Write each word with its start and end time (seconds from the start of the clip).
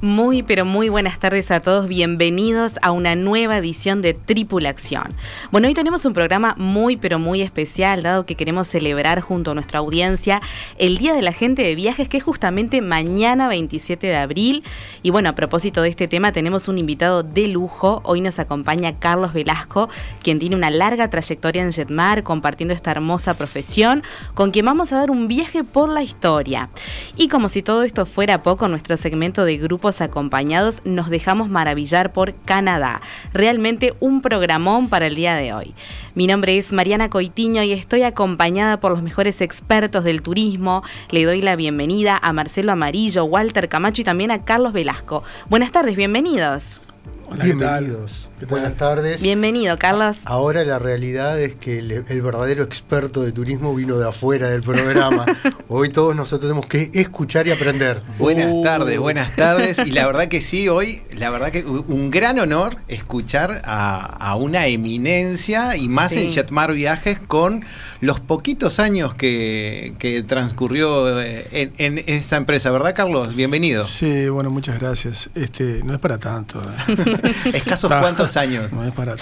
Muy, 0.00 0.44
pero 0.44 0.64
muy 0.64 0.88
buenas 0.88 1.18
tardes 1.18 1.50
a 1.50 1.58
todos. 1.58 1.88
Bienvenidos 1.88 2.78
a 2.82 2.92
una 2.92 3.16
nueva 3.16 3.58
edición 3.58 4.00
de 4.00 4.14
Tripulación. 4.14 5.12
Bueno, 5.50 5.66
hoy 5.66 5.74
tenemos 5.74 6.04
un 6.04 6.12
programa 6.12 6.54
muy, 6.56 6.96
pero 6.96 7.18
muy 7.18 7.42
especial, 7.42 8.04
dado 8.04 8.24
que 8.24 8.36
queremos 8.36 8.68
celebrar 8.68 9.20
junto 9.20 9.50
a 9.50 9.54
nuestra 9.54 9.80
audiencia 9.80 10.40
el 10.78 10.98
Día 10.98 11.14
de 11.14 11.22
la 11.22 11.32
Gente 11.32 11.62
de 11.62 11.74
Viajes, 11.74 12.08
que 12.08 12.18
es 12.18 12.22
justamente 12.22 12.80
mañana 12.80 13.48
27 13.48 14.06
de 14.06 14.16
abril. 14.16 14.62
Y 15.02 15.10
bueno, 15.10 15.30
a 15.30 15.34
propósito 15.34 15.82
de 15.82 15.88
este 15.88 16.06
tema, 16.06 16.30
tenemos 16.30 16.68
un 16.68 16.78
invitado 16.78 17.24
de 17.24 17.48
lujo. 17.48 18.00
Hoy 18.04 18.20
nos 18.20 18.38
acompaña 18.38 19.00
Carlos 19.00 19.32
Velasco, 19.32 19.88
quien 20.22 20.38
tiene 20.38 20.54
una 20.54 20.70
larga 20.70 21.10
trayectoria 21.10 21.64
en 21.64 21.72
Jetmar, 21.72 22.22
compartiendo 22.22 22.72
esta 22.72 22.92
hermosa 22.92 23.34
profesión, 23.34 24.04
con 24.34 24.52
quien 24.52 24.64
vamos 24.64 24.92
a 24.92 24.98
dar 24.98 25.10
un 25.10 25.26
viaje 25.26 25.64
por 25.64 25.88
la 25.88 26.04
historia. 26.04 26.70
Y 27.16 27.26
como 27.26 27.48
si 27.48 27.64
todo 27.64 27.82
esto 27.82 28.06
fuera 28.06 28.44
poco, 28.44 28.68
nuestro 28.68 28.96
segmento 28.96 29.44
de 29.44 29.56
grupo 29.56 29.87
acompañados 30.00 30.82
nos 30.84 31.10
dejamos 31.10 31.48
maravillar 31.48 32.12
por 32.12 32.34
Canadá. 32.34 33.00
Realmente 33.32 33.94
un 34.00 34.20
programón 34.20 34.88
para 34.88 35.06
el 35.06 35.14
día 35.14 35.34
de 35.34 35.52
hoy. 35.52 35.74
Mi 36.14 36.26
nombre 36.26 36.58
es 36.58 36.72
Mariana 36.72 37.10
Coitiño 37.10 37.62
y 37.62 37.72
estoy 37.72 38.02
acompañada 38.02 38.80
por 38.80 38.92
los 38.92 39.02
mejores 39.02 39.40
expertos 39.40 40.04
del 40.04 40.22
turismo. 40.22 40.82
Le 41.10 41.24
doy 41.24 41.42
la 41.42 41.56
bienvenida 41.56 42.18
a 42.20 42.32
Marcelo 42.32 42.72
Amarillo, 42.72 43.24
Walter 43.24 43.68
Camacho 43.68 44.02
y 44.02 44.04
también 44.04 44.30
a 44.30 44.44
Carlos 44.44 44.72
Velasco. 44.72 45.24
Buenas 45.48 45.72
tardes, 45.72 45.96
bienvenidos. 45.96 46.80
Bienvenidos. 47.42 48.27
Buenas 48.46 48.74
tardes. 48.74 49.20
Bienvenido, 49.20 49.76
Carlos. 49.78 50.18
Ahora 50.24 50.64
la 50.64 50.78
realidad 50.78 51.40
es 51.40 51.56
que 51.56 51.78
el, 51.78 52.22
verdadero 52.22 52.62
experto 52.62 53.22
de 53.22 53.32
turismo 53.32 53.74
vino 53.74 53.98
de 53.98 54.08
afuera 54.08 54.48
del 54.48 54.62
programa. 54.62 55.26
hoy 55.68 55.88
todos 55.90 56.14
nosotros 56.14 56.42
tenemos 56.42 56.66
que 56.66 56.90
escuchar 56.94 57.48
y 57.48 57.50
aprender. 57.50 58.00
Buenas 58.18 58.52
uh. 58.52 58.62
tardes, 58.62 58.98
buenas 58.98 59.34
tardes. 59.34 59.78
Y 59.84 59.90
la 59.90 60.06
verdad 60.06 60.28
que 60.28 60.40
sí, 60.40 60.68
hoy, 60.68 61.02
la 61.16 61.30
verdad 61.30 61.50
que 61.50 61.64
un 61.64 62.10
gran 62.10 62.38
honor 62.38 62.76
escuchar 62.86 63.62
a, 63.64 64.36
una 64.36 64.66
eminencia 64.66 65.76
y 65.76 65.88
más 65.88 66.12
en 66.12 66.30
Jetmar 66.30 66.72
Viajes 66.72 67.18
con 67.18 67.64
los 68.00 68.20
poquitos 68.20 68.78
años 68.78 69.14
que, 69.14 70.24
transcurrió 70.28 71.20
eh, 71.20 71.72
en, 71.78 72.04
esta 72.06 72.36
empresa, 72.36 72.70
¿verdad, 72.70 72.94
Carlos? 72.94 73.34
Bienvenido. 73.34 73.84
Sí, 73.84 74.28
bueno, 74.28 74.50
muchas 74.50 74.78
gracias. 74.78 75.30
Este, 75.34 75.82
no 75.84 75.94
es 75.94 75.98
para 75.98 76.18
tanto. 76.18 76.60
¿eh? 76.62 77.32
Escasos 77.52 77.90
cuantos 77.90 78.27
años? 78.36 78.72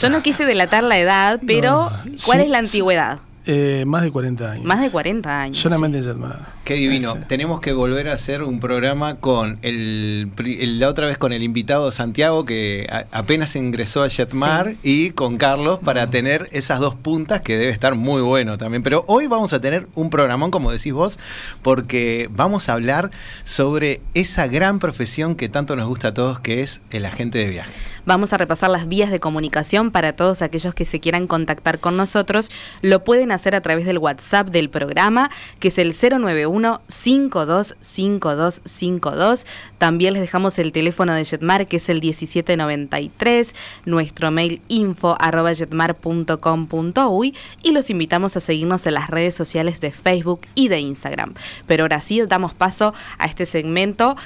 Yo 0.00 0.10
no 0.10 0.22
quise 0.22 0.44
delatar 0.44 0.82
la 0.82 0.98
edad, 0.98 1.40
pero 1.46 1.90
¿cuál 2.24 2.40
es 2.40 2.48
la 2.48 2.58
antigüedad? 2.58 3.18
Eh, 3.48 3.84
más 3.86 4.02
de 4.02 4.10
40 4.10 4.50
años. 4.50 4.64
Más 4.64 4.80
de 4.80 4.90
40 4.90 5.40
años. 5.42 5.58
Solamente 5.58 5.98
en 5.98 6.04
Jetmar. 6.04 6.56
Qué 6.64 6.74
divino. 6.74 7.16
Tenemos 7.28 7.60
que 7.60 7.72
volver 7.72 8.08
a 8.08 8.14
hacer 8.14 8.42
un 8.42 8.58
programa 8.58 9.20
con 9.20 9.60
el, 9.62 10.32
la 10.80 10.88
otra 10.88 11.06
vez 11.06 11.16
con 11.16 11.32
el 11.32 11.44
invitado 11.44 11.92
Santiago 11.92 12.44
que 12.44 12.88
apenas 13.12 13.54
ingresó 13.54 14.02
a 14.02 14.08
Jetmar 14.08 14.74
y 14.82 15.10
con 15.10 15.36
Carlos 15.36 15.78
para 15.78 16.10
tener 16.10 16.48
esas 16.50 16.80
dos 16.80 16.96
puntas 16.96 17.40
que 17.42 17.56
debe 17.56 17.70
estar 17.70 17.94
muy 17.94 18.20
bueno 18.20 18.58
también. 18.58 18.82
Pero 18.82 19.04
hoy 19.06 19.28
vamos 19.28 19.52
a 19.52 19.60
tener 19.60 19.86
un 19.94 20.10
programón, 20.10 20.50
como 20.50 20.72
decís 20.72 20.92
vos, 20.92 21.20
porque 21.62 22.28
vamos 22.32 22.68
a 22.68 22.72
hablar 22.72 23.12
sobre 23.44 24.00
esa 24.14 24.48
gran 24.48 24.80
profesión 24.80 25.36
que 25.36 25.48
tanto 25.48 25.76
nos 25.76 25.86
gusta 25.86 26.08
a 26.08 26.14
todos, 26.14 26.40
que 26.40 26.62
es 26.62 26.82
el 26.90 27.06
agente 27.06 27.38
de 27.38 27.48
viajes. 27.48 27.88
Vamos 28.06 28.32
a 28.32 28.38
repasar 28.38 28.70
las 28.70 28.88
vías 28.88 29.12
de 29.12 29.20
comunicación 29.20 29.92
para 29.92 30.14
todos 30.14 30.42
aquellos 30.42 30.74
que 30.74 30.84
se 30.84 30.98
quieran 30.98 31.28
contactar 31.28 31.78
con 31.78 31.96
nosotros. 31.96 32.50
Lo 32.82 33.04
pueden 33.04 33.30
hacer 33.30 33.35
a 33.36 33.60
través 33.60 33.84
del 33.84 33.98
WhatsApp 33.98 34.48
del 34.48 34.70
programa, 34.70 35.30
que 35.58 35.68
es 35.68 35.76
el 35.78 35.94
091 35.94 36.80
525252. 36.88 39.46
También 39.78 40.14
les 40.14 40.22
dejamos 40.22 40.58
el 40.58 40.72
teléfono 40.72 41.12
de 41.14 41.24
Jetmar 41.24 41.66
que 41.66 41.76
es 41.76 41.88
el 41.88 42.00
1793, 42.00 43.54
nuestro 43.84 44.30
mail 44.30 44.62
info 44.68 45.16
arroba 45.20 45.52
jetmar.com.uy 45.54 47.34
y 47.62 47.72
los 47.72 47.90
invitamos 47.90 48.36
a 48.36 48.40
seguirnos 48.40 48.86
en 48.86 48.94
las 48.94 49.10
redes 49.10 49.34
sociales 49.34 49.80
de 49.80 49.92
Facebook 49.92 50.40
y 50.54 50.68
de 50.68 50.80
Instagram. 50.80 51.34
Pero 51.66 51.84
ahora 51.84 52.00
sí 52.00 52.22
damos 52.26 52.54
paso 52.54 52.94
a 53.18 53.26
este 53.26 53.44
segmento 53.46 54.16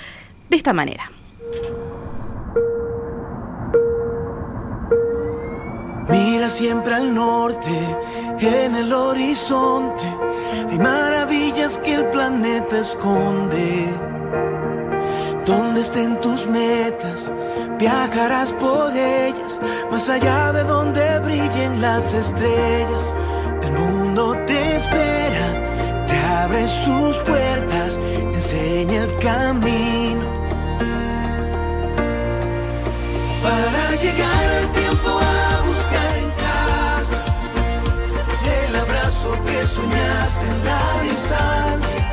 de 0.48 0.56
esta 0.56 0.72
manera. 0.72 1.10
Mira 6.10 6.48
siempre 6.48 6.94
al 6.94 7.15
norte, 7.15 7.71
en 8.41 8.75
el 8.75 8.93
horizonte, 8.93 10.06
hay 10.69 10.78
maravillas 10.78 11.78
que 11.78 11.94
el 11.94 12.06
planeta 12.06 12.78
esconde. 12.78 13.87
Donde 15.47 15.81
estén 15.81 16.21
tus 16.21 16.47
metas, 16.47 17.31
viajarás 17.78 18.53
por 18.54 18.91
ellas, 18.97 19.60
más 19.91 20.09
allá 20.09 20.53
de 20.53 20.65
donde 20.65 21.21
brillen 21.21 21.81
las 21.81 22.12
estrellas. 22.12 23.15
El 23.62 23.72
mundo 23.72 24.37
te 24.47 24.77
espera, 24.77 26.06
te 26.09 26.16
abre 26.19 26.66
sus 26.66 27.16
puertas, 27.19 27.98
te 28.31 28.34
enseña 28.34 29.04
el 29.04 29.19
camino. 29.19 30.41
Para 33.42 33.97
llegar 34.03 34.44
al 34.59 34.70
en 40.43 40.65
la 40.65 41.03
distancia 41.03 42.09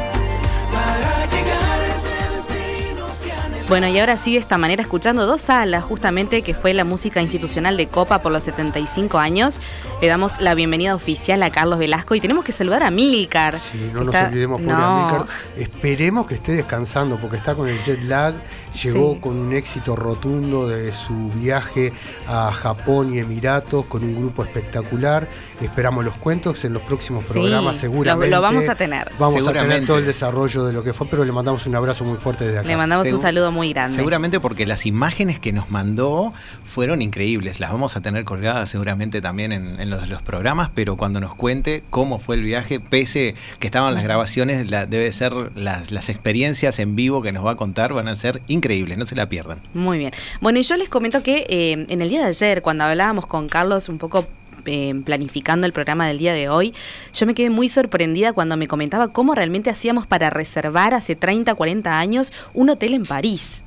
para 0.72 1.26
llegar 1.28 1.80
a 1.80 1.88
ese 1.88 2.16
destino 2.36 3.06
que 3.24 3.64
Bueno, 3.68 3.88
y 3.88 4.00
ahora 4.00 4.18
sí, 4.18 4.34
de 4.34 4.40
esta 4.40 4.58
manera, 4.58 4.82
escuchando 4.82 5.26
dos 5.26 5.42
salas, 5.42 5.84
justamente 5.84 6.42
que 6.42 6.54
fue 6.54 6.74
la 6.74 6.84
música 6.84 7.22
institucional 7.22 7.78
de 7.78 7.88
Copa 7.88 8.22
por 8.22 8.32
los 8.32 8.44
75 8.44 9.20
años, 9.20 9.60
le 10.02 10.08
damos 10.08 10.40
la 10.40 10.54
bienvenida 10.56 10.96
oficial 10.96 11.42
a 11.44 11.50
Carlos 11.50 11.80
Velasco 11.80 12.16
y 12.16 12.22
tenemos 12.22 12.44
que 12.44 12.52
saludar 12.52 12.84
a 12.84 12.92
Milcar. 12.92 13.60
Sí, 13.60 13.90
no 13.94 14.04
nos 14.04 14.16
olvidemos, 14.16 14.62
por 14.62 14.70
no. 14.70 15.28
Esperemos 15.58 16.28
que 16.28 16.36
esté 16.36 16.54
descansando 16.54 17.18
porque 17.18 17.38
está 17.38 17.56
con 17.56 17.68
el 17.68 17.82
jet 17.84 18.04
lag 18.04 18.36
llegó 18.84 19.20
con 19.20 19.38
un 19.38 19.54
éxito 19.54 19.96
rotundo 19.96 20.68
de 20.68 20.92
su 20.92 21.30
viaje 21.36 21.92
a 22.28 22.52
Japón 22.52 23.14
y 23.14 23.20
Emiratos 23.20 23.86
con 23.86 24.04
un 24.04 24.16
grupo 24.16 24.44
espectacular. 24.44 25.28
Esperamos 25.62 26.06
los 26.06 26.16
cuentos 26.16 26.64
en 26.66 26.74
los 26.74 26.84
próximos 26.84 27.26
programas, 27.26 27.78
seguramente. 27.78 28.36
Lo, 28.36 28.42
vamos 28.42 28.70
a 28.70 28.76
tener. 28.76 29.12
Vamos 29.18 29.48
a 29.48 29.54
tener 29.54 29.86
todo 29.86 29.98
el 29.98 30.06
desarrollo 30.06 30.66
de 30.66 30.74
lo 30.74 30.84
que 30.84 30.94
fue, 30.94 31.08
pero 31.08 31.26
le 31.26 31.32
mandamos 31.32 31.66
un 31.66 31.76
abrazo 31.76 32.04
muy 32.04 32.18
fuerte 32.18 32.46
desde 32.46 32.60
acá. 32.60 32.68
Le 32.68 32.78
mandamos 32.78 33.08
un 33.08 33.20
saludo 33.20 33.52
muy 33.52 33.72
grande. 33.74 33.96
Seguramente 33.96 34.40
porque 34.40 34.68
las 34.68 34.86
imágenes 34.86 35.40
que 35.40 35.52
nos 35.52 35.70
mandó 35.72 36.34
fueron 36.64 37.02
increíbles. 37.02 37.60
Las 37.60 37.72
vamos 37.72 37.96
a 37.98 38.02
tener 38.02 38.24
colgadas 38.24 38.70
seguramente 38.70 39.22
también 39.22 39.52
en, 39.52 39.90
los, 39.90 40.08
los, 40.10 40.22
programas, 40.22 40.70
pero 40.74 40.98
cuando 40.98 41.20
nos 41.20 41.34
cuente 41.36 41.84
cómo 41.90 42.20
fue 42.20 42.36
el 42.36 42.44
viaje, 42.44 42.80
pese 42.80 43.36
que 43.60 43.68
estaban 43.68 43.94
las 43.94 44.04
grabaciones, 44.04 44.70
debe 44.70 45.12
ser 45.12 45.34
las, 45.56 45.92
las 45.92 46.10
experiencias 46.10 46.80
en 46.80 46.96
vivo 46.96 47.22
que 47.22 47.32
nos 47.32 47.46
va 47.46 47.52
a 47.52 47.56
contar, 47.56 47.94
van 47.94 48.08
a 48.08 48.16
ser 48.16 48.42
increíbles 48.48 48.67
increíble, 48.68 48.98
no 48.98 49.06
se 49.06 49.16
la 49.16 49.30
pierdan. 49.30 49.60
Muy 49.74 49.98
bien. 49.98 50.12
Bueno, 50.42 50.60
y 50.60 50.64
yo 50.64 50.76
les 50.76 50.90
comento 50.90 51.24
que 51.24 51.46
eh, 51.50 51.86
en 51.88 52.02
el 52.02 52.10
día 52.10 52.22
de 52.22 52.28
ayer, 52.28 52.62
cuando 52.62 52.84
hablábamos 52.84 53.26
con 53.26 53.48
Carlos 53.48 53.88
un 53.88 53.98
poco 53.98 54.28
eh, 54.66 54.94
planificando 55.06 55.66
el 55.66 55.72
programa 55.72 56.06
del 56.08 56.18
día 56.18 56.34
de 56.34 56.50
hoy, 56.50 56.74
yo 57.14 57.26
me 57.26 57.34
quedé 57.34 57.50
muy 57.50 57.70
sorprendida 57.70 58.34
cuando 58.34 58.58
me 58.58 58.68
comentaba 58.68 59.14
cómo 59.14 59.36
realmente 59.36 59.70
hacíamos 59.70 60.06
para 60.06 60.30
reservar 60.30 60.94
hace 60.94 61.16
30, 61.16 61.56
40 61.56 61.98
años 61.98 62.34
un 62.54 62.70
hotel 62.70 62.94
en 62.94 63.04
París. 63.04 63.64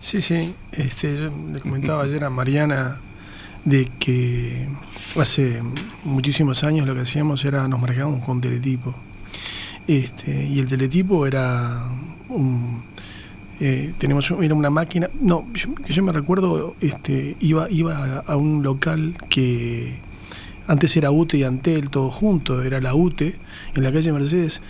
Sí, 0.00 0.20
sí, 0.20 0.54
este, 0.72 1.16
yo 1.16 1.30
le 1.52 1.60
comentaba 1.60 2.02
ayer 2.02 2.24
a 2.24 2.30
Mariana 2.30 2.98
de 3.64 3.90
que 3.98 4.66
hace 5.16 5.62
muchísimos 6.02 6.64
años 6.64 6.86
lo 6.86 6.94
que 6.94 7.02
hacíamos 7.02 7.44
era 7.44 7.68
nos 7.68 7.80
marcábamos 7.80 8.24
con 8.24 8.40
teletipo. 8.40 8.94
Este, 9.86 10.46
y 10.46 10.58
el 10.58 10.66
teletipo 10.66 11.26
era 11.26 11.84
un, 12.28 12.82
eh, 13.62 13.92
tenemos 13.98 14.30
era 14.40 14.54
una 14.54 14.70
máquina, 14.70 15.10
no, 15.20 15.46
yo, 15.52 15.68
yo 15.86 16.02
me 16.02 16.12
recuerdo, 16.12 16.74
este, 16.80 17.36
iba, 17.40 17.70
iba 17.70 18.24
a, 18.26 18.36
un 18.36 18.62
local 18.62 19.14
que 19.28 19.98
antes 20.66 20.96
era 20.96 21.10
UTE 21.10 21.38
y 21.38 21.44
Antel, 21.44 21.90
todo 21.90 22.10
junto, 22.10 22.62
era 22.62 22.80
la 22.80 22.94
UTE, 22.94 23.36
en 23.74 23.82
la 23.82 23.92
calle 23.92 24.12
Mercedes, 24.12 24.62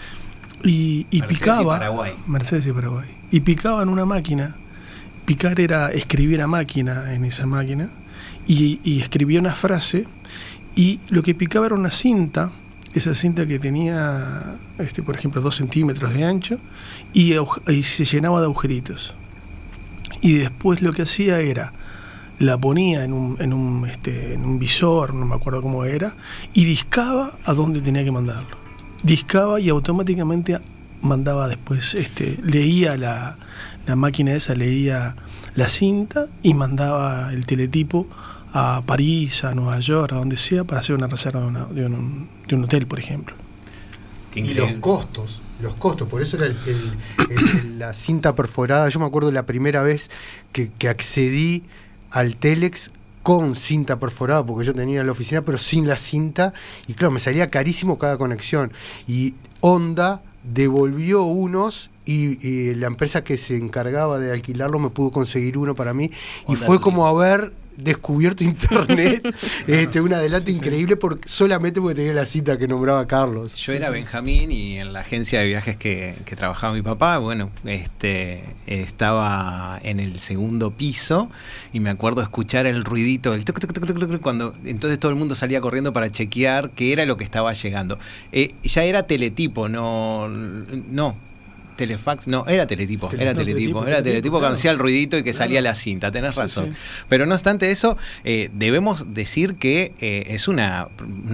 y, 0.64 1.04
picaba, 1.28 1.80
Mercedes 2.26 2.66
y 2.66 2.72
Paraguay, 2.72 3.08
y 3.30 3.40
picaba 3.40 3.84
en 3.84 3.90
una 3.90 4.04
máquina, 4.04 4.56
picar 5.24 5.60
era 5.60 5.92
escribir 5.92 6.42
a 6.42 6.48
máquina 6.48 7.14
en 7.14 7.24
esa 7.24 7.46
máquina, 7.46 7.90
y, 8.48 8.80
y 8.82 9.00
escribía 9.02 9.38
una 9.38 9.54
frase, 9.54 10.06
y 10.74 10.98
lo 11.10 11.22
que 11.22 11.36
picaba 11.36 11.66
era 11.66 11.76
una 11.76 11.92
cinta, 11.92 12.50
esa 12.94 13.14
cinta 13.14 13.46
que 13.46 13.58
tenía, 13.58 14.56
este, 14.78 15.02
por 15.02 15.16
ejemplo, 15.16 15.40
dos 15.40 15.56
centímetros 15.56 16.12
de 16.12 16.24
ancho 16.24 16.58
y, 17.12 17.34
se 17.82 18.04
llenaba 18.04 18.40
de 18.40 18.46
agujeritos. 18.46 19.14
Y 20.20 20.34
después 20.34 20.82
lo 20.82 20.92
que 20.92 21.02
hacía 21.02 21.40
era, 21.40 21.72
la 22.38 22.58
ponía 22.58 23.04
en 23.04 23.12
un, 23.12 23.36
en 23.40 23.52
un, 23.52 23.86
este, 23.86 24.34
en 24.34 24.44
un 24.44 24.58
visor, 24.58 25.14
no 25.14 25.26
me 25.26 25.34
acuerdo 25.34 25.62
cómo 25.62 25.84
era, 25.84 26.14
y 26.52 26.64
discaba 26.64 27.38
a 27.44 27.54
dónde 27.54 27.80
tenía 27.80 28.04
que 28.04 28.10
mandarlo. 28.10 28.56
Discaba 29.02 29.60
y 29.60 29.68
automáticamente 29.68 30.58
mandaba 31.00 31.48
después, 31.48 31.94
este, 31.94 32.38
leía 32.42 32.96
la, 32.96 33.38
la 33.86 33.96
máquina 33.96 34.34
esa, 34.34 34.54
leía 34.54 35.16
la 35.54 35.68
cinta 35.68 36.26
y 36.42 36.54
mandaba 36.54 37.32
el 37.32 37.46
teletipo 37.46 38.06
a 38.52 38.82
París, 38.84 39.44
a 39.44 39.54
Nueva 39.54 39.78
York, 39.80 40.12
a 40.12 40.16
donde 40.16 40.36
sea, 40.36 40.64
para 40.64 40.80
hacer 40.80 40.96
una 40.96 41.06
reserva 41.06 41.40
de, 41.70 41.86
un, 41.86 42.28
hotel, 42.64 42.86
por 42.86 42.98
ejemplo. 42.98 43.34
Y 44.34 44.54
los 44.54 44.72
costos, 44.72 45.40
los 45.60 45.74
costos, 45.74 46.08
por 46.08 46.22
eso 46.22 46.36
era 46.36 46.54
la 47.76 47.92
cinta 47.94 48.34
perforada. 48.34 48.88
Yo 48.88 49.00
me 49.00 49.06
acuerdo 49.06 49.32
la 49.32 49.46
primera 49.46 49.82
vez 49.82 50.10
que, 50.52 50.70
accedí 50.88 51.64
al 52.10 52.36
Telex 52.36 52.90
con 53.22 53.54
cinta 53.54 53.98
perforada, 53.98 54.44
porque 54.44 54.66
yo 54.66 54.72
tenía 54.72 55.00
en 55.00 55.06
la 55.06 55.12
oficina, 55.12 55.42
pero 55.42 55.58
sin 55.58 55.86
la 55.86 55.96
cinta, 55.96 56.52
y 56.86 56.94
claro, 56.94 57.10
me 57.10 57.20
salía 57.20 57.50
carísimo 57.50 57.98
cada 57.98 58.18
conexión. 58.18 58.72
Y 59.06 59.34
Honda 59.60 60.22
devolvió 60.42 61.22
unos 61.22 61.90
y, 62.06 62.74
la 62.74 62.86
empresa 62.86 63.22
que 63.22 63.36
se 63.36 63.56
encargaba 63.56 64.18
de 64.18 64.32
alquilarlo 64.32 64.78
me 64.78 64.90
pudo 64.90 65.10
conseguir 65.10 65.58
uno 65.58 65.74
para 65.74 65.94
mí, 65.94 66.10
y 66.48 66.56
fue 66.56 66.80
como 66.80 67.06
a 67.06 67.12
ver 67.12 67.52
descubierto 67.82 68.44
internet, 68.44 69.34
este, 69.66 70.00
un 70.00 70.12
adelanto 70.12 70.50
increíble 70.50 70.96
porque, 70.96 71.28
solamente 71.28 71.80
porque 71.80 71.96
tenía 71.96 72.14
la 72.14 72.26
cita 72.26 72.58
que 72.58 72.68
nombraba 72.68 73.06
Carlos. 73.06 73.54
Yo 73.56 73.72
era 73.72 73.90
Benjamín 73.90 74.52
y 74.52 74.78
en 74.78 74.92
la 74.92 75.00
agencia 75.00 75.40
de 75.40 75.48
viajes 75.48 75.76
que, 75.76 76.16
trabajaba 76.36 76.72
mi 76.72 76.82
papá, 76.82 77.18
bueno, 77.18 77.50
este 77.64 78.44
estaba 78.66 79.80
en 79.82 80.00
el 80.00 80.20
segundo 80.20 80.70
piso 80.70 81.28
y 81.72 81.80
me 81.80 81.90
acuerdo 81.90 82.22
escuchar 82.22 82.66
el 82.66 82.84
ruidito, 82.84 83.34
el 83.34 83.44
cuando 84.20 84.54
entonces 84.64 84.98
todo 84.98 85.10
el 85.10 85.18
mundo 85.18 85.34
salía 85.34 85.60
corriendo 85.60 85.92
para 85.92 86.10
chequear 86.10 86.70
qué 86.70 86.92
era 86.92 87.04
lo 87.04 87.16
que 87.16 87.24
estaba 87.24 87.52
llegando. 87.52 87.98
Eh, 88.32 88.54
ya 88.62 88.84
era 88.84 89.04
teletipo, 89.04 89.68
no, 89.68 90.28
no, 90.28 91.16
telefax, 91.80 92.26
no, 92.26 92.44
era 92.46 92.66
teletipo, 92.66 93.10
era 93.18 93.32
teletipo, 93.32 93.86
era 93.86 94.02
teletipo 94.02 94.38
cuando 94.38 94.56
hacía 94.56 94.70
el 94.70 94.78
ruidito 94.78 95.16
y 95.16 95.22
que 95.22 95.32
salía 95.32 95.62
la 95.62 95.74
cinta, 95.74 96.10
tenés 96.10 96.34
razón. 96.34 96.74
Pero 97.08 97.24
no 97.24 97.32
obstante 97.32 97.70
eso, 97.70 97.96
eh, 98.22 98.50
debemos 98.52 99.14
decir 99.14 99.54
que 99.54 99.94
eh, 99.98 100.26
es 100.28 100.46
una, 100.46 100.88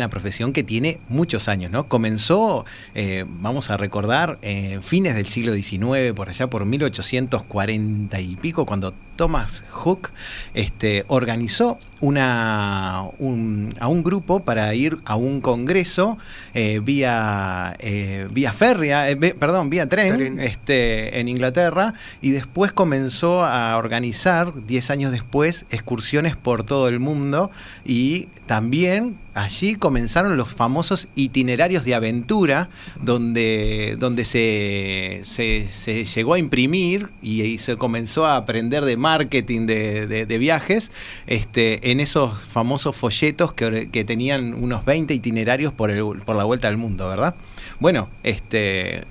profesión 0.08 0.52
que 0.52 0.62
tiene 0.62 1.00
muchos 1.08 1.48
años, 1.48 1.72
¿no? 1.72 1.88
Comenzó, 1.88 2.64
eh, 2.94 3.24
vamos 3.26 3.70
a 3.70 3.76
recordar, 3.76 4.38
fines 4.82 5.16
del 5.16 5.26
siglo 5.26 5.52
XIX, 5.52 6.12
por 6.14 6.28
allá 6.28 6.46
por 6.46 6.64
1840 6.64 8.20
y 8.20 8.36
pico, 8.36 8.66
cuando 8.66 8.94
Thomas 9.16 9.64
Hook 9.70 10.10
este, 10.54 11.04
organizó 11.08 11.78
una, 12.00 12.98
a 12.98 13.88
un 13.88 14.02
grupo 14.04 14.40
para 14.40 14.74
ir 14.74 14.98
a 15.04 15.16
un 15.16 15.40
congreso 15.40 16.18
eh, 16.54 16.80
vía, 16.82 17.74
eh, 17.78 18.28
vía 18.30 18.52
férrea, 18.52 19.10
eh, 19.10 19.16
perdón, 19.16 19.70
vía 19.70 19.88
tren, 19.88 20.38
Este, 20.38 21.18
en 21.18 21.28
Inglaterra 21.28 21.94
y 22.20 22.30
después 22.30 22.72
comenzó 22.72 23.44
a 23.44 23.76
organizar, 23.76 24.66
10 24.66 24.90
años 24.90 25.12
después, 25.12 25.66
excursiones 25.70 26.36
por 26.36 26.64
todo 26.64 26.88
el 26.88 27.00
mundo 27.00 27.50
y 27.84 28.28
también 28.46 29.16
allí 29.36 29.74
comenzaron 29.74 30.38
los 30.38 30.48
famosos 30.48 31.08
itinerarios 31.14 31.84
de 31.84 31.94
aventura, 31.94 32.70
donde, 33.02 33.96
donde 33.98 34.24
se, 34.24 35.20
se, 35.24 36.04
llegó 36.04 36.34
a 36.34 36.38
imprimir 36.38 37.10
y, 37.20 37.58
se 37.58 37.76
comenzó 37.76 38.24
a 38.24 38.36
aprender 38.36 38.86
de 38.86 38.96
marketing 38.96 39.66
de, 39.66 40.38
viajes 40.38 40.90
este, 41.26 41.90
en 41.90 42.00
esos 42.00 42.46
famosos 42.46 42.96
folletos 42.96 43.52
que, 43.52 43.90
que, 43.92 44.04
tenían 44.04 44.54
unos 44.54 44.86
20 44.86 45.12
itinerarios 45.12 45.74
por, 45.74 45.90
el, 45.90 46.02
por 46.24 46.34
la 46.34 46.44
vuelta 46.44 46.68
al 46.68 46.78
mundo, 46.78 47.06
¿verdad? 47.06 47.34
Bueno, 47.78 48.08
este, 48.22 49.04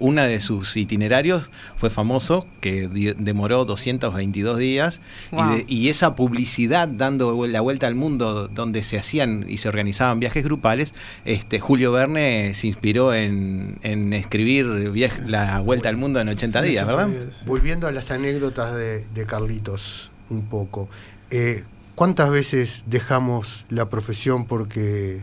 una 0.00 0.24
de 0.24 0.40
sus 0.40 0.76
itinerarios 0.76 1.50
fue 1.76 1.90
famoso, 1.90 2.46
que 2.60 2.88
demoró 3.18 3.64
222 3.64 4.58
días, 4.58 5.00
y, 5.68 5.90
esa 5.90 6.14
publicidad 6.14 6.88
dando 6.88 7.46
la 7.46 7.60
vuelta 7.60 7.86
al 7.86 7.94
mundo 7.94 8.48
donde 8.48 8.82
se 8.82 8.98
hacían 8.98 9.44
y 9.48 9.58
se 9.58 9.68
organizaban 9.68 10.20
viajes 10.20 10.42
grupales, 10.44 10.94
este, 11.24 11.60
Julio 11.60 11.92
Verne 11.92 12.54
se 12.54 12.66
inspiró 12.66 13.14
en, 13.14 13.78
escribir 14.12 14.66
la 15.26 15.60
vuelta 15.60 15.88
al 15.88 15.96
mundo 15.96 16.20
en 16.20 16.28
80 16.28 16.62
días, 16.62 16.86
¿verdad? 16.86 17.08
Volviendo 17.46 17.86
a 17.86 17.92
las 17.92 18.10
anécdotas 18.10 18.74
de, 18.74 19.06
Carlitos 19.26 20.10
un 20.30 20.42
poco, 20.42 20.88
eh, 21.30 21.64
¿cuántas 21.94 22.30
veces 22.30 22.84
dejamos 22.86 23.66
la 23.68 23.90
profesión 23.90 24.46
porque 24.46 25.20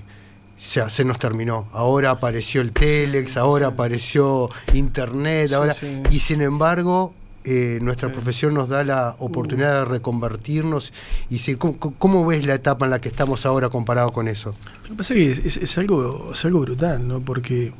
ya 0.60 0.90
se 0.90 1.06
nos 1.06 1.20
terminó. 1.20 1.68
Ahora 1.72 2.12
apareció 2.12 2.62
el 2.62 2.72
Telex, 2.72 3.38
ahora 3.38 3.68
apareció 3.68 4.50
Internet, 4.74 5.54
ahora 5.54 5.76
y 6.12 6.20
sin 6.20 6.42
embargo 6.42 7.14
eh, 7.50 7.80
nuestra 7.82 8.12
profesión 8.12 8.54
nos 8.54 8.68
da 8.68 8.84
la 8.84 9.16
oportunidad 9.20 9.80
de 9.80 9.86
reconvertirnos 9.86 10.92
y 11.30 11.36
decir, 11.36 11.58
¿cómo, 11.58 12.26
ves 12.26 12.46
la 12.46 12.56
etapa 12.56 12.84
en 12.84 12.92
la 12.92 13.00
que 13.00 13.08
estamos 13.08 13.46
ahora 13.46 13.70
comparado 13.70 14.12
con 14.12 14.28
eso? 14.28 14.54
Lo 14.84 14.90
que 14.90 14.96
pasa 14.96 15.14
es 15.14 15.40
que 15.40 15.64
es, 15.64 15.78
algo, 15.78 16.32
es 16.34 16.44
algo 16.44 16.60
brutal, 16.60 17.08
¿no? 17.08 17.22
Porque 17.22 17.72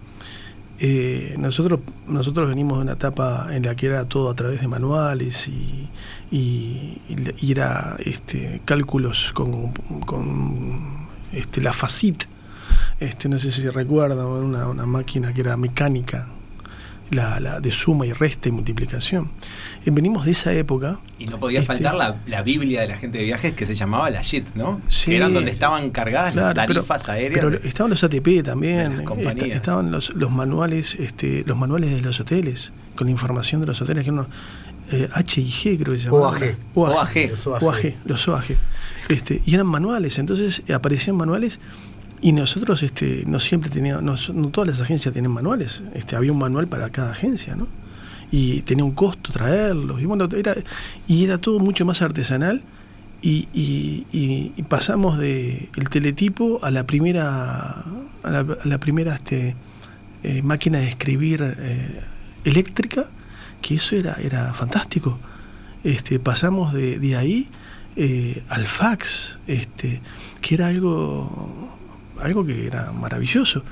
eh, 0.80 1.36
nosotros, 1.38 1.82
nosotros 2.08 2.48
venimos 2.48 2.78
de 2.78 2.84
una 2.84 2.94
etapa 2.94 3.50
en 3.52 3.66
la 3.66 3.76
que 3.76 3.88
era 3.88 4.06
todo 4.06 4.30
a 4.30 4.36
través 4.36 4.62
de 4.62 4.70
manuales 4.70 5.50
y, 5.50 5.90
y, 6.32 7.02
era 7.52 7.98
este, 8.00 8.62
cálculos 8.64 9.32
con, 9.34 9.74
con 10.06 11.08
este, 11.34 11.60
la 11.60 11.74
FACIT, 11.74 12.24
este, 13.00 13.30
no 13.30 13.40
sé 13.40 13.52
si 13.52 13.62
se 13.62 13.72
recuerda, 13.72 14.26
una, 14.26 14.68
una 14.68 14.86
máquina 14.86 15.34
que 15.34 15.42
era 15.42 15.58
mecánica, 15.58 16.28
la, 17.12 17.40
la, 17.40 17.60
de 17.60 17.72
suma 17.72 18.06
y 18.06 18.14
resta 18.14 18.50
y 18.50 18.52
multiplicación. 18.52 19.30
Eh, 19.86 19.92
venimos 19.92 20.26
de 20.26 20.32
esa 20.32 20.54
época. 20.54 21.00
Y 21.20 21.26
no 21.26 21.40
podía 21.40 21.60
este, 21.60 21.68
faltar 21.74 21.96
la, 21.96 22.18
la, 22.26 22.42
Biblia 22.42 22.82
de 22.82 22.88
la 22.88 22.98
gente 22.98 23.18
de 23.20 23.24
viajes 23.24 23.54
que 23.54 23.66
se 23.66 23.76
llamaba 23.76 24.10
la 24.10 24.22
JIT, 24.24 24.56
¿no? 24.56 24.82
Sí, 24.90 25.12
que 25.12 25.18
eran 25.18 25.34
donde 25.34 25.52
estaban 25.52 25.90
cargadas 25.92 26.36
las 26.36 26.54
tarifas 26.54 27.10
aéreas. 27.10 27.46
Pero 27.46 27.64
estaban 27.64 27.90
los 27.90 28.04
ATP 28.04 28.44
también, 28.44 29.06
estaban 29.52 29.92
los, 29.92 30.14
los, 30.16 30.32
manuales, 30.32 30.96
este, 30.96 31.44
los 31.46 31.58
manuales 31.58 31.92
de 31.92 32.02
los 32.02 32.20
hoteles, 32.20 32.74
con 32.96 33.08
la 33.08 33.12
información 33.12 33.62
de 33.62 33.68
los 33.68 33.82
hoteles, 33.82 34.04
que 34.04 34.12
uno, 34.12 34.28
eh, 34.92 35.08
H 35.14 35.42
y 35.42 35.50
G 35.50 35.78
creo 35.80 35.94
que 35.94 36.00
se 36.00 36.06
llamaba. 36.06 36.30
OAG. 36.30 36.58
OAG. 36.76 37.62
OAG. 37.62 37.96
Los 38.06 38.28
OAG. 38.28 38.58
Este, 39.10 39.42
y 39.46 39.54
eran 39.54 39.68
manuales, 39.68 40.18
entonces 40.20 40.64
aparecían 40.74 41.16
manuales 41.16 41.60
y 42.22 42.32
nosotros 42.32 42.84
este, 42.84 43.24
no 43.28 43.40
siempre 43.40 43.70
teníamos, 43.70 44.30
no, 44.34 44.50
todas 44.50 44.70
las 44.70 44.82
agencias 44.82 45.14
tienen 45.14 45.32
manuales, 45.32 45.84
este, 45.94 46.16
había 46.16 46.32
un 46.32 46.40
manual 46.40 46.68
para 46.68 46.90
cada 46.90 47.12
agencia, 47.12 47.56
¿no? 47.56 47.68
Y 48.32 48.62
tenía 48.62 48.84
un 48.84 48.92
costo 48.92 49.32
traerlos, 49.32 50.02
y 50.02 50.06
bueno, 50.06 50.28
era, 50.36 50.56
y 51.08 51.24
era 51.24 51.38
todo 51.38 51.60
mucho 51.60 51.86
más 51.86 52.02
artesanal, 52.02 52.62
y, 53.22 54.54
pasamos 54.70 55.18
de 55.18 55.70
el 55.76 55.90
teletipo 55.90 56.60
a 56.62 56.72
la 56.72 56.86
primera, 56.86 57.84
a 58.24 58.30
la, 58.64 58.78
primera 58.80 59.16
este, 59.16 59.56
eh, 60.24 60.42
máquina 60.42 60.80
de 60.80 60.90
escribir 60.90 61.56
eh, 61.58 62.02
eléctrica, 62.44 63.06
que 63.62 63.76
eso 63.76 63.96
era, 63.96 64.18
era 64.22 64.54
fantástico. 64.54 65.18
Este, 65.84 66.20
pasamos 66.20 66.74
de, 66.74 67.00
de 67.00 67.16
ahí 67.16 67.50
eh, 67.96 68.44
al 68.50 68.68
fax, 68.68 69.40
este, 69.48 70.02
que 70.42 70.56
era 70.56 70.68
algo 70.68 71.77
algo 72.22 72.46
que 72.46 72.68
era 72.68 72.92
maravilloso. 72.92 73.64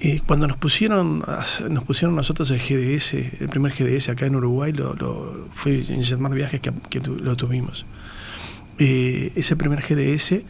y 0.00 0.20
cuando 0.20 0.46
nos 0.46 0.56
pusieron, 0.56 1.24
nos 1.70 1.84
pusieron 1.84 2.14
nosotros 2.14 2.50
el 2.50 2.60
GDS, 2.60 3.14
el 3.40 3.48
primer 3.48 3.72
GDS 3.72 4.10
acá 4.10 4.26
en 4.26 4.36
Uruguay, 4.36 4.72
lo, 4.72 5.48
fue 5.54 5.84
en 5.88 6.04
Jetmar 6.04 6.32
Viajes 6.32 6.60
que, 6.60 7.00
lo 7.00 7.36
tuvimos. 7.36 7.84
Eh, 8.78 9.32
ese 9.34 9.56
primer 9.56 9.80
GDS, 9.80 10.44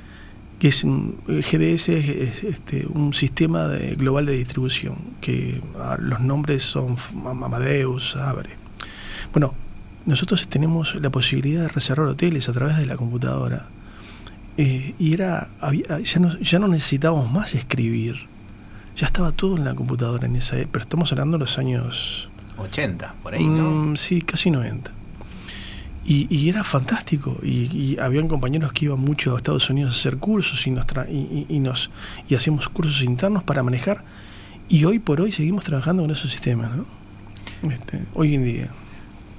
que 0.58 0.68
es 0.68 0.84
GDS 0.84 1.88
es, 1.88 2.44
este, 2.44 2.86
un 2.86 3.14
sistema 3.14 3.68
global 3.96 4.26
de 4.26 4.32
distribución, 4.32 4.96
que 5.20 5.62
los 5.98 6.20
nombres 6.20 6.62
son 6.62 6.96
Amadeus, 7.24 8.16
Abre. 8.16 8.50
Bueno, 9.32 9.54
nosotros 10.04 10.48
tenemos 10.48 10.94
la 10.94 11.10
posibilidad 11.10 11.62
de 11.62 11.68
reservar 11.68 12.08
hoteles 12.08 12.48
a 12.48 12.52
través 12.52 12.78
de 12.78 12.86
la 12.86 12.96
computadora. 12.96 13.68
Eh, 14.58 14.94
y 14.98 15.14
era, 15.14 15.48
ya, 16.02 16.18
no, 16.18 16.36
ya 16.40 16.58
no 16.58 16.66
necesitábamos 16.66 17.30
más 17.30 17.54
escribir. 17.54 18.26
Ya 18.96 19.06
estaba 19.06 19.30
todo 19.30 19.56
en 19.56 19.64
la 19.64 19.76
computadora 19.76 20.26
en 20.26 20.34
esa 20.34 20.56
pero 20.72 20.82
estamos 20.82 21.12
hablando 21.12 21.38
de 21.38 21.44
los 21.44 21.58
años 21.58 22.28
80, 22.58 23.14
por 23.22 23.34
ahí, 23.34 23.46
¿no? 23.46 23.70
Mm, 23.70 23.96
sí, 23.96 24.20
casi 24.20 24.50
90. 24.50 24.90
Y, 26.04 26.48
era 26.48 26.64
fantástico. 26.64 27.36
Y, 27.42 27.98
habían 28.00 28.28
compañeros 28.28 28.72
que 28.72 28.86
iban 28.86 28.98
mucho 28.98 29.34
a 29.34 29.36
Estados 29.36 29.68
Unidos 29.68 29.94
a 29.94 29.98
hacer 29.98 30.16
cursos 30.16 30.66
y 30.66 30.70
nos, 30.70 30.86
y, 31.08 31.60
nos 31.60 31.90
y 32.28 32.34
hacíamos 32.34 32.68
cursos 32.70 33.02
internos 33.02 33.44
para 33.44 33.62
manejar. 33.62 34.02
Y 34.68 34.84
hoy 34.86 34.98
por 34.98 35.20
hoy 35.20 35.32
seguimos 35.32 35.64
trabajando 35.64 36.02
con 36.02 36.10
esos 36.10 36.32
sistemas, 36.32 36.70
¿no? 36.74 36.86
Este, 37.70 38.04
hoy 38.14 38.34
en 38.34 38.44
día 38.44 38.70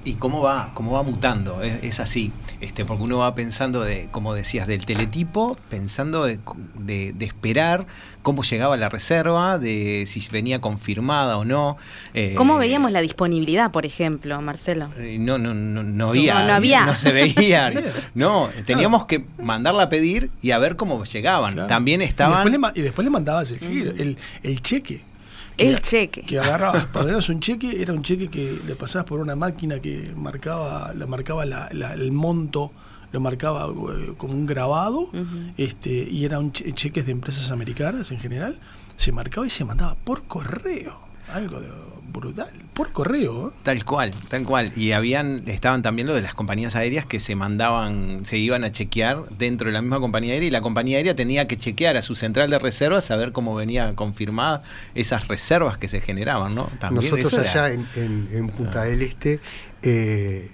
y 0.02 0.14
cómo 0.14 0.40
va, 0.40 0.70
cómo 0.72 0.92
va 0.92 1.02
mutando, 1.02 1.62
es, 1.62 2.00
así, 2.00 2.32
este, 2.60 2.86
porque 2.86 3.02
uno 3.02 3.18
va 3.18 3.34
pensando 3.34 3.82
de, 3.82 4.08
como 4.10 4.32
decías, 4.32 4.66
del 4.66 4.86
teletipo, 4.86 5.56
pensando 5.68 6.24
de, 6.24 7.14
esperar 7.20 7.86
cómo 8.22 8.42
llegaba 8.42 8.76
la 8.78 8.88
reserva, 8.88 9.58
de 9.58 10.04
si 10.06 10.26
venía 10.30 10.60
confirmada 10.60 11.36
o 11.36 11.44
no. 11.44 11.76
Eh, 12.14 12.34
¿Cómo 12.36 12.56
veíamos 12.56 12.92
la 12.92 13.02
disponibilidad, 13.02 13.70
por 13.72 13.84
ejemplo, 13.84 14.40
Marcelo? 14.40 14.88
Eh, 14.96 15.18
no, 15.20 15.36
no, 15.36 15.52
no, 15.52 15.82
no 15.82 16.08
había, 16.08 16.46
no, 16.46 16.54
había. 16.54 16.86
no 16.86 16.96
se 16.96 17.12
veía, 17.12 17.72
no, 18.14 18.48
teníamos 18.64 19.04
que 19.04 19.24
mandarla 19.42 19.84
a 19.84 19.88
pedir 19.90 20.30
y 20.40 20.52
a 20.52 20.58
ver 20.58 20.76
cómo 20.76 21.04
llegaban. 21.04 21.66
También 21.66 22.00
estaban... 22.00 22.48
Y 22.74 22.80
después 22.80 23.04
le, 23.04 23.10
mandabas 23.10 23.50
el, 23.50 24.16
el 24.42 24.62
cheque. 24.62 25.09
El 25.56 25.80
cheque. 25.80 26.22
Que 26.22 26.38
agarrabas, 26.38 26.84
para 26.92 27.16
un 27.16 27.40
cheque, 27.40 27.80
era 27.82 27.92
un 27.92 28.02
cheque 28.02 28.28
que 28.28 28.58
le 28.66 28.74
pasabas 28.74 29.06
por 29.06 29.20
una 29.20 29.36
máquina 29.36 29.80
que 29.80 30.12
marcaba, 30.16 30.92
le 30.94 31.06
marcaba 31.06 31.44
el 31.44 32.12
monto, 32.12 32.72
lo 33.12 33.20
marcaba 33.20 33.66
eh, 33.66 34.14
como 34.16 34.34
un 34.34 34.46
grabado, 34.46 35.10
este, 35.56 35.90
y 35.90 36.24
eran 36.24 36.52
cheques 36.52 37.06
de 37.06 37.12
empresas 37.12 37.50
americanas 37.50 38.10
en 38.10 38.18
general, 38.18 38.58
se 38.96 39.12
marcaba 39.12 39.46
y 39.46 39.50
se 39.50 39.64
mandaba 39.64 39.96
por 39.96 40.24
correo. 40.24 41.09
Algo 41.32 41.60
de 41.60 41.68
brutal, 42.10 42.50
por 42.74 42.92
correo. 42.92 43.48
¿eh? 43.48 43.52
Tal 43.62 43.84
cual, 43.84 44.12
tal 44.28 44.44
cual. 44.44 44.72
Y 44.76 44.92
habían, 44.92 45.42
estaban 45.46 45.82
también 45.82 46.06
lo 46.06 46.14
de 46.14 46.22
las 46.22 46.34
compañías 46.34 46.76
aéreas 46.76 47.06
que 47.06 47.20
se 47.20 47.36
mandaban, 47.36 48.24
se 48.24 48.38
iban 48.38 48.64
a 48.64 48.72
chequear 48.72 49.28
dentro 49.38 49.66
de 49.68 49.72
la 49.72 49.80
misma 49.80 50.00
compañía 50.00 50.34
aérea 50.34 50.48
y 50.48 50.50
la 50.50 50.60
compañía 50.60 50.98
aérea 50.98 51.14
tenía 51.14 51.46
que 51.46 51.56
chequear 51.56 51.96
a 51.96 52.02
su 52.02 52.14
central 52.14 52.50
de 52.50 52.58
reservas 52.58 53.10
a 53.10 53.16
ver 53.16 53.32
cómo 53.32 53.54
venía 53.54 53.94
confirmada 53.94 54.62
esas 54.94 55.28
reservas 55.28 55.78
que 55.78 55.88
se 55.88 56.00
generaban, 56.00 56.54
¿no? 56.54 56.70
Nosotros 56.90 57.32
allá 57.34 57.70
en, 57.70 58.50
Punta 58.50 58.84
del 58.84 59.02
Este 59.02 59.40
eh, 59.82 60.50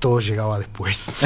todo 0.00 0.18
llegaba 0.18 0.58
después. 0.58 1.20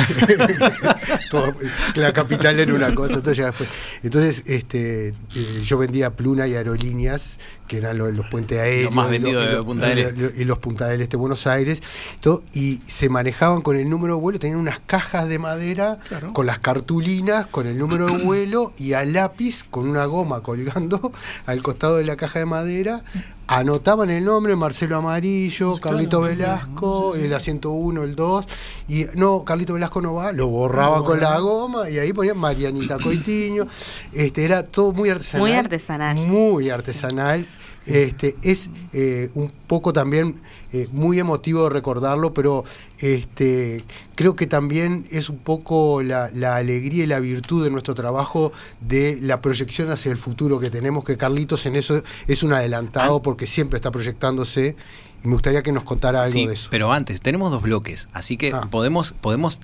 la 1.94 2.12
capital 2.12 2.58
era 2.58 2.74
una 2.74 2.94
cosa, 2.94 3.22
todo 3.22 3.32
llegaba 3.32 3.56
después. 3.56 3.70
Entonces, 4.02 4.42
este, 4.46 5.08
eh, 5.08 5.62
yo 5.64 5.78
vendía 5.78 6.10
pluna 6.10 6.48
y 6.48 6.54
aerolíneas, 6.54 7.38
que 7.68 7.78
eran 7.78 7.96
los, 7.96 8.12
los 8.12 8.26
puentes 8.26 8.58
aéreos. 8.58 8.92
más 8.92 9.08
vendido 9.08 9.40
de 9.40 9.62
Punta 9.62 9.86
del 9.86 9.98
Este. 9.98 10.42
Y 10.42 10.44
los 10.44 10.58
Punta 10.58 10.88
del 10.88 11.00
Este, 11.00 11.16
Buenos 11.16 11.46
Aires. 11.46 11.82
Todo, 12.20 12.42
y 12.52 12.82
se 12.84 13.08
manejaban 13.08 13.62
con 13.62 13.76
el 13.76 13.88
número 13.88 14.16
de 14.16 14.20
vuelo, 14.20 14.38
tenían 14.38 14.58
unas 14.58 14.80
cajas 14.80 15.28
de 15.28 15.38
madera 15.38 16.00
con 16.32 16.44
las 16.44 16.58
cartulinas, 16.58 17.46
con 17.46 17.68
el 17.68 17.78
número 17.78 18.06
de 18.06 18.24
vuelo 18.24 18.72
y 18.76 18.94
a 18.94 19.04
lápiz 19.04 19.64
con 19.70 19.88
una 19.88 20.06
goma 20.06 20.42
colgando 20.42 21.12
al 21.46 21.62
costado 21.62 21.96
de 21.96 22.04
la 22.04 22.16
caja 22.16 22.40
de 22.40 22.46
madera 22.46 23.04
anotaban 23.46 24.10
el 24.10 24.24
nombre, 24.24 24.56
Marcelo 24.56 24.96
Amarillo, 24.96 25.70
pues 25.70 25.80
Carlito 25.80 26.22
Velasco, 26.22 27.14
el 27.14 27.32
asiento 27.34 27.70
1, 27.70 28.02
el 28.02 28.14
2, 28.14 28.46
y 28.88 29.06
no, 29.14 29.44
Carlito 29.44 29.74
Velasco 29.74 30.00
no 30.00 30.14
va, 30.14 30.32
lo 30.32 30.48
borraban 30.48 31.04
con 31.04 31.20
la 31.20 31.38
goma 31.38 31.88
y 31.90 31.98
ahí 31.98 32.12
ponían 32.12 32.38
Marianita 32.38 32.98
Coitiño, 32.98 33.66
este, 34.12 34.44
era 34.44 34.62
todo 34.62 34.92
muy 34.92 35.10
artesanal. 35.10 35.46
Muy 35.46 35.52
artesanal. 35.56 36.16
Muy 36.16 36.70
artesanal. 36.70 37.46
Este, 37.86 38.34
es 38.42 38.70
eh, 38.94 39.30
un 39.34 39.52
poco 39.66 39.92
también 39.92 40.40
eh, 40.72 40.88
muy 40.90 41.18
emotivo 41.18 41.64
de 41.64 41.70
recordarlo, 41.70 42.32
pero 42.32 42.64
este, 43.04 43.84
creo 44.14 44.34
que 44.34 44.46
también 44.46 45.06
es 45.10 45.28
un 45.28 45.36
poco 45.36 46.02
la, 46.02 46.30
alegría 46.56 47.04
y 47.04 47.06
la 47.06 47.20
virtud 47.20 47.62
de 47.62 47.70
nuestro 47.70 47.94
trabajo 47.94 48.50
de 48.80 49.18
la 49.20 49.42
proyección 49.42 49.90
hacia 49.90 50.10
el 50.10 50.16
futuro 50.16 50.58
que 50.58 50.70
tenemos, 50.70 51.04
que 51.04 51.18
Carlitos 51.18 51.66
en 51.66 51.76
eso 51.76 52.02
es 52.26 52.42
un 52.42 52.54
adelantado 52.54 53.16
ah. 53.16 53.22
porque 53.22 53.44
siempre 53.44 53.76
está 53.76 53.90
proyectándose 53.90 54.74
me 55.22 55.32
gustaría 55.32 55.62
que 55.62 55.72
nos 55.72 55.84
contara 55.84 56.22
algo 56.22 56.48
de 56.48 56.52
eso. 56.52 56.68
Pero 56.70 56.92
antes, 56.92 57.22
tenemos 57.22 57.50
dos 57.50 57.62
bloques, 57.62 58.08
así 58.12 58.36
que 58.36 58.52
ah. 58.52 58.68
podemos, 58.70 59.12
podemos 59.12 59.58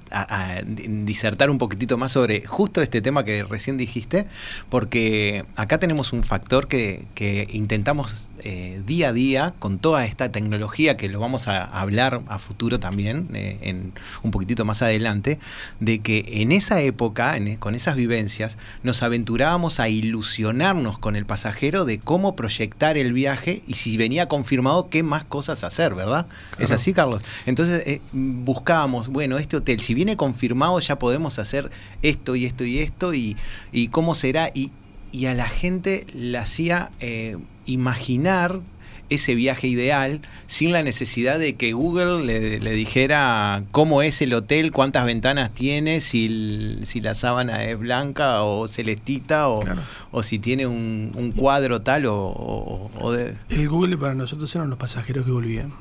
disertar 0.77 1.51
un 1.51 1.59
poquitito 1.59 1.99
más 1.99 2.13
sobre 2.13 2.47
justo 2.47 2.81
este 2.81 3.03
tema 3.03 3.25
que 3.25 3.43
recién 3.43 3.77
dijiste, 3.77 4.27
porque 4.71 5.45
acá 5.57 5.79
tenemos 5.79 6.15
un 6.15 6.25
factor 6.25 6.67
que, 6.67 7.05
que 7.15 7.47
intentamos 7.53 8.30
eh, 8.45 8.83
día 8.87 9.11
a 9.11 9.13
día 9.13 9.55
con 9.59 9.79
toda 9.79 10.05
esta 10.05 10.33
tecnología 10.33 10.97
que 10.97 11.09
lo 11.09 11.21
vamos 11.21 11.49
a 11.49 11.65
hablar 11.65 12.23
a 12.29 12.39
futuro 12.39 12.81
también, 12.81 13.29
eh, 13.35 13.59
en 13.63 13.93
un 14.23 14.31
poquitito 14.31 14.65
más 14.65 14.83
adelante, 14.83 15.39
de 15.81 16.01
que 16.01 16.25
en 16.29 16.53
esa 16.53 16.81
época, 16.81 17.37
e, 17.37 17.59
con 17.59 17.75
esas 17.75 17.97
vivencias, 17.97 18.59
nos 18.83 19.03
aventurábamos 19.03 19.81
a 19.81 19.89
ilusionarnos 19.89 20.99
con 20.99 21.17
el 21.17 21.27
pasajero 21.27 21.85
de 21.85 21.99
cómo 21.99 22.37
proyectar 22.37 22.97
el 22.97 23.13
viaje 23.13 23.63
y 23.67 23.75
si 23.75 23.97
venía 23.97 24.27
confirmado 24.27 24.89
qué 24.89 25.03
más 25.03 25.25
cosas 25.25 25.65
hacer, 25.65 25.95
¿verdad? 25.95 26.27
¿Es 26.59 26.71
así, 26.71 26.93
Carlos? 26.93 27.23
Entonces 27.47 27.83
eh, 27.87 28.01
buscábamos, 28.13 29.09
bueno, 29.09 29.39
este 29.39 29.57
hotel, 29.57 29.81
si 29.81 29.95
viene 29.95 30.17
confirmado 30.17 30.81
ya 30.81 30.99
podemos 30.99 31.39
hacer 31.39 31.71
esto 32.03 32.37
y 32.37 32.47
esto 32.47 32.65
y 32.65 32.79
esto 32.79 33.15
y, 33.15 33.37
y 33.73 33.89
cómo 33.89 34.15
será 34.15 34.51
y, 34.55 34.73
y 35.13 35.27
a 35.27 35.35
la 35.35 35.49
gente 35.49 36.07
le 36.13 36.39
hacía 36.39 36.91
imaginar 37.71 38.61
ese 39.11 39.35
viaje 39.35 39.67
ideal 39.67 40.23
sin 40.47 40.73
la 40.73 40.83
necesidad 40.83 41.39
de 41.39 41.57
que 41.57 41.73
Google 41.73 42.25
le, 42.25 42.71
dijera 42.71 43.65
cómo 43.73 44.03
es 44.03 44.23
el 44.23 44.33
hotel, 44.33 44.71
cuántas 44.71 45.05
ventanas 45.05 45.51
tiene, 45.51 46.01
si, 46.01 46.79
si 46.85 47.01
la 47.01 47.17
sábana 47.17 47.65
es 47.65 47.79
blanca 47.79 48.45
o 48.45 48.69
celestita 48.69 49.49
o, 49.49 49.65
o 50.13 50.23
si 50.23 50.39
tiene 50.39 50.67
un, 50.67 51.35
cuadro 51.37 51.83
tal 51.83 52.05
o, 52.07 52.91
de... 53.13 53.35
El 53.49 53.69
Google 53.69 53.99
para 53.99 54.15
nosotros 54.15 54.55
eran 54.55 54.71
los 54.71 54.79
pasajeros 54.79 55.25
que 55.27 55.33
volvían, 55.33 55.73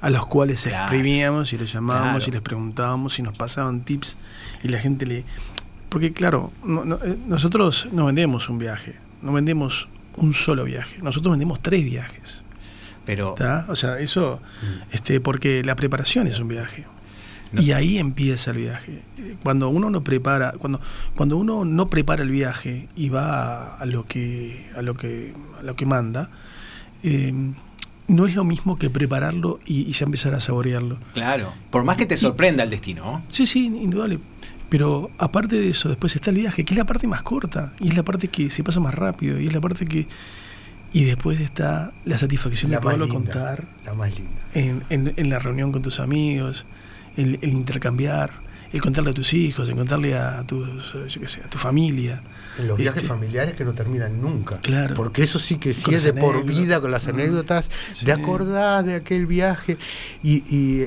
a 0.00 0.08
los 0.08 0.26
cuales 0.26 0.66
escribíamos 0.66 1.52
y 1.52 1.58
los 1.58 1.70
llamábamos 1.70 2.26
y 2.26 2.30
les 2.30 2.40
preguntábamos 2.40 3.18
y 3.18 3.22
nos 3.22 3.36
pasaban 3.36 3.82
tips 3.84 4.16
y 4.64 4.68
la 4.68 4.78
gente 4.78 5.06
le... 5.06 5.24
Porque 5.90 6.14
claro, 6.14 6.52
eh, 6.64 7.16
nosotros 7.26 7.88
no 7.92 8.06
vendemos 8.06 8.48
un 8.48 8.58
viaje, 8.58 8.94
no 9.20 9.34
vendemos 9.34 9.88
un 10.16 10.34
solo 10.34 10.64
viaje. 10.64 10.98
Nosotros 11.02 11.32
vendemos 11.32 11.60
tres 11.60 11.84
viajes. 11.84 12.44
Pero. 13.04 13.34
O 13.68 13.76
sea, 13.76 13.98
eso. 13.98 14.40
Mm. 14.62 14.94
este 14.94 15.20
Porque 15.20 15.62
la 15.64 15.76
preparación 15.76 16.26
es 16.26 16.38
un 16.40 16.48
viaje. 16.48 16.86
Y 17.58 17.72
ahí 17.72 17.98
empieza 17.98 18.52
el 18.52 18.58
viaje. 18.58 19.02
Cuando 19.42 19.68
uno 19.68 19.90
no 19.90 20.02
prepara, 20.02 20.52
cuando, 20.52 20.80
cuando 21.14 21.36
uno 21.36 21.66
no 21.66 21.90
prepara 21.90 22.22
el 22.22 22.30
viaje 22.30 22.88
y 22.96 23.10
va 23.10 23.76
a, 23.76 23.84
lo 23.84 24.06
que 24.06 24.70
a 24.74 24.80
lo 24.80 24.94
que 24.94 25.34
a 25.58 25.62
lo 25.62 25.76
que 25.76 25.84
manda, 25.84 26.30
em, 27.02 27.54
no 28.08 28.26
es 28.26 28.34
lo 28.34 28.44
mismo 28.44 28.78
que 28.78 28.88
prepararlo 28.88 29.60
y, 29.66 29.90
ya 29.92 30.06
empezar 30.06 30.34
a 30.34 30.40
saborearlo. 30.40 30.98
Claro, 31.12 31.52
por 31.70 31.84
más 31.84 31.96
que 31.96 32.06
te 32.06 32.16
sorprenda 32.16 32.62
el 32.62 32.70
destino. 32.70 33.22
Sí, 33.28 33.46
sí, 33.46 33.66
indudable. 33.66 34.18
Pero 34.72 35.10
aparte 35.18 35.56
de 35.58 35.68
eso, 35.68 35.90
después 35.90 36.14
está 36.16 36.30
el 36.30 36.36
viaje, 36.36 36.64
que 36.64 36.72
es 36.72 36.78
la 36.78 36.86
parte 36.86 37.06
más 37.06 37.20
corta, 37.20 37.74
y 37.78 37.88
es 37.90 37.94
la 37.94 38.04
parte 38.04 38.26
que 38.26 38.48
se 38.48 38.64
pasa 38.64 38.80
más 38.80 38.94
rápido, 38.94 39.38
y 39.38 39.46
es 39.46 39.52
la 39.52 39.60
parte 39.60 39.84
que... 39.84 40.08
Y 40.94 41.04
después 41.04 41.40
está 41.40 41.92
la 42.06 42.16
satisfacción 42.16 42.70
de 42.70 42.78
poderlo 42.78 43.06
contar. 43.06 43.66
La 43.84 43.92
más 43.92 44.18
linda. 44.18 44.30
En, 44.54 44.82
en, 44.88 45.28
la 45.28 45.38
reunión 45.38 45.72
con 45.72 45.82
tus 45.82 46.00
amigos, 46.00 46.64
el 47.18 47.38
intercambiar 47.42 48.30
el 48.72 48.80
contarle 48.80 49.10
a 49.10 49.14
tus 49.14 49.34
hijos, 49.34 49.68
el 49.68 49.76
contarle 49.76 50.16
a, 50.16 50.42
tus, 50.44 50.92
yo 51.08 51.20
qué 51.20 51.28
sé, 51.28 51.42
a 51.42 51.48
tu 51.48 51.58
familia. 51.58 52.22
En 52.58 52.68
los 52.68 52.76
viajes 52.76 53.02
este, 53.02 53.08
familiares 53.08 53.54
que 53.54 53.64
no 53.64 53.72
terminan 53.72 54.20
nunca. 54.20 54.58
Claro. 54.60 54.94
Porque 54.94 55.22
eso 55.22 55.38
sí 55.38 55.56
que 55.56 55.74
sí 55.74 55.94
es 55.94 56.04
de 56.04 56.12
por 56.12 56.44
vida 56.44 56.80
con 56.80 56.90
las 56.90 57.06
anécdotas, 57.06 57.70
de 58.04 58.12
acordar 58.12 58.84
de 58.84 58.94
aquel 58.94 59.26
viaje 59.26 59.76
y, 60.22 60.86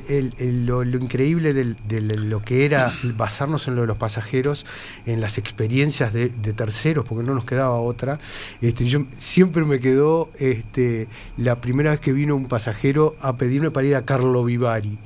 lo, 0.66 0.84
increíble 0.84 1.54
de, 1.54 2.02
lo 2.02 2.42
que 2.42 2.66
era 2.66 2.94
basarnos 3.16 3.68
en 3.68 3.76
lo 3.76 3.82
de 3.82 3.88
los 3.88 3.98
pasajeros, 3.98 4.66
en 5.06 5.22
las 5.22 5.38
experiencias 5.38 6.12
de, 6.14 6.30
terceros, 6.30 7.06
porque 7.06 7.24
no 7.24 7.34
nos 7.34 7.46
quedaba 7.46 7.80
otra. 7.80 8.20
Este, 8.62 8.86
yo 8.86 9.06
siempre 9.16 9.64
me 9.66 9.80
quedó 9.80 10.32
este, 10.40 11.08
la 11.38 11.62
primera 11.62 11.92
vez 11.92 12.00
que 12.00 12.14
vino 12.14 12.36
un 12.36 12.48
pasajero 12.48 13.16
a 13.20 13.38
pedirme 13.38 13.72
para 13.72 13.88
ir 13.88 13.96
a 13.96 14.06
Carlo 14.06 14.44
Vivari 14.44 14.98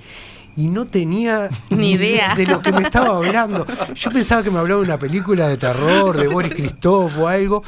y 0.59 0.67
no 0.67 0.85
tenía 0.85 1.49
ni 1.69 1.91
idea 1.91 2.35
de 2.35 2.45
lo 2.45 2.61
que 2.61 2.73
me 2.73 2.81
estaba 2.81 3.15
hablando. 3.15 3.65
Yo 3.95 4.11
pensaba 4.11 4.43
que 4.43 4.51
me 4.51 4.59
hablaba 4.59 4.81
de 4.81 4.87
una 4.87 4.99
película 4.99 5.47
de 5.47 5.55
terror, 5.55 6.17
de 6.17 6.27
Boris 6.27 6.53
Christoph 6.53 7.17
o 7.17 7.27
algo, 7.29 7.63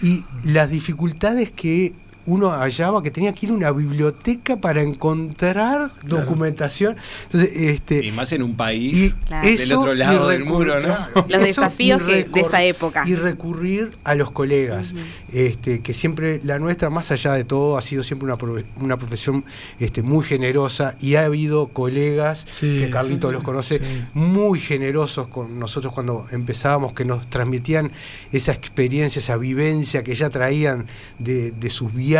y 0.00 0.24
las 0.44 0.70
dificultades 0.70 1.50
que 1.50 1.92
uno 2.26 2.50
hallaba 2.50 3.02
que 3.02 3.10
tenía 3.10 3.32
que 3.32 3.46
ir 3.46 3.52
a 3.52 3.54
una 3.54 3.70
biblioteca 3.70 4.56
para 4.56 4.82
encontrar 4.82 5.92
documentación. 6.02 6.96
Entonces, 7.24 7.50
este, 7.54 8.04
y 8.04 8.12
más 8.12 8.32
en 8.32 8.42
un 8.42 8.56
país 8.56 9.14
del 9.42 9.72
otro 9.72 9.94
lado 9.94 10.28
del 10.28 10.44
muro, 10.44 10.80
¿no? 10.80 10.96
Los 11.28 11.40
desafíos 11.40 12.04
de 12.06 12.28
esa 12.34 12.62
época. 12.64 13.04
Y 13.06 13.14
recurrir 13.14 13.90
a 14.04 14.14
los 14.14 14.30
colegas, 14.30 14.94
este, 15.32 15.80
que 15.80 15.92
siempre 15.92 16.40
la 16.42 16.58
nuestra, 16.58 16.90
más 16.90 17.10
allá 17.12 17.32
de 17.32 17.44
todo, 17.44 17.78
ha 17.78 17.82
sido 17.82 18.02
siempre 18.02 18.26
una, 18.26 18.36
una 18.80 18.98
profesión 18.98 19.44
este, 19.78 20.02
muy 20.02 20.24
generosa 20.24 20.96
y 21.00 21.14
ha 21.14 21.24
habido 21.24 21.68
colegas, 21.68 22.46
que 22.60 22.90
Carlito 22.90 23.30
los 23.30 23.42
conoce, 23.42 23.80
muy 24.14 24.58
generosos 24.58 25.28
con 25.28 25.58
nosotros 25.58 25.92
cuando 25.92 26.26
empezábamos, 26.32 26.92
que 26.92 27.04
nos 27.04 27.28
transmitían 27.28 27.92
esa 28.32 28.52
experiencia, 28.52 29.20
esa 29.20 29.36
vivencia 29.36 30.02
que 30.02 30.14
ya 30.14 30.30
traían 30.30 30.86
de, 31.18 31.54
sus 31.70 31.92
viajes 31.92 32.15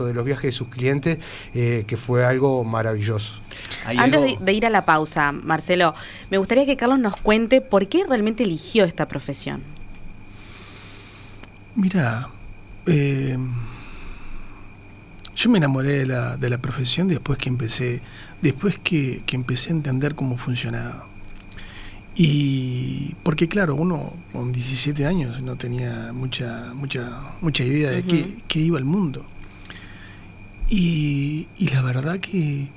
o 0.00 0.04
de 0.04 0.14
los 0.14 0.24
viajes 0.24 0.44
de 0.44 0.52
sus 0.52 0.68
clientes, 0.68 1.18
eh, 1.54 1.84
que 1.86 1.96
fue 1.96 2.24
algo 2.24 2.64
maravilloso. 2.64 3.34
Antes 3.84 4.38
de, 4.40 4.52
ir 4.52 4.66
a 4.66 4.70
la 4.70 4.84
pausa, 4.84 5.32
Marcelo, 5.32 5.94
me 6.30 6.38
gustaría 6.38 6.64
que 6.66 6.76
Carlos 6.76 6.98
nos 6.98 7.16
cuente 7.16 7.60
por 7.60 7.86
qué 7.88 8.04
realmente 8.08 8.44
eligió 8.44 8.84
esta 8.84 9.06
profesión. 9.06 9.62
Mira, 11.76 12.28
eh, 12.86 13.36
yo 15.36 15.50
me 15.50 15.58
enamoré 15.58 15.98
de 15.98 16.06
la, 16.06 16.36
de 16.36 16.48
la, 16.48 16.58
profesión 16.58 17.08
después 17.08 17.38
que 17.38 17.48
empecé, 17.48 18.00
después 18.40 18.78
que, 18.78 19.22
que 19.26 19.36
empecé 19.36 19.70
a 19.70 19.72
entender 19.72 20.14
cómo 20.14 20.38
funcionaba. 20.38 21.06
Y 22.16 23.14
porque 23.24 23.48
claro, 23.48 23.74
uno 23.74 24.12
con 24.32 24.52
17 24.52 25.04
años 25.04 25.42
no 25.42 25.56
tenía 25.56 26.12
mucha, 26.12 26.72
mucha, 26.74 27.34
mucha 27.40 27.64
idea 27.64 27.90
de 27.90 28.04
qué, 28.46 28.60
iba 28.60 28.78
el 28.78 28.84
mundo. 28.84 29.26
Y, 30.68 31.46
la 31.58 31.82
verdad 31.82 32.20
que, 32.20 32.68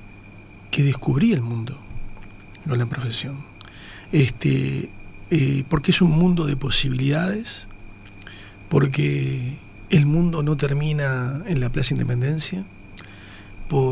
que, 0.70 0.82
descubrí 0.82 1.32
el 1.32 1.42
mundo 1.42 1.78
con 2.66 2.78
la 2.78 2.86
profesión. 2.86 3.36
Este, 4.12 4.90
eh, 5.30 5.64
porque 5.68 5.90
es 5.90 6.00
un 6.00 6.10
mundo 6.10 6.46
de 6.46 6.56
posibilidades, 6.56 7.66
porque 8.68 9.58
el 9.90 10.06
mundo 10.06 10.42
no 10.42 10.56
termina 10.56 11.42
en 11.46 11.60
la 11.60 11.70
Plaza 11.70 11.94
Independencia, 11.94 12.64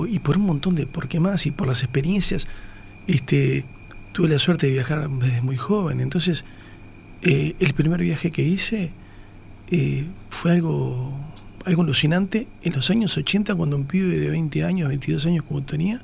y 0.09 0.19
por 0.21 0.39
un 0.39 0.47
montón 0.47 0.75
de 0.75 0.87
por 0.87 1.09
qué 1.09 1.21
más, 1.21 1.47
y 1.47 1.51
por 1.51 1.67
las 1.67 1.83
experiencias. 1.83 2.47
Este, 3.07 3.65
tuve 4.13 4.29
la 4.29 4.39
suerte 4.39 4.67
de 4.67 4.73
viajar 4.73 5.11
desde 5.11 5.43
muy 5.43 5.57
joven, 5.57 6.01
entonces 6.01 6.45
eh, 7.23 7.55
el 7.61 7.75
primer 7.75 8.01
viaje 8.01 8.31
que 8.31 8.43
hice 8.43 8.91
eh, 9.71 10.07
fue 10.31 10.53
algo, 10.53 11.13
algo 11.67 11.83
alucinante. 11.83 12.49
En 12.63 12.73
los 12.73 12.91
años 12.91 13.17
80, 13.17 13.55
cuando 13.55 13.77
un 13.77 13.85
pibe 13.85 14.19
de 14.19 14.31
20 14.31 14.65
años, 14.65 14.89
22 14.89 15.27
años 15.27 15.45
como 15.47 15.63
tenía, 15.63 16.01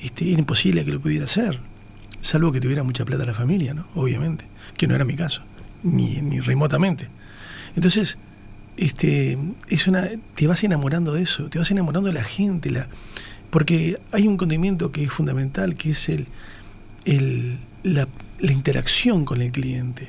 este, 0.00 0.30
era 0.30 0.38
imposible 0.38 0.84
que 0.84 0.92
lo 0.92 1.00
pudiera 1.00 1.24
hacer, 1.24 1.58
salvo 2.20 2.52
que 2.52 2.60
tuviera 2.60 2.82
mucha 2.82 3.04
plata 3.04 3.24
la 3.24 3.34
familia, 3.34 3.74
¿no? 3.74 3.86
obviamente, 3.94 4.46
que 4.76 4.86
no 4.86 4.94
era 4.94 5.04
mi 5.04 5.14
caso, 5.14 5.42
ni, 5.82 6.20
ni 6.20 6.40
remotamente. 6.40 7.08
Entonces, 7.74 8.18
este, 8.76 9.38
es 9.68 9.86
una, 9.86 10.08
te 10.34 10.46
vas 10.46 10.64
enamorando 10.64 11.12
de 11.14 11.22
eso, 11.22 11.48
te 11.48 11.58
vas 11.58 11.70
enamorando 11.70 12.08
de 12.08 12.14
la 12.14 12.24
gente, 12.24 12.70
la, 12.70 12.88
porque 13.50 14.00
hay 14.12 14.26
un 14.26 14.36
condimento 14.36 14.92
que 14.92 15.04
es 15.04 15.12
fundamental, 15.12 15.74
que 15.74 15.90
es 15.90 16.08
el, 16.08 16.26
el, 17.04 17.58
la, 17.82 18.08
interacción 18.40 19.24
con 19.24 19.40
el 19.40 19.52
cliente 19.52 20.08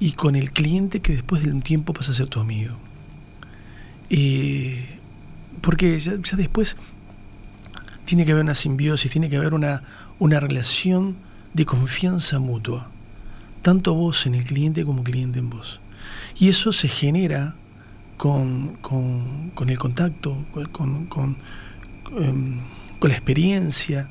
y 0.00 0.12
con 0.12 0.34
el 0.34 0.50
cliente 0.50 1.00
que 1.00 1.12
después 1.12 1.42
de 1.44 1.52
un 1.52 1.62
tiempo 1.62 1.92
pasa 1.92 2.12
a 2.12 2.14
ser 2.14 2.26
tu 2.26 2.40
amigo. 2.40 2.74
Porque 5.60 5.98
ya, 5.98 6.16
después 6.36 6.76
tiene 8.04 8.24
que 8.24 8.32
haber 8.32 8.44
una 8.44 8.54
simbiosis, 8.54 9.10
tiene 9.10 9.28
que 9.28 9.36
haber 9.36 9.54
una, 9.54 9.82
una 10.18 10.40
relación 10.40 11.16
de 11.54 11.64
confianza 11.64 12.38
mutua, 12.38 12.90
tanto 13.62 13.94
vos 13.94 14.26
en 14.26 14.34
el 14.34 14.44
cliente 14.44 14.84
como 14.84 15.04
cliente 15.04 15.38
en 15.38 15.50
vos. 15.50 15.80
Y 16.38 16.48
eso 16.48 16.72
se 16.72 16.88
genera 16.88 17.54
con, 18.16 18.76
con, 18.80 19.70
el 19.70 19.78
contacto, 19.78 20.44
con, 20.72 21.06
con, 21.06 21.36
em, 22.18 22.60
con 22.98 23.08
la 23.08 23.16
experiencia, 23.16 24.10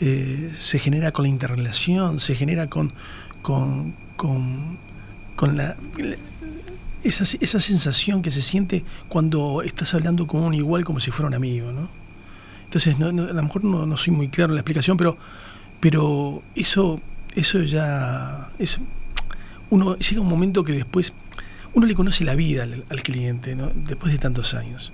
eh, 0.00 0.52
se 0.56 0.78
genera 0.78 1.12
con 1.12 1.24
la 1.24 1.28
interrelación, 1.28 2.20
se 2.20 2.34
genera 2.34 2.68
con, 2.68 2.92
con, 3.42 3.94
con, 4.16 5.56
la, 5.56 5.76
esa, 7.04 7.24
esa, 7.40 7.60
sensación 7.60 8.22
que 8.22 8.30
se 8.30 8.42
siente 8.42 8.84
cuando 9.08 9.62
estás 9.62 9.94
hablando 9.94 10.26
con 10.26 10.42
un 10.42 10.54
igual 10.54 10.84
como 10.84 11.00
si 11.00 11.10
fuera 11.10 11.28
un 11.28 11.34
amigo, 11.34 11.72
¿no? 11.72 11.88
Entonces, 12.64 12.94
a 13.00 13.10
lo 13.10 13.42
mejor 13.42 13.64
no, 13.64 13.96
soy 13.96 14.12
muy 14.12 14.28
claro 14.28 14.52
en 14.52 14.56
la 14.56 14.60
explicación, 14.60 14.96
pero, 14.96 15.18
pero 15.80 16.42
eso, 16.54 17.00
eso 17.34 17.60
ya 17.62 18.50
es, 18.58 18.78
uno 19.70 19.96
llega 19.96 20.20
un 20.20 20.28
momento 20.28 20.62
que 20.62 20.72
después 20.72 21.12
uno 21.74 21.86
le 21.86 21.94
conoce 21.94 22.24
la 22.24 22.34
vida 22.34 22.62
al, 22.62 22.84
al 22.88 23.02
cliente, 23.02 23.56
¿no? 23.56 23.72
Después 23.74 24.12
de 24.12 24.18
tantos 24.18 24.54
años 24.54 24.92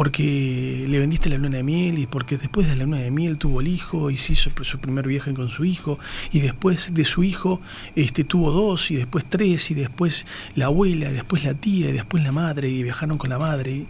porque 0.00 0.86
le 0.88 0.98
vendiste 0.98 1.28
la 1.28 1.36
luna 1.36 1.58
de 1.58 1.62
miel 1.62 1.98
y 1.98 2.06
porque 2.06 2.38
después 2.38 2.66
de 2.66 2.74
la 2.74 2.84
luna 2.84 2.96
de 2.96 3.10
miel 3.10 3.36
tuvo 3.36 3.60
el 3.60 3.68
hijo 3.68 4.10
y 4.10 4.16
se 4.16 4.32
hizo 4.32 4.50
su 4.62 4.78
primer 4.78 5.06
viaje 5.06 5.34
con 5.34 5.50
su 5.50 5.66
hijo 5.66 5.98
y 6.32 6.40
después 6.40 6.94
de 6.94 7.04
su 7.04 7.22
hijo 7.22 7.60
este, 7.96 8.24
tuvo 8.24 8.50
dos 8.50 8.90
y 8.90 8.96
después 8.96 9.26
tres 9.28 9.70
y 9.70 9.74
después 9.74 10.24
la 10.54 10.64
abuela, 10.64 11.10
y 11.10 11.12
después 11.12 11.44
la 11.44 11.52
tía 11.52 11.90
y 11.90 11.92
después 11.92 12.24
la 12.24 12.32
madre 12.32 12.70
y 12.70 12.82
viajaron 12.82 13.18
con 13.18 13.28
la 13.28 13.38
madre 13.38 13.84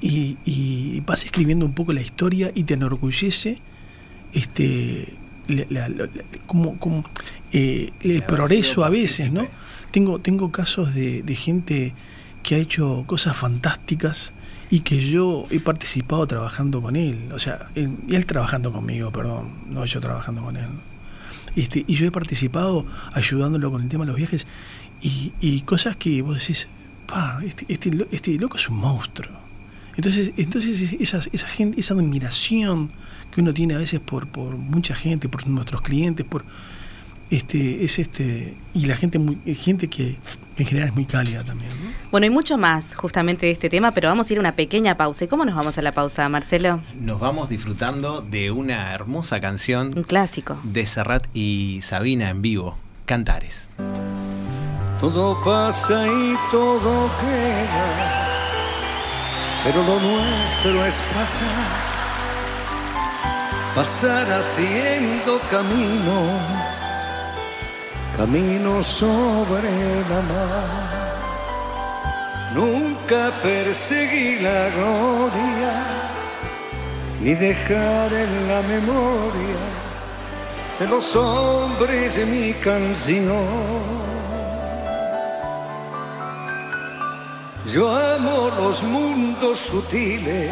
y, 0.00 0.38
y 0.46 1.00
vas 1.00 1.26
escribiendo 1.26 1.66
un 1.66 1.74
poco 1.74 1.92
la 1.92 2.00
historia 2.00 2.50
y 2.54 2.62
te 2.62 2.72
enorgullece 2.72 3.58
este 4.32 5.06
como, 6.46 6.78
como 6.78 7.04
eh, 7.52 7.92
el 8.00 8.22
progreso 8.22 8.86
a 8.86 8.88
veces, 8.88 9.30
¿no? 9.30 9.46
Tengo, 9.90 10.18
tengo 10.18 10.50
casos 10.50 10.94
de, 10.94 11.22
de 11.22 11.36
gente 11.36 11.92
que 12.42 12.54
ha 12.54 12.58
hecho 12.58 13.04
cosas 13.06 13.36
fantásticas 13.36 14.32
y 14.72 14.80
que 14.80 15.06
yo 15.06 15.46
he 15.50 15.60
participado 15.60 16.26
trabajando 16.26 16.80
con 16.80 16.96
él, 16.96 17.28
o 17.34 17.38
sea, 17.38 17.68
él, 17.74 18.24
trabajando 18.24 18.72
conmigo, 18.72 19.12
perdón, 19.12 19.52
no 19.68 19.84
yo 19.84 20.00
trabajando 20.00 20.42
con 20.42 20.56
él. 20.56 20.66
Este, 21.54 21.84
y 21.86 21.94
yo 21.94 22.06
he 22.06 22.10
participado 22.10 22.86
ayudándolo 23.12 23.70
con 23.70 23.82
el 23.82 23.90
tema 23.90 24.06
de 24.06 24.12
los 24.12 24.16
viajes 24.16 24.46
y, 25.02 25.34
y 25.42 25.60
cosas 25.60 25.96
que 25.96 26.22
vos 26.22 26.38
decís, 26.38 26.68
pa, 27.06 27.40
este, 27.44 27.66
este, 27.68 27.90
este, 28.12 28.38
loco 28.38 28.56
es 28.56 28.66
un 28.70 28.78
monstruo. 28.78 29.36
Entonces, 29.94 30.32
entonces 30.38 30.94
esa, 30.98 31.20
esa, 31.30 31.48
gente, 31.48 31.78
esa 31.78 31.92
admiración 31.92 32.88
que 33.30 33.42
uno 33.42 33.52
tiene 33.52 33.74
a 33.74 33.78
veces 33.78 34.00
por, 34.00 34.26
por 34.26 34.56
mucha 34.56 34.94
gente, 34.94 35.28
por 35.28 35.46
nuestros 35.46 35.82
clientes, 35.82 36.24
por 36.24 36.46
este, 37.28 37.84
es 37.84 37.98
este, 37.98 38.54
y 38.72 38.86
la 38.86 38.96
gente 38.96 39.18
muy, 39.18 39.36
gente 39.54 39.88
que 39.88 40.16
en 40.56 40.66
general 40.66 40.88
es 40.88 40.94
muy 40.94 41.04
cálida 41.04 41.44
también. 41.44 41.70
Bueno, 42.10 42.24
hay 42.24 42.30
mucho 42.30 42.58
más 42.58 42.94
justamente 42.94 43.46
de 43.46 43.52
este 43.52 43.68
tema, 43.70 43.92
pero 43.92 44.08
vamos 44.08 44.28
a 44.28 44.32
ir 44.32 44.38
a 44.38 44.40
una 44.40 44.54
pequeña 44.54 44.96
pausa. 44.96 45.24
¿Y 45.24 45.28
cómo 45.28 45.44
nos 45.44 45.54
vamos 45.54 45.78
a 45.78 45.82
la 45.82 45.92
pausa, 45.92 46.28
Marcelo? 46.28 46.80
Nos 46.94 47.20
vamos 47.20 47.48
disfrutando 47.48 48.20
de 48.20 48.50
una 48.50 48.92
hermosa 48.92 49.40
canción. 49.40 49.92
Un 49.96 50.04
clásico. 50.04 50.58
De 50.62 50.86
Serrat 50.86 51.26
y 51.34 51.80
Sabina 51.82 52.30
en 52.30 52.42
vivo, 52.42 52.76
Cantares. 53.06 53.70
Todo 55.00 55.42
pasa 55.42 56.06
y 56.06 56.36
todo 56.50 57.10
queda, 57.20 58.28
pero 59.64 59.82
lo 59.82 59.98
nuestro 59.98 60.84
es 60.84 61.02
pasar. 61.12 61.92
Pasar 63.74 64.30
haciendo 64.30 65.40
camino 65.50 66.71
camino 68.16 68.82
sobre 68.82 69.70
la 70.10 70.20
mar. 70.22 71.02
Nunca 72.54 73.32
perseguí 73.42 74.38
la 74.40 74.68
gloria, 74.76 75.74
ni 77.20 77.34
dejar 77.34 78.12
en 78.12 78.48
la 78.48 78.60
memoria 78.62 79.62
de 80.78 80.86
los 80.86 81.16
hombres 81.16 82.16
de 82.16 82.26
mi 82.26 82.52
canción. 82.54 84.02
Yo 87.72 87.88
amo 87.88 88.50
los 88.58 88.82
mundos 88.82 89.58
sutiles, 89.58 90.50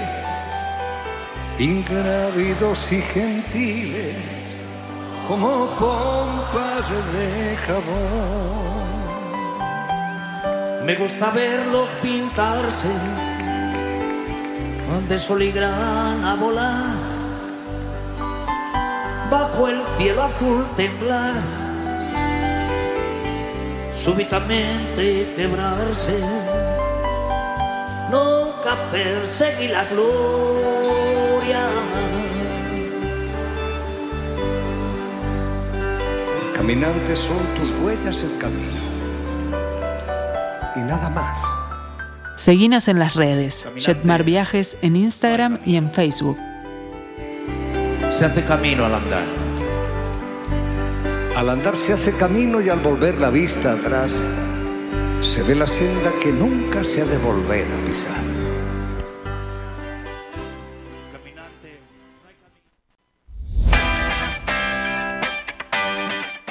ingrávidos 1.59 2.93
y 2.93 3.03
gentiles 3.03 4.40
como 5.31 5.69
pompas 5.79 6.91
de 7.15 7.57
jabón. 7.65 8.91
Me 10.85 10.97
gusta 10.97 11.31
verlos 11.31 11.89
pintarse 12.03 12.91
de 15.09 15.19
sol 15.21 15.41
y 15.43 15.53
a 15.57 16.37
volar, 16.39 16.97
bajo 19.31 19.69
el 19.69 19.81
cielo 19.97 20.23
azul 20.25 20.67
temblar, 20.75 21.43
súbitamente 23.95 25.33
quebrarse. 25.37 26.19
Nunca 28.11 28.75
perseguir 28.91 29.71
la 29.71 29.85
gloria. 29.85 30.80
Caminantes 36.71 37.19
son 37.19 37.37
tus 37.57 37.73
huellas 37.81 38.23
el 38.23 38.39
camino. 38.39 38.79
Y 40.77 40.79
nada 40.79 41.11
más. 41.11 41.37
Seguinos 42.37 42.87
en 42.87 43.01
las 43.01 43.15
redes, 43.15 43.67
Jetmar 43.75 44.23
Viajes 44.23 44.77
en 44.81 44.95
Instagram 44.95 45.59
y 45.67 45.75
en 45.75 45.91
Facebook. 45.91 46.39
Se 48.13 48.25
hace 48.25 48.45
camino 48.45 48.85
al 48.85 48.95
andar. 48.95 49.25
Al 51.37 51.49
andar 51.49 51.77
se 51.77 51.93
hace 51.93 52.13
camino 52.13 52.61
y 52.61 52.69
al 52.69 52.79
volver 52.79 53.19
la 53.19 53.31
vista 53.31 53.73
atrás, 53.73 54.23
se 55.23 55.43
ve 55.43 55.57
la 55.57 55.67
senda 55.67 56.13
que 56.23 56.31
nunca 56.31 56.85
se 56.85 57.03
ha 57.03 57.05
de 57.05 57.19
volver 57.19 57.67
a 57.67 57.85
pisar. 57.85 58.30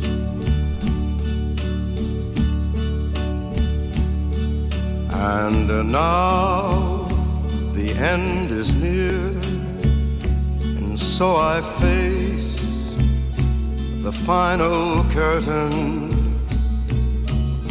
And 5.10 5.90
now 5.90 7.08
the 7.74 7.90
end 7.90 8.52
is 8.52 8.72
near, 8.76 9.18
and 10.78 10.96
so 10.96 11.36
I 11.36 11.60
face 11.60 12.60
the 14.04 14.12
final 14.12 15.04
curtain. 15.12 16.13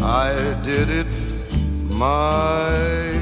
I 0.00 0.54
did 0.62 0.88
it 0.90 1.06
my 1.90 3.18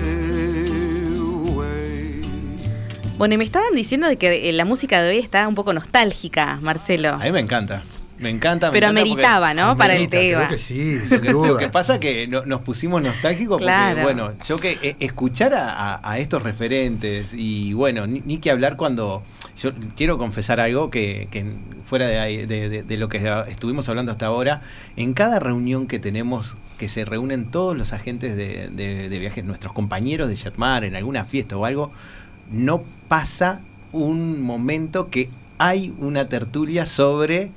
Bueno, 3.18 3.34
y 3.34 3.38
me 3.38 3.44
estaban 3.44 3.74
diciendo 3.74 4.06
de 4.08 4.18
que 4.18 4.50
eh, 4.50 4.52
la 4.52 4.66
música 4.66 5.02
de 5.02 5.08
hoy 5.08 5.18
está 5.18 5.48
un 5.48 5.54
poco 5.54 5.72
nostálgica, 5.72 6.58
Marcelo. 6.60 7.14
A 7.14 7.18
mí 7.18 7.32
me 7.32 7.40
encanta. 7.40 7.82
Me 8.18 8.28
encanta. 8.28 8.70
Pero 8.70 8.88
ameritaba, 8.88 9.54
¿no? 9.54 9.76
Para 9.76 9.96
el 9.96 10.08
tema. 10.08 10.46
Creo 10.46 10.50
que 10.50 10.58
sí, 10.58 10.98
Lo 11.22 11.56
que 11.56 11.68
pasa 11.68 11.94
es 11.94 12.00
que 12.00 12.26
nos 12.26 12.62
pusimos 12.62 13.02
nostálgicos 13.02 13.60
porque, 13.60 14.02
bueno, 14.02 14.32
yo 14.46 14.56
que 14.56 14.78
eh, 14.82 14.96
escuchar 15.00 15.52
a, 15.54 16.18
estos 16.18 16.42
referentes 16.42 17.32
y, 17.32 17.72
bueno, 17.72 18.06
ni, 18.06 18.38
que 18.38 18.50
hablar 18.50 18.76
cuando. 18.76 19.22
Yo 19.56 19.72
quiero 19.96 20.18
confesar 20.18 20.60
algo 20.60 20.90
que, 20.90 21.28
fuera 21.82 22.08
de, 22.08 22.96
lo 22.98 23.08
que 23.08 23.44
estuvimos 23.48 23.88
hablando 23.88 24.12
hasta 24.12 24.26
ahora, 24.26 24.62
en 24.96 25.14
cada 25.14 25.38
reunión 25.38 25.86
que 25.86 25.98
tenemos, 25.98 26.56
que 26.78 26.88
se 26.88 27.04
reúnen 27.04 27.46
todos 27.46 27.76
los 27.76 27.92
agentes 27.92 28.36
de, 28.36 29.18
viajes, 29.18 29.44
nuestros 29.44 29.72
compañeros 29.72 30.28
de 30.28 30.34
Yatmar, 30.34 30.84
en 30.84 30.94
alguna 30.94 31.24
fiesta 31.24 31.56
o 31.56 31.64
algo, 31.64 31.90
no 32.50 32.84
pasa 33.08 33.60
un 33.92 34.42
momento 34.42 35.08
que 35.08 35.30
hay 35.58 35.94
una 35.98 36.28
tertulia 36.28 36.84
sobre 36.84 37.50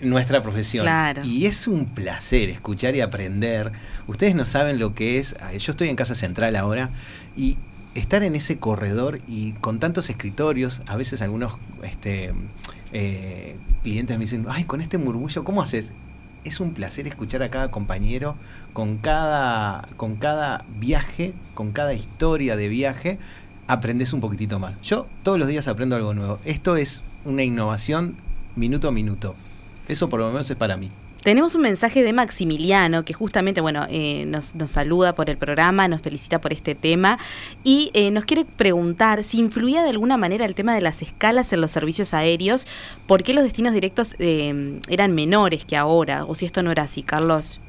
nuestra 0.00 0.42
profesión. 0.42 0.86
Y 1.24 1.46
es 1.46 1.66
un 1.66 1.86
placer 1.86 2.48
escuchar 2.50 2.94
y 2.94 3.00
aprender. 3.00 3.72
Ustedes 4.06 4.34
no 4.34 4.44
saben 4.44 4.78
lo 4.78 4.94
que 4.94 5.18
es. 5.18 5.34
Yo 5.58 5.72
estoy 5.72 5.88
en 5.88 5.96
Casa 5.96 6.14
Central 6.14 6.54
ahora 6.54 6.90
y 7.36 7.56
estar 7.94 8.22
en 8.22 8.34
ese 8.34 8.58
corredor 8.58 9.20
y 9.26 9.52
con 9.54 9.78
tantos 9.78 10.10
escritorios, 10.10 10.82
a 10.86 10.96
veces 10.96 11.22
algunos 11.22 11.58
este, 11.82 12.32
eh, 12.92 13.56
clientes 13.82 14.18
me 14.18 14.24
dicen, 14.24 14.46
ay, 14.48 14.64
con 14.64 14.80
este 14.80 14.98
murmullo, 14.98 15.44
¿cómo 15.44 15.62
haces? 15.62 15.92
Es 16.44 16.60
un 16.60 16.72
placer 16.72 17.06
escuchar 17.06 17.42
a 17.42 17.50
cada 17.50 17.70
compañero 17.70 18.36
con 18.72 18.98
cada, 18.98 19.88
con 19.96 20.16
cada 20.16 20.64
viaje, 20.78 21.34
con 21.54 21.72
cada 21.72 21.94
historia 21.94 22.56
de 22.56 22.68
viaje 22.68 23.18
aprendes 23.68 24.12
un 24.12 24.20
poquitito 24.20 24.58
más. 24.58 24.80
Yo 24.82 25.06
todos 25.22 25.38
los 25.38 25.46
días 25.46 25.68
aprendo 25.68 25.94
algo 25.94 26.14
nuevo. 26.14 26.40
Esto 26.44 26.76
es 26.76 27.02
una 27.24 27.44
innovación 27.44 28.16
minuto 28.56 28.88
a 28.88 28.92
minuto. 28.92 29.36
Eso 29.86 30.08
por 30.08 30.20
lo 30.20 30.28
menos 30.28 30.50
es 30.50 30.56
para 30.56 30.76
mí. 30.76 30.90
Tenemos 31.22 31.54
un 31.56 31.62
mensaje 31.62 32.02
de 32.02 32.12
Maximiliano 32.12 33.04
que 33.04 33.12
justamente, 33.12 33.60
bueno, 33.60 33.86
eh, 33.90 34.24
nos, 34.26 34.52
saluda 34.70 35.14
por 35.14 35.28
el 35.30 35.36
programa, 35.36 35.88
nos 35.88 36.00
felicita 36.00 36.40
por 36.40 36.52
este 36.52 36.74
tema 36.74 37.18
y 37.64 37.90
eh, 37.92 38.10
nos 38.10 38.24
quiere 38.24 38.44
preguntar 38.44 39.24
si 39.24 39.38
influía 39.38 39.82
de 39.82 39.90
alguna 39.90 40.16
manera 40.16 40.44
el 40.44 40.54
tema 40.54 40.74
de 40.74 40.80
las 40.80 41.02
escalas 41.02 41.52
en 41.52 41.60
los 41.60 41.72
servicios 41.72 42.14
aéreos, 42.14 42.66
por 43.06 43.22
qué 43.22 43.34
los 43.34 43.42
destinos 43.42 43.74
directos 43.74 44.14
eh, 44.20 44.80
eran 44.88 45.12
menores 45.12 45.64
que 45.64 45.76
ahora, 45.76 46.24
o 46.24 46.34
si 46.34 46.46
esto 46.46 46.62
no 46.62 46.70
era 46.70 46.84
así, 46.84 47.02
Carlos. 47.02 47.60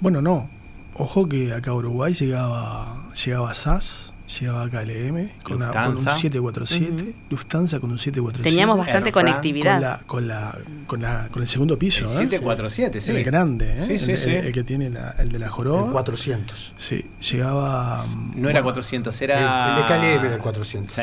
Bueno, 0.00 0.22
no. 0.22 0.48
Ojo 0.94 1.28
que 1.28 1.52
acá 1.52 1.70
a 1.70 1.74
Uruguay 1.74 2.12
llegaba, 2.12 3.06
llegaba 3.24 3.54
SAS, 3.54 4.11
llegaba 4.40 4.68
KLM 4.68 5.28
con, 5.42 5.62
un 5.62 5.96
747, 5.96 7.14
Lufthansa 7.30 7.80
con 7.80 7.90
un 7.90 7.98
747. 7.98 8.42
Teníamos 8.42 8.78
bastante 8.78 9.12
conectividad. 9.12 10.02
Con, 10.06 10.28
la, 10.28 10.58
con, 10.86 11.02
la, 11.02 11.28
con, 11.30 11.42
el 11.42 11.48
segundo 11.48 11.78
piso. 11.78 12.04
El 12.04 12.10
747, 12.10 12.98
¿eh? 12.98 13.00
sí. 13.00 13.10
El 13.12 13.24
grande, 13.24 13.74
¿eh? 13.76 13.98
sí, 13.98 13.98
sí, 13.98 14.30
el, 14.30 14.52
que 14.52 14.64
tiene 14.64 14.90
el 15.18 15.32
de 15.32 15.38
la 15.38 15.48
joroba. 15.48 15.86
El 15.86 15.92
400. 15.92 16.74
Sí, 16.76 17.04
llegaba... 17.30 18.06
No 18.34 18.48
era 18.48 18.62
400, 18.62 19.22
era... 19.22 19.76
El 19.76 19.82
de 19.82 19.86
KLM 19.86 20.24
era 20.26 20.34
el 20.34 20.40
400. 20.40 20.94
Sí. 20.94 21.02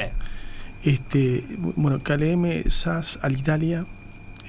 Este, 0.84 1.44
bueno, 1.76 2.00
KLM, 2.00 2.70
SAS, 2.70 3.20
Alitalia, 3.22 3.86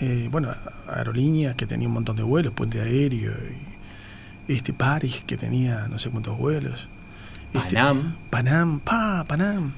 eh, 0.00 0.28
bueno, 0.30 0.54
aerolíneas 0.88 1.54
que 1.56 1.66
tenía 1.66 1.88
un 1.88 1.94
montón 1.94 2.16
de 2.16 2.22
vuelos, 2.22 2.52
puente 2.52 2.80
aéreo, 2.80 3.32
y, 3.32 4.54
este 4.54 4.72
Paris 4.72 5.22
que 5.26 5.36
tenía 5.36 5.86
no 5.88 5.98
sé 5.98 6.10
cuántos 6.10 6.36
vuelos. 6.36 6.88
Panam. 7.52 8.16
Panam, 8.30 8.80
pa, 8.80 9.24
Panam. 9.26 9.72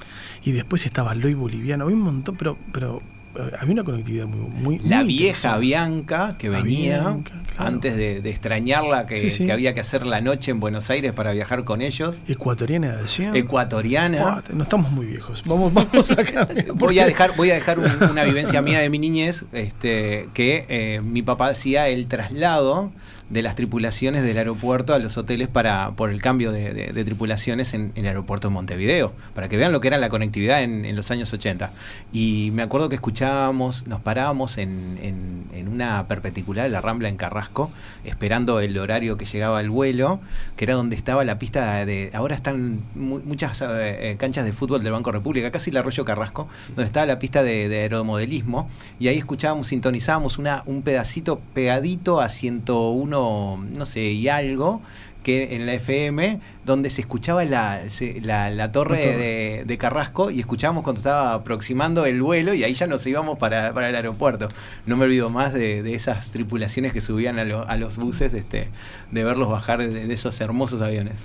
Y 0.45 0.53
después 0.53 0.87
estaba 0.87 1.15
Loy 1.15 1.35
Boliviano, 1.35 1.85
había 1.85 1.97
un 1.97 2.03
montón, 2.03 2.37
pero, 2.37 2.59
pero 2.73 3.03
eh, 3.35 3.51
había 3.59 3.73
una 3.73 3.85
conectividad 3.85 4.27
muy, 4.27 4.41
muy 4.51 4.79
La 4.81 5.03
vieja 5.03 5.57
Bianca 5.57 6.37
que 6.39 6.51
venía 6.51 7.17
antes 7.57 7.97
de, 7.97 8.19
extrañarla, 8.29 9.07
que, 9.07 9.51
había 9.51 9.73
que 9.73 9.81
hacer 9.81 10.05
la 10.05 10.21
noche 10.21 10.51
en 10.51 10.61
Buenos 10.61 10.91
Aires 10.91 11.13
para 11.13 11.33
viajar 11.33 11.65
con 11.65 11.81
ellos. 11.81 12.23
Ecuatoriana 12.29 12.97
decía. 12.97 13.33
Ecuatoriana. 13.35 14.43
no 14.53 14.63
estamos 14.63 14.91
muy 14.91 15.07
viejos. 15.07 15.43
Vamos, 15.47 15.73
vamos 15.73 16.13
a 16.13 16.49
voy 16.75 16.99
a 16.99 17.07
dejar, 17.07 17.35
voy 17.37 17.51
a 17.51 17.55
dejar 17.55 17.79
una 17.79 18.25
vivencia 18.25 18.61
mía 18.61 18.81
de 18.81 18.91
mi 18.91 18.99
niñez, 18.99 19.45
este, 19.53 20.29
que 20.35 20.67
eh, 20.69 21.01
mi 21.03 21.23
papá 21.23 21.49
hacía 21.49 21.89
el 21.89 22.07
traslado 22.09 22.91
de 23.31 23.43
las 23.43 23.55
tripulaciones 23.55 24.23
del 24.23 24.37
aeropuerto 24.39 24.95
a 24.95 24.99
los 24.99 25.17
hoteles 25.17 25.49
para 25.49 25.93
por 25.93 26.11
el 26.11 26.21
cambio 26.21 26.53
de, 26.53 26.93
tripulaciones 27.05 27.75
en, 27.75 27.93
el 27.95 28.07
aeropuerto 28.07 28.49
de 28.49 28.55
Montevideo, 28.55 29.13
para 29.35 29.49
que 29.49 29.57
vean 29.57 29.73
lo 29.73 29.81
que 29.81 29.89
era 29.89 29.99
la 29.99 30.09
conectividad 30.09 30.63
en, 30.63 30.95
los 30.95 31.11
años 31.11 31.33
80. 31.33 31.73
Y 32.13 32.51
me 32.53 32.63
acuerdo 32.63 32.89
que 32.89 32.95
escuchábamos, 32.95 33.87
nos 33.87 34.01
parábamos 34.01 34.59
en, 34.59 34.99
en, 35.03 35.69
una 35.69 36.07
perpendicular, 36.07 36.69
la 36.69 36.83
Rambla 36.83 37.09
en 37.09 37.17
Carrasco, 37.17 37.71
esperando 38.05 38.61
el 38.61 38.77
horario 38.77 39.17
que 39.17 39.25
llegaba 39.25 39.61
el 39.61 39.71
vuelo, 39.71 40.21
que 40.57 40.65
era 40.65 40.75
donde 40.75 40.97
estaba 40.97 41.25
la 41.25 41.39
pista 41.39 41.87
de... 41.87 42.11
Ahora 42.13 42.35
están 42.35 42.83
muchas 42.95 43.63
eh, 43.63 43.67
eh, 44.11 44.17
canchas 44.19 44.45
de 44.45 44.53
fútbol 44.53 44.83
del 44.83 44.93
Banco 44.93 45.13
República, 45.13 45.51
casi 45.51 45.71
el 45.71 45.79
arroyo 45.79 46.05
Carrasco, 46.05 46.49
donde 46.69 46.85
estaba 46.85 47.07
la 47.07 47.19
pista 47.19 47.43
de, 47.43 47.71
de 47.71 47.79
aeromodelismo, 47.79 48.69
y 49.01 49.09
ahí 49.09 49.17
escuchábamos, 49.17 49.69
sintonizábamos 49.69 50.37
una, 50.37 50.63
un 50.67 50.83
pedacito 50.83 51.41
pegadito 51.55 52.21
a 52.21 52.29
101 52.29 53.12
no 53.13 53.87
sé, 53.87 54.13
y 54.13 54.29
algo 54.29 54.83
que 55.23 55.55
en 55.55 55.67
la 55.67 55.75
FM 55.75 56.41
donde 56.65 56.91
se 56.91 57.01
escuchaba 57.01 57.45
la, 57.45 57.81
la, 58.23 58.73
torre, 58.73 59.65
De, 59.67 59.79
Carrasco 59.79 60.31
y 60.31 60.39
escuchábamos 60.39 60.85
cuando 60.85 61.01
estaba 61.01 61.35
aproximando 61.35 62.07
el 62.07 62.23
vuelo 62.23 62.55
y 62.55 62.63
ahí 62.63 62.75
ya 62.75 62.87
nos 62.87 63.05
íbamos 63.07 63.37
para, 63.39 63.69
el 63.69 63.95
aeropuerto. 63.95 64.49
No 64.87 64.97
me 64.97 65.07
olvido 65.07 65.29
más 65.29 65.53
de, 65.53 65.95
esas 65.95 66.31
tripulaciones 66.31 66.93
que 66.93 67.01
subían 67.01 67.39
a, 67.39 67.43
a, 67.43 67.77
los 67.77 67.97
buses, 67.97 68.33
este, 68.35 68.69
de 69.11 69.25
verlos 69.25 69.49
bajar 69.49 69.81
de, 69.89 70.13
esos 70.13 70.41
hermosos 70.41 70.83
aviones. 70.83 71.25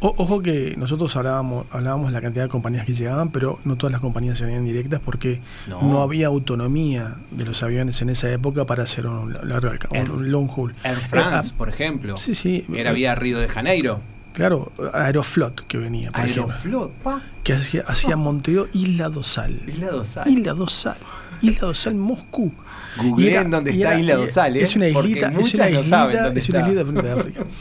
ojo 0.00 0.42
que 0.42 0.74
nosotros 0.76 1.14
hablábamos, 1.16 1.66
hablábamos 1.70 2.08
de 2.08 2.14
la 2.14 2.20
cantidad 2.20 2.44
de 2.44 2.48
compañías 2.48 2.86
que 2.86 2.94
llegaban, 2.94 3.30
pero 3.30 3.60
no 3.64 3.76
todas 3.76 3.92
las 3.92 4.00
compañías 4.00 4.40
venían 4.40 4.64
directas 4.64 5.00
porque 5.04 5.40
no. 5.68 6.02
había 6.02 6.26
autonomía 6.26 7.16
de 7.30 7.44
los 7.44 7.62
aviones 7.62 8.02
en 8.02 8.10
esa 8.10 8.32
época 8.32 8.64
para 8.64 8.82
hacer 8.82 9.06
un, 9.06 9.32
largo, 9.32 9.70
un 9.92 10.30
long 10.30 10.50
haul. 10.50 10.74
Air 10.82 10.96
France, 10.96 11.52
por 11.56 11.68
ejemplo. 11.68 12.16
Sí, 12.16 12.34
sí. 12.34 12.64
Era 12.74 12.92
vía 12.92 13.14
Río 13.14 13.38
de 13.38 13.48
Janeiro. 13.48 14.00
Claro, 14.36 14.70
Aeroflot 14.92 15.66
que 15.66 15.78
venía. 15.78 16.10
Por 16.10 16.20
Aeroflot, 16.20 16.92
pa. 17.02 17.22
Que 17.42 17.54
hacía, 17.54 17.84
hacía 17.86 18.18
Montevideo 18.18 18.68
Isla 18.74 19.08
Dosal. 19.08 19.62
Isla 19.66 19.90
Dosal. 19.90 20.28
Isla 20.28 20.52
Dosal. 20.52 20.96
Isla 21.40 21.68
Dosal 21.68 21.94
Moscú. 21.94 22.52
Googleen 22.98 23.50
dónde 23.50 23.70
está 23.70 23.98
Isla 23.98 24.16
Dosal, 24.16 24.58
¿eh? 24.58 24.62
Es 24.62 24.76
una 24.76 24.88
islita, 24.88 25.28
es 25.28 25.54
una 25.54 25.70
islita, 25.70 26.32
es 26.34 26.48
una 26.50 26.60
islita 26.60 26.82
frente 26.84 27.02
de 27.02 27.12
África. 27.12 27.44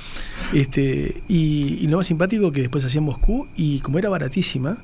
Este, 0.54 1.24
y, 1.28 1.80
y, 1.82 1.88
lo 1.88 1.98
más 1.98 2.06
simpático 2.06 2.52
que 2.52 2.62
después 2.62 2.86
hacía 2.86 3.02
Moscú, 3.02 3.48
y 3.56 3.80
como 3.80 3.98
era 3.98 4.10
baratísima, 4.10 4.78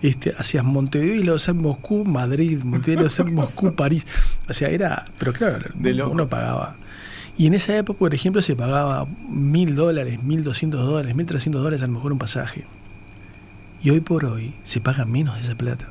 este, 0.00 0.34
hacías 0.36 0.64
Montevideo 0.64 1.16
y 1.16 1.22
Dosal 1.22 1.56
Moscú, 1.56 2.04
Madrid, 2.04 2.60
Montevideo 2.64 3.04
Dosal 3.04 3.30
Moscú, 3.30 3.74
París. 3.74 4.06
O 4.48 4.52
sea, 4.54 4.68
era, 4.68 5.06
pero 5.18 5.32
claro, 5.32 5.70
de 5.74 6.02
uno 6.02 6.28
pagaba. 6.28 6.76
Y 7.36 7.46
en 7.46 7.54
esa 7.54 7.76
época, 7.76 7.98
por 7.98 8.14
ejemplo, 8.14 8.42
se 8.42 8.54
pagaba 8.54 9.06
mil 9.28 9.74
dólares, 9.74 10.22
mil 10.22 10.44
doscientos 10.44 10.84
dólares, 10.84 11.14
mil 11.14 11.26
trescientos 11.26 11.62
dólares 11.62 11.82
a 11.82 11.86
lo 11.86 11.94
mejor 11.94 12.12
un 12.12 12.18
pasaje. 12.18 12.64
Y 13.82 13.90
hoy 13.90 14.00
por 14.00 14.24
hoy 14.24 14.54
se 14.62 14.80
paga 14.80 15.04
menos 15.04 15.36
de 15.36 15.42
esa 15.42 15.56
plata. 15.56 15.88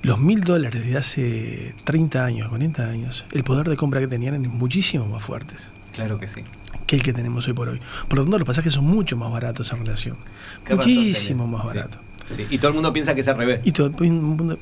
Los 0.00 0.18
mil 0.18 0.40
dólares 0.42 0.84
de 0.84 0.96
hace 0.96 1.74
30 1.84 2.24
años, 2.24 2.48
40 2.48 2.88
años, 2.88 3.24
el 3.30 3.44
poder 3.44 3.68
de 3.68 3.76
compra 3.76 4.00
que 4.00 4.08
tenían 4.08 4.34
eran 4.34 4.48
muchísimo 4.48 5.06
más 5.06 5.22
fuertes. 5.22 5.70
Claro 5.92 6.18
que 6.18 6.26
sí. 6.26 6.40
Que 6.86 6.96
el 6.96 7.02
que 7.02 7.12
tenemos 7.12 7.46
hoy 7.46 7.54
por 7.54 7.68
hoy. 7.68 7.80
Por 8.08 8.18
lo 8.18 8.24
tanto, 8.24 8.38
los 8.38 8.46
pasajes 8.46 8.72
son 8.72 8.84
mucho 8.84 9.16
más 9.16 9.30
baratos 9.30 9.70
en 9.72 9.78
relación. 9.78 10.16
Muchísimo 10.68 11.46
más 11.46 11.64
baratos. 11.64 12.00
Y 12.50 12.58
todo 12.58 12.68
el 12.68 12.74
mundo 12.74 12.92
piensa 12.92 13.14
que 13.14 13.20
es 13.20 13.28
al 13.28 13.36
revés. 13.36 13.60
Y 13.64 13.72
todo 13.72 13.92
el 14.00 14.12
mundo. 14.12 14.58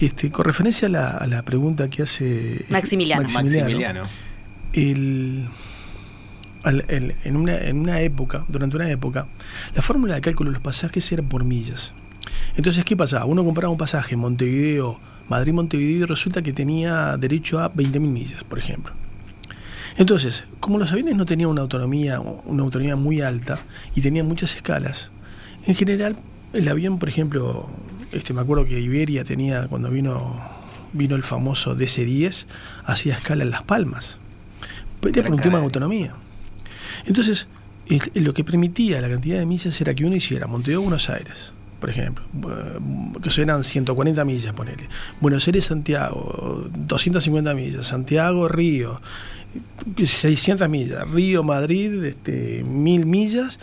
Este, 0.00 0.30
con 0.30 0.44
referencia 0.44 0.88
a 0.88 1.26
la, 1.26 1.42
pregunta 1.42 1.88
que 1.88 2.02
hace 2.02 2.66
Maximiliano. 2.70 3.22
Maximiliano 3.22 4.02
el, 4.76 5.48
en, 6.64 7.36
una, 7.36 7.56
en 7.56 7.78
una 7.78 8.00
época, 8.00 8.44
durante 8.48 8.76
una 8.76 8.90
época, 8.90 9.26
la 9.74 9.82
fórmula 9.82 10.14
de 10.14 10.20
cálculo 10.20 10.50
de 10.50 10.54
los 10.54 10.62
pasajes 10.62 11.10
era 11.12 11.22
por 11.22 11.44
millas. 11.44 11.92
Entonces, 12.56 12.84
¿qué 12.84 12.96
pasaba? 12.96 13.24
Uno 13.24 13.44
compraba 13.44 13.72
un 13.72 13.78
pasaje 13.78 14.16
Montevideo, 14.16 15.00
Madrid-Montevideo, 15.28 16.02
y 16.02 16.04
resulta 16.04 16.42
que 16.42 16.52
tenía 16.52 17.16
derecho 17.16 17.58
a 17.60 17.72
20.000 17.72 18.00
millas, 18.00 18.44
por 18.44 18.58
ejemplo. 18.58 18.92
Entonces, 19.96 20.44
como 20.60 20.78
los 20.78 20.92
aviones 20.92 21.16
no 21.16 21.24
tenían 21.24 21.48
una 21.48 21.62
autonomía, 21.62 22.20
una 22.20 22.62
autonomía 22.62 22.96
muy 22.96 23.22
alta 23.22 23.58
y 23.94 24.02
tenían 24.02 24.26
muchas 24.26 24.54
escalas, 24.54 25.10
en 25.66 25.74
general 25.74 26.16
el 26.52 26.68
avión, 26.68 26.98
por 26.98 27.08
ejemplo, 27.08 27.68
este, 28.12 28.34
me 28.34 28.42
acuerdo 28.42 28.66
que 28.66 28.78
Iberia 28.78 29.24
tenía, 29.24 29.68
cuando 29.68 29.88
vino, 29.88 30.38
vino 30.92 31.16
el 31.16 31.22
famoso 31.22 31.74
DC-10, 31.74 32.46
hacía 32.84 33.14
escala 33.14 33.42
en 33.42 33.50
Las 33.50 33.62
Palmas 33.62 34.20
era 35.02 35.22
por 35.24 35.34
un 35.34 35.40
tema 35.40 35.58
de 35.58 35.64
autonomía. 35.64 36.14
Entonces, 37.06 37.48
lo 38.14 38.34
que 38.34 38.44
permitía 38.44 39.00
la 39.00 39.08
cantidad 39.08 39.38
de 39.38 39.46
millas 39.46 39.80
era 39.80 39.94
que 39.94 40.04
uno 40.04 40.16
hiciera 40.16 40.46
Montevideo 40.46 40.82
Buenos 40.82 41.08
Aires, 41.08 41.52
por 41.80 41.90
ejemplo, 41.90 42.24
que 43.22 43.42
eran 43.42 43.62
140 43.62 44.24
millas, 44.24 44.52
ponele. 44.54 44.88
Buenos 45.20 45.46
Aires 45.46 45.66
Santiago, 45.66 46.68
250 46.74 47.54
millas, 47.54 47.86
Santiago 47.86 48.48
Río, 48.48 49.00
600 50.02 50.68
millas, 50.68 51.08
Río 51.10 51.42
Madrid, 51.42 52.04
este, 52.04 52.64
1000 52.64 53.06
millas 53.06 53.60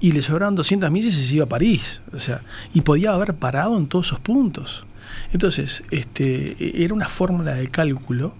y 0.00 0.12
le 0.12 0.22
sobraban 0.22 0.54
200 0.54 0.90
millas 0.90 1.16
y 1.16 1.24
se 1.24 1.34
iba 1.36 1.44
a 1.44 1.48
París, 1.48 2.00
o 2.12 2.18
sea, 2.18 2.42
y 2.72 2.82
podía 2.82 3.12
haber 3.12 3.34
parado 3.34 3.76
en 3.76 3.86
todos 3.86 4.06
esos 4.06 4.20
puntos. 4.20 4.86
Entonces, 5.32 5.82
este, 5.90 6.82
era 6.82 6.94
una 6.94 7.08
fórmula 7.08 7.54
de 7.54 7.68
cálculo 7.68 8.34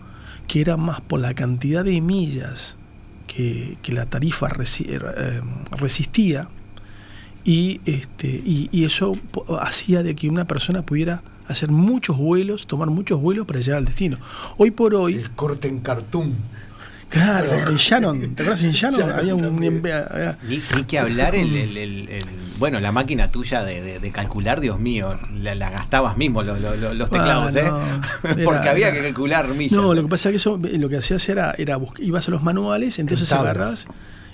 que 0.47 0.61
era 0.61 0.77
más 0.77 1.01
por 1.01 1.21
la 1.21 1.35
cantidad 1.35 1.85
de 1.85 2.01
millas 2.01 2.77
que, 3.27 3.77
la 3.89 4.07
tarifa 4.07 4.49
eh, 4.49 5.41
resistía 5.73 6.49
y, 7.45 7.81
este, 7.87 8.29
y, 8.29 8.85
eso 8.85 9.17
hacía 9.61 10.03
de 10.03 10.17
que 10.17 10.29
una 10.29 10.47
persona 10.47 10.83
pudiera 10.83 11.23
hacer 11.47 11.71
muchos 11.71 12.17
vuelos, 12.17 12.67
tomar 12.67 12.89
muchos 12.91 13.21
vuelos 13.21 13.47
para 13.47 13.61
llegar 13.61 13.79
al 13.79 13.85
destino. 13.85 14.19
Hoy 14.57 14.73
por 14.73 14.95
hoy... 14.95 15.15
El 15.15 15.31
corte 15.31 15.69
en 15.69 15.81
cartoon. 15.81 16.35
Claro, 17.09 17.53
en 17.53 17.77
Shannon, 17.77 18.35
¿te 18.35 18.43
acuerdas 18.43 18.63
en 18.65 18.73
Shannon? 18.73 19.13
había 19.13 19.35
un. 19.35 19.61
Ni, 19.61 20.85
que 20.85 20.99
hablar 20.99 21.35
el, 21.35 22.19
bueno, 22.59 22.81
la 22.81 22.91
máquina 22.93 23.31
tuya 23.31 23.63
de, 23.65 24.11
calcular, 24.13 24.61
Dios 24.61 24.81
mío, 24.81 25.19
la, 25.33 25.71
gastabas 25.71 26.17
mismo 26.17 26.43
los, 26.43 27.11
teclados, 27.11 27.55
¿eh? 27.55 27.71
Porque 28.45 28.69
había 28.69 28.93
que 28.93 29.03
calcular 29.03 29.49
millas. 29.49 29.73
No, 29.73 29.95
lo 29.95 30.03
que 30.03 30.09
pasa 30.09 30.29
es 30.29 30.33
que 30.33 30.37
eso 30.37 30.61
lo 30.61 30.89
que 30.89 30.97
hacías 30.97 31.29
era, 31.29 31.55
era 31.59 31.79
ibas 31.99 32.29
a 32.29 32.31
los 32.31 32.43
manuales, 32.43 32.99
entonces 32.99 33.33
agarras 33.33 33.87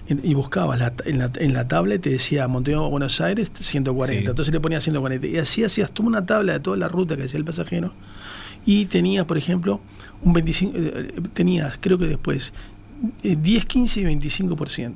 y 0.08 0.34
buscabas 0.34 0.92
en, 1.04 1.18
la, 1.18 1.30
en 1.36 1.54
la 1.54 1.68
tabla 1.68 1.94
y 1.94 1.98
te 1.98 2.10
decía 2.10 2.48
Montevideo 2.48 2.90
Buenos 2.90 3.20
Aires 3.20 3.52
140, 3.54 4.30
entonces 4.30 4.52
le 4.52 4.60
ponías 4.60 4.82
140 4.82 5.26
y 5.26 5.38
así 5.38 5.62
hacías 5.62 5.92
tú 5.92 6.04
una 6.04 6.26
tabla 6.26 6.54
de 6.54 6.60
toda 6.60 6.76
la 6.76 6.88
ruta 6.88 7.16
que 7.16 7.24
hacía 7.24 7.38
el 7.38 7.44
pasajero 7.44 7.92
y 8.64 8.86
tenías, 8.86 9.24
por 9.24 9.38
ejemplo, 9.38 9.80
un 10.22 10.32
25, 10.32 10.72
eh, 10.76 11.12
tenías, 11.32 11.78
creo 11.80 11.98
que 11.98 12.06
después, 12.06 12.52
10, 13.22 13.62
eh, 13.62 13.66
15 13.66 14.00
y 14.00 14.04
25%. 14.04 14.94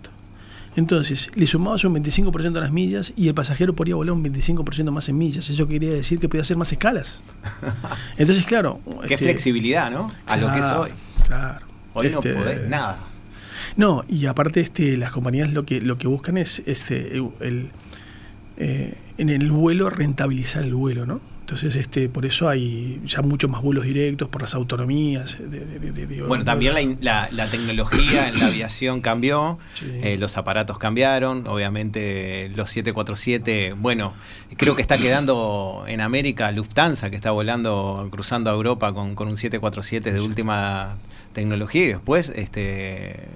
Entonces, 0.77 1.31
le 1.35 1.47
sumabas 1.47 1.85
un 1.85 1.95
25% 1.95 2.59
a 2.59 2.61
las 2.61 2.71
millas 2.71 3.15
y 3.17 3.29
el 3.29 3.35
pasajero 3.35 3.75
podía 3.75 3.95
volar 3.95 4.13
un 4.13 4.23
25% 4.23 4.91
más 4.91 5.09
en 5.09 5.17
millas. 5.17 5.49
Eso 5.49 5.67
quería 5.67 5.91
decir 5.91 6.19
que 6.19 6.29
podía 6.29 6.43
hacer 6.43 6.59
más 6.59 6.71
escalas. 6.71 7.23
Entonces, 8.19 8.45
claro. 8.45 8.81
Qué 9.07 9.15
este, 9.15 9.25
flexibilidad, 9.25 9.91
¿no? 9.91 10.13
A 10.27 10.37
lo 10.37 10.53
que 10.53 10.59
es 10.59 10.65
hoy. 10.67 10.91
Claro. 11.27 11.67
Hoy 11.95 12.11
no 12.11 12.19
este, 12.19 12.35
podés 12.35 12.69
nada. 12.69 12.99
No, 13.77 14.05
y 14.07 14.27
aparte, 14.27 14.61
este, 14.61 14.99
las 14.99 15.13
compañías 15.13 15.53
lo 15.53 15.65
que, 15.65 15.81
lo 15.81 15.97
que 15.97 16.09
buscan 16.09 16.37
es 16.37 16.63
este, 16.67 17.17
el, 17.41 17.71
eh, 18.59 18.99
en 19.17 19.29
el 19.31 19.51
vuelo 19.51 19.89
rentabilizar 19.89 20.65
el 20.65 20.75
vuelo, 20.75 21.07
¿no? 21.07 21.21
Entonces, 21.47 21.77
este, 21.77 22.09
por 22.09 22.27
eso 22.27 22.49
hay 22.49 23.01
ya 23.07 23.23
muchos 23.23 23.49
más 23.49 23.63
vuelos 23.63 23.85
directos, 23.85 24.29
por 24.29 24.43
las 24.43 24.57
autonomías. 24.57 25.39
bueno, 26.27 26.43
también 26.43 26.99
la, 27.01 27.29
tecnología 27.49 28.27
en 28.27 28.41
la 28.41 28.47
aviación 28.49 29.01
cambió, 29.01 29.57
eh, 30.03 30.17
los 30.19 30.37
aparatos 30.39 30.77
cambiaron, 30.77 31.47
obviamente 31.47 32.49
los 32.57 32.71
747, 32.71 33.75
bueno, 33.79 34.13
creo 34.57 34.75
que 34.75 34.83
está 34.83 34.99
quedando 34.99 35.85
en 35.87 36.01
América 36.01 36.51
Lufthansa, 36.51 37.11
que 37.11 37.17
está 37.17 37.31
volando, 37.31 38.09
cruzando 38.11 38.51
a 38.51 38.53
Europa 38.53 38.93
con, 38.93 39.15
con 39.15 39.29
un 39.29 39.37
747 39.37 40.13
de 40.13 40.21
última 40.21 40.99
tecnología, 41.33 41.85
y 41.85 41.89
después 41.91 42.31
este, 42.35 43.29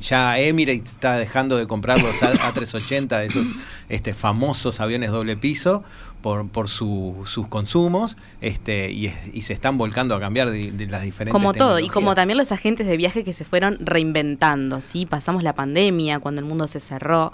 ya 0.00 0.38
Emirates 0.38 0.92
está 0.92 1.16
dejando 1.16 1.56
de 1.56 1.66
comprar 1.66 2.00
los 2.00 2.14
A380, 2.16 3.24
esos 3.24 3.48
este, 3.88 4.14
famosos 4.14 4.80
aviones 4.80 5.10
doble 5.10 5.36
piso, 5.36 5.82
por, 6.22 6.48
por 6.48 6.68
sus 6.68 7.48
consumos 7.48 8.16
este, 8.40 8.90
y, 8.90 9.10
se 9.40 9.52
están 9.52 9.78
volcando 9.78 10.14
a 10.14 10.20
cambiar 10.20 10.50
de, 10.50 10.86
las 10.88 11.02
diferentes 11.02 11.32
Como 11.32 11.52
todo, 11.52 11.78
y 11.78 11.88
como 11.88 12.14
también 12.14 12.38
los 12.38 12.52
agentes 12.52 12.86
de 12.86 12.96
viaje 12.96 13.24
que 13.24 13.32
se 13.32 13.44
fueron 13.44 13.78
reinventando, 13.80 14.80
¿sí? 14.80 15.06
Pasamos 15.06 15.42
la 15.42 15.54
pandemia, 15.54 16.18
cuando 16.20 16.40
el 16.40 16.46
mundo 16.46 16.66
se 16.66 16.80
cerró. 16.80 17.32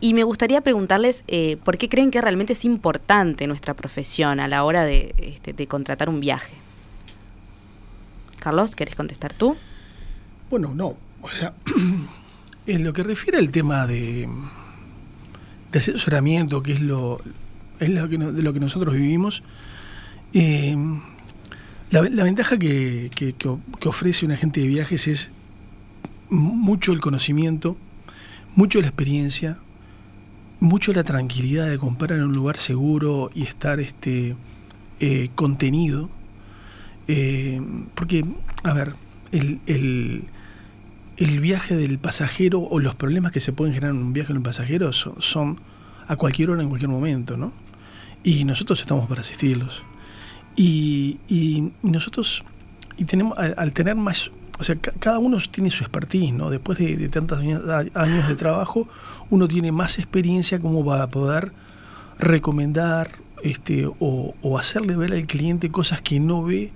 Y 0.00 0.14
me 0.14 0.24
gustaría 0.24 0.62
preguntarles 0.62 1.24
eh, 1.28 1.58
por 1.62 1.76
qué 1.76 1.88
creen 1.88 2.10
que 2.10 2.20
realmente 2.20 2.54
es 2.54 2.64
importante 2.64 3.46
nuestra 3.46 3.74
profesión 3.74 4.40
a 4.40 4.48
la 4.48 4.64
hora 4.64 4.84
de, 4.84 5.14
este, 5.18 5.52
de 5.52 5.66
contratar 5.66 6.08
un 6.08 6.20
viaje. 6.20 6.54
Carlos, 8.38 8.74
¿querés 8.74 8.94
contestar 8.94 9.34
tú? 9.34 9.56
Bueno, 10.48 10.72
no. 10.74 10.96
O 11.22 11.28
sea, 11.28 11.52
en 12.66 12.84
lo 12.84 12.92
que 12.92 13.02
refiere 13.02 13.38
al 13.38 13.50
tema 13.50 13.86
de, 13.86 14.26
de 15.70 15.78
asesoramiento, 15.78 16.62
que 16.62 16.72
es 16.72 16.80
lo, 16.80 17.20
es 17.80 17.88
lo 17.88 18.08
que 18.08 18.18
de 18.18 18.42
lo 18.42 18.52
que 18.52 18.60
nosotros 18.60 18.94
vivimos, 18.94 19.42
eh, 20.32 20.76
la, 21.90 22.02
ventaja 22.02 22.56
que, 22.56 23.10
ofrece 23.84 24.24
un 24.24 24.30
agente 24.30 24.60
de 24.60 24.68
viajes 24.68 25.08
es 25.08 25.30
mucho 26.28 26.92
el 26.92 27.00
conocimiento, 27.00 27.76
mucho 28.54 28.80
la 28.80 28.86
experiencia, 28.86 29.58
mucho 30.60 30.92
la 30.92 31.02
tranquilidad 31.02 31.68
de 31.68 31.78
comprar 31.78 32.12
en 32.12 32.22
un 32.22 32.32
lugar 32.32 32.58
seguro 32.58 33.30
y 33.34 33.42
estar 33.42 33.80
este 33.80 34.36
eh, 35.00 35.30
contenido. 35.34 36.08
Eh, 37.08 37.60
porque, 37.96 38.24
a 38.62 38.72
ver, 38.72 38.94
el, 39.32 39.58
el, 39.66 40.24
el, 41.16 41.40
viaje 41.40 41.74
del 41.74 41.98
pasajero 41.98 42.60
o 42.60 42.78
los 42.78 42.94
problemas 42.94 43.32
que 43.32 43.40
se 43.40 43.52
pueden 43.52 43.74
generar 43.74 43.96
en 43.96 44.02
un 44.02 44.12
viaje 44.12 44.32
de 44.32 44.36
un 44.36 44.44
pasajero 44.44 44.92
son, 44.92 45.58
a 46.06 46.14
cualquier 46.14 46.50
hora, 46.50 46.62
en 46.62 46.68
cualquier 46.68 46.90
momento, 46.90 47.36
¿no? 47.36 47.52
Y 48.22 48.44
nosotros 48.44 48.80
estamos 48.80 49.08
para 49.08 49.22
asistirlos. 49.22 49.82
Y, 50.56 51.18
y 51.28 51.72
nosotros, 51.82 52.44
y 52.96 53.04
tenemos, 53.04 53.38
al, 53.38 53.72
tener 53.72 53.96
más, 53.96 54.30
o 54.58 54.64
sea, 54.64 54.76
cada 54.76 55.18
uno 55.18 55.38
tiene 55.50 55.70
su 55.70 55.82
expertise, 55.82 56.32
¿no? 56.32 56.50
Después 56.50 56.78
de, 56.78 56.96
de 56.96 57.08
tantos 57.08 57.38
años 57.38 58.28
de 58.28 58.36
trabajo, 58.36 58.88
uno 59.30 59.48
tiene 59.48 59.72
más 59.72 59.98
experiencia 59.98 60.58
como 60.58 60.84
para 60.84 61.06
poder 61.08 61.52
recomendar 62.18 63.10
este, 63.42 63.86
o, 63.86 64.34
o, 64.42 64.58
hacerle 64.58 64.96
ver 64.96 65.12
al 65.12 65.26
cliente 65.26 65.70
cosas 65.70 66.02
que 66.02 66.20
no 66.20 66.42
ve 66.42 66.70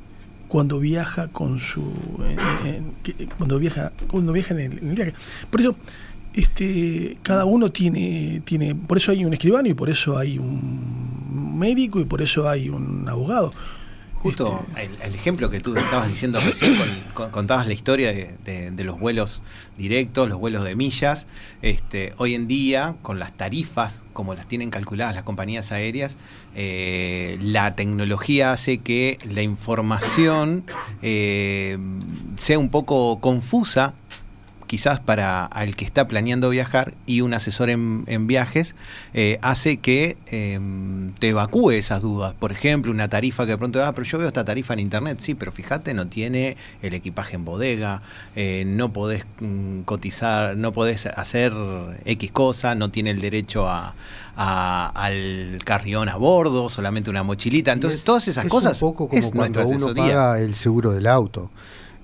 cuando 0.49 0.79
viaja 0.79 1.29
con 1.29 1.61
su 1.61 1.83
cuando 3.39 3.59
viaja 3.59 3.93
cuando 4.07 4.33
viaja 4.33 4.55
en 4.55 4.73
el, 4.73 4.95
viaje 4.95 5.13
por 5.51 5.61
eso 5.61 5.77
este 6.33 7.19
cada 7.23 7.45
uno 7.45 7.71
tiene 7.71 8.41
tiene 8.45 8.75
por 8.75 8.99
eso 8.99 9.11
hay 9.11 9.25
un 9.25 9.33
escribano 9.33 9.69
y 9.69 9.75
por 9.75 9.91
eso 9.91 10.17
hay 10.17 10.39
un 10.39 11.04
médico 11.65 11.99
y 12.01 12.05
por 12.05 12.21
eso 12.21 12.49
hay 12.49 12.69
un 12.69 13.09
abogado 13.09 13.53
Justo 14.25 14.65
este, 14.79 15.07
el, 15.07 15.15
ejemplo 15.15 15.51
que 15.51 15.61
tú 15.61 15.77
estabas 15.77 16.09
diciendo 16.09 16.41
recién, 16.41 16.79
contabas 17.31 17.67
la 17.67 17.75
historia 17.75 18.11
de, 18.11 18.73
los 18.83 18.99
vuelos 18.99 19.43
directos, 19.77 20.31
los 20.31 20.39
vuelos 20.39 20.65
de 20.65 20.75
millas. 20.75 21.27
Este, 21.61 22.15
hoy 22.17 22.35
en 22.35 22.49
día, 22.49 22.95
con 23.03 23.19
las 23.19 23.37
tarifas 23.37 24.07
como 24.15 24.33
las 24.33 24.49
tienen 24.49 24.71
calculadas 24.71 25.15
las 25.15 25.25
compañías 25.25 25.73
aéreas, 25.73 26.17
eh, 26.55 27.37
la 27.43 27.77
tecnología 27.77 28.53
hace 28.53 28.79
que 28.79 29.19
la 29.29 29.43
información 29.43 30.65
eh, 31.03 31.77
sea 32.37 32.59
un 32.59 32.71
poco 32.71 33.21
confusa 33.21 33.93
quizás 34.75 34.99
para 34.99 35.49
el 35.63 35.77
que 35.77 35.85
está 35.85 36.09
planeando 36.09 36.51
viajar 36.51 36.95
y 37.07 37.21
un 37.21 37.33
asesor 37.33 37.71
en, 37.71 38.27
viajes 38.27 38.75
eh, 39.13 39.39
hace 39.41 39.77
que 39.77 40.17
em, 40.27 41.13
te 41.13 41.29
evacúe 41.29 41.71
esas 41.71 42.03
dudas. 42.03 42.35
Por 42.37 42.51
ejemplo, 42.51 42.91
una 42.91 43.09
tarifa 43.09 43.45
que 43.45 43.53
de 43.53 43.57
pronto, 43.57 43.85
ah, 43.85 43.93
pero 43.95 44.05
yo 44.05 44.19
veo 44.19 44.27
esta 44.27 44.45
tarifa 44.45 44.75
en 44.75 44.81
internet, 44.81 45.21
sí, 45.21 45.37
pero 45.37 45.53
fíjate, 45.53 45.95
no 45.95 46.09
tiene 46.09 46.57
el 46.83 46.93
equipaje 46.93 47.37
en 47.37 47.45
bodega, 47.45 48.03
eh, 48.35 48.65
no 48.67 48.93
podés 48.93 49.27
mm, 49.39 49.83
cotizar, 49.83 50.57
no 50.57 50.73
podés 50.73 51.07
hacer 51.07 51.53
X 52.05 52.33
cosa, 52.33 52.75
no 52.75 52.91
tiene 52.91 53.13
el 53.13 53.21
derecho 53.21 53.69
a, 53.69 53.95
al 54.35 55.61
carrión 55.65 56.09
a 56.09 56.17
bordo, 56.17 56.69
solamente 56.69 57.11
una 57.11 57.23
mochilita. 57.23 57.73
Entonces, 57.73 58.03
todas 58.03 58.27
esas 58.27 58.49
cosas. 58.49 58.73
Es 58.73 58.83
un 58.83 58.89
poco 58.91 59.09
como 59.09 59.31
cuando 59.31 59.69
uno 59.69 59.95
paga 59.95 60.41
el 60.41 60.57
seguro 60.57 60.91
del 60.91 61.07
auto. 61.07 61.53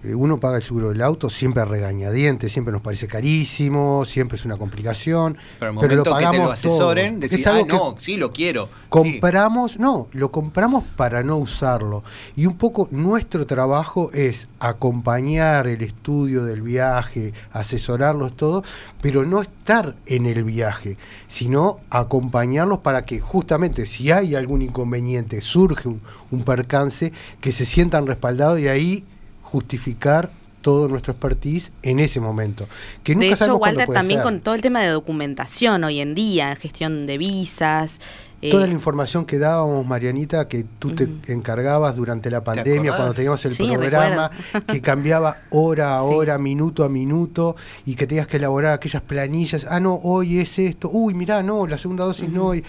Eh, 0.03 0.15
uno 0.15 0.41
paga 0.41 0.57
el 0.57 0.63
seguro 0.63 0.89
del 0.89 1.03
auto 1.03 1.29
siempre 1.29 1.63
a 1.63 1.67
regañadientes, 1.67 2.51
siempre 2.51 2.73
nos 2.73 2.81
parece 2.81 3.07
carísimo, 3.07 4.05
siempre 4.07 4.37
es 4.37 4.47
una 4.47 4.57
complicación. 4.57 5.37
Pero, 5.59 5.83
el 5.83 5.97
lo 5.97 6.05
pagamos 6.05 6.31
que 6.31 6.39
te 6.39 6.45
lo 6.45 6.53
asesoren, 6.53 7.21
decís, 7.21 7.47
ah, 7.47 7.61
no, 7.69 7.97
sí 7.99 8.17
lo 8.17 8.33
quiero. 8.33 8.69
Compramos, 8.89 9.79
no, 9.79 10.09
lo 10.13 10.31
compramos 10.31 10.85
para 10.97 11.23
no 11.23 11.37
usarlo. 11.37 12.03
Y 12.35 12.47
un 12.47 12.57
poco 12.57 12.89
nuestro 12.91 13.47
trabajo 13.47 14.11
es 14.15 14.49
acompañar 14.59 15.67
el 15.67 15.83
estudio 15.83 16.45
del 16.45 16.63
viaje, 16.63 17.35
asesorarlos 17.53 18.35
todo, 18.37 18.65
pero 19.03 19.27
no 19.27 19.43
estar 19.43 19.97
en 20.07 20.25
el 20.25 20.45
viaje, 20.45 20.97
sino 21.27 21.81
acompañarlos 21.91 22.79
para 22.79 23.05
que 23.05 23.21
justamente 23.21 23.85
si 23.85 24.11
hay 24.11 24.35
algún 24.35 24.63
inconveniente, 24.63 25.43
surge 25.43 25.89
un, 25.89 26.01
un 26.31 26.43
percance, 26.43 27.13
que 27.41 27.53
se 27.53 27.67
sientan 27.67 28.07
respaldados 28.07 28.59
y 28.61 28.69
ahí 28.69 29.05
justificar 29.51 30.31
todo 30.63 30.89
nuestro 30.89 31.13
expertise 31.13 31.73
en 31.83 32.01
ese 32.01 32.21
momento. 32.21 32.69
Que 33.03 33.15
nunca 33.15 33.29
de 33.29 33.33
hecho, 33.33 33.57
Walter, 33.57 33.89
también 33.89 34.21
con 34.21 34.41
todo 34.41 34.55
el 34.55 34.61
tema 34.61 34.81
de 34.81 34.89
documentación 34.89 35.85
hoy 35.85 36.01
en 36.01 36.15
día, 36.15 36.55
gestión 36.57 37.07
de 37.07 37.19
visas. 37.19 37.99
Toda 38.51 38.67
la 38.67 38.73
eh, 38.73 38.75
información 38.75 39.27
que 39.27 39.39
dábamos, 39.39 39.87
Marianita, 39.87 40.49
que 40.49 40.65
tú 40.79 40.95
te 40.95 41.09
encargabas 41.31 41.97
durante 41.97 42.31
la 42.31 42.43
pandemia, 42.43 42.97
cuando 42.97 43.13
teníamos 43.13 43.45
el 43.45 43.55
programa, 43.55 44.31
que 44.67 44.81
cambiaba 44.81 45.37
hora 45.51 45.97
a 45.97 46.03
hora, 46.03 46.39
minuto 46.39 46.85
a 46.85 46.89
minuto, 46.89 47.57
y 47.85 47.97
que 47.97 48.07
tenías 48.07 48.27
que 48.27 48.39
elaborar 48.39 48.73
aquellas 48.73 49.03
planillas. 49.03 49.67
Ah, 49.69 49.79
no, 49.79 49.95
hoy 49.95 50.39
es 50.39 50.59
esto. 50.59 50.89
Uy, 50.91 51.13
mirá, 51.13 51.43
no, 51.43 51.67
la 51.67 51.77
segunda 51.77 52.05
dosis 52.05 52.31
no. 52.31 52.47
Hoy. 52.47 52.65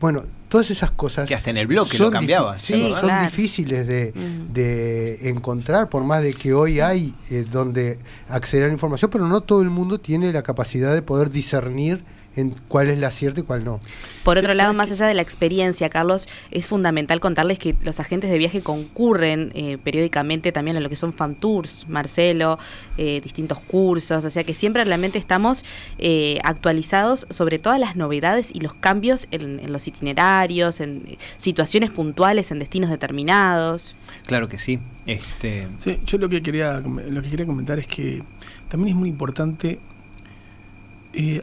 Bueno, 0.00 0.24
todas 0.48 0.70
esas 0.70 0.90
cosas. 0.90 1.26
Que 1.26 1.34
hasta 1.34 1.50
en 1.50 1.56
el 1.56 1.66
bloque 1.66 1.98
lo 1.98 2.10
cambiabas. 2.10 2.62
Sí, 2.62 2.92
son 3.00 3.22
difíciles 3.22 3.86
de, 3.86 5.18
encontrar, 5.22 5.88
por 5.88 6.04
más 6.04 6.22
de 6.22 6.32
que 6.32 6.52
hoy 6.52 6.80
hay 6.80 7.14
eh, 7.30 7.44
donde 7.50 7.98
acceder 8.28 8.64
a 8.64 8.66
la 8.68 8.72
información, 8.72 9.10
pero 9.10 9.26
no 9.26 9.40
todo 9.40 9.62
el 9.62 9.70
mundo 9.70 9.98
tiene 9.98 10.32
la 10.32 10.42
capacidad 10.42 10.94
de 10.94 11.02
poder 11.02 11.30
discernir 11.30 12.04
en 12.36 12.54
cuál 12.68 12.88
es 12.88 12.98
la 12.98 13.10
cierta 13.10 13.40
y 13.40 13.42
cuál 13.42 13.64
no. 13.64 13.80
Por 14.24 14.38
otro 14.38 14.54
lado, 14.54 14.72
más 14.72 14.90
allá 14.90 15.06
de 15.06 15.14
la 15.14 15.22
experiencia, 15.22 15.88
Carlos, 15.88 16.28
es 16.50 16.66
fundamental 16.66 17.20
contarles 17.20 17.58
que 17.58 17.76
los 17.82 18.00
agentes 18.00 18.30
de 18.30 18.38
viaje 18.38 18.62
concurren 18.62 19.52
eh, 19.54 19.78
periódicamente 19.82 20.52
también 20.52 20.76
a 20.76 20.80
lo 20.80 20.88
que 20.88 20.96
son 20.96 21.12
fan 21.12 21.34
tours, 21.36 21.86
Marcelo, 21.88 22.58
eh, 22.98 23.20
distintos 23.22 23.60
cursos, 23.60 24.24
o 24.24 24.30
sea 24.30 24.44
que 24.44 24.54
siempre 24.54 24.84
realmente 24.84 25.18
estamos 25.18 25.64
eh, 25.98 26.38
actualizados 26.42 27.26
sobre 27.30 27.58
todas 27.58 27.78
las 27.78 27.96
novedades 27.96 28.50
y 28.52 28.60
los 28.60 28.74
cambios 28.74 29.28
en, 29.30 29.72
los 29.72 29.86
itinerarios, 29.86 30.80
en 30.80 31.16
situaciones 31.36 31.90
puntuales, 31.90 32.50
en 32.50 32.58
destinos 32.58 32.90
determinados. 32.90 33.96
Claro 34.26 34.48
que 34.48 34.58
sí. 34.58 34.80
Este... 35.06 35.68
Sí, 35.78 36.00
yo 36.06 36.18
lo 36.18 36.28
que 36.28 36.42
quería 36.42 36.80
lo 36.80 37.22
que 37.22 37.30
quería 37.30 37.46
comentar 37.46 37.78
es 37.78 37.86
que 37.86 38.22
también 38.68 38.94
es 38.94 38.98
muy 38.98 39.08
importante 39.08 39.78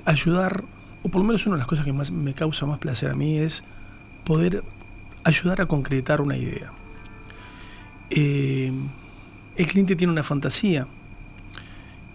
ayudar 0.05 0.65
o 1.03 1.09
por 1.09 1.21
lo 1.21 1.27
menos 1.27 1.45
una 1.45 1.55
de 1.55 1.59
las 1.59 1.67
cosas 1.67 1.85
que 1.85 1.93
más 1.93 2.11
me 2.11 2.33
causa 2.33 2.65
más 2.65 2.77
placer 2.77 3.11
a 3.11 3.15
mí 3.15 3.37
es 3.37 3.63
poder 4.23 4.63
ayudar 5.23 5.61
a 5.61 5.65
concretar 5.65 6.21
una 6.21 6.37
idea. 6.37 6.71
Eh, 8.09 8.71
el 9.55 9.67
cliente 9.67 9.95
tiene 9.95 10.13
una 10.13 10.23
fantasía 10.23 10.87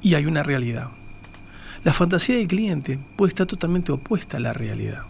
y 0.02 0.14
hay 0.14 0.26
una 0.26 0.42
realidad. 0.42 0.88
La 1.84 1.92
fantasía 1.92 2.36
del 2.36 2.48
cliente 2.48 2.98
puede 3.16 3.30
estar 3.30 3.46
totalmente 3.46 3.92
opuesta 3.92 4.36
a 4.36 4.40
la 4.40 4.52
realidad. 4.52 5.04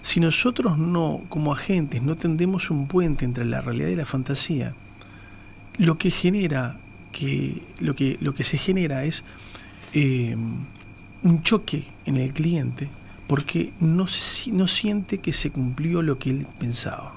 Si 0.00 0.20
nosotros 0.20 0.78
no, 0.78 1.22
como 1.28 1.52
agentes, 1.52 2.02
no 2.02 2.16
tendemos 2.16 2.70
un 2.70 2.86
puente 2.86 3.24
entre 3.24 3.44
la 3.44 3.60
realidad 3.60 3.88
y 3.88 3.96
la 3.96 4.04
fantasía, 4.04 4.74
lo 5.76 5.98
que 5.98 6.10
genera 6.10 6.78
que 7.12 7.62
lo 7.80 7.94
que 7.94 8.18
lo 8.20 8.34
que 8.34 8.44
se 8.44 8.58
genera 8.58 9.04
es 9.04 9.24
eh, 9.92 10.36
un 11.22 11.42
choque 11.42 11.86
en 12.04 12.16
el 12.16 12.32
cliente 12.32 12.88
porque 13.28 13.72
no, 13.78 14.06
no 14.52 14.66
siente 14.66 15.18
que 15.18 15.32
se 15.32 15.50
cumplió 15.50 16.02
lo 16.02 16.18
que 16.18 16.30
él 16.30 16.46
pensaba. 16.58 17.12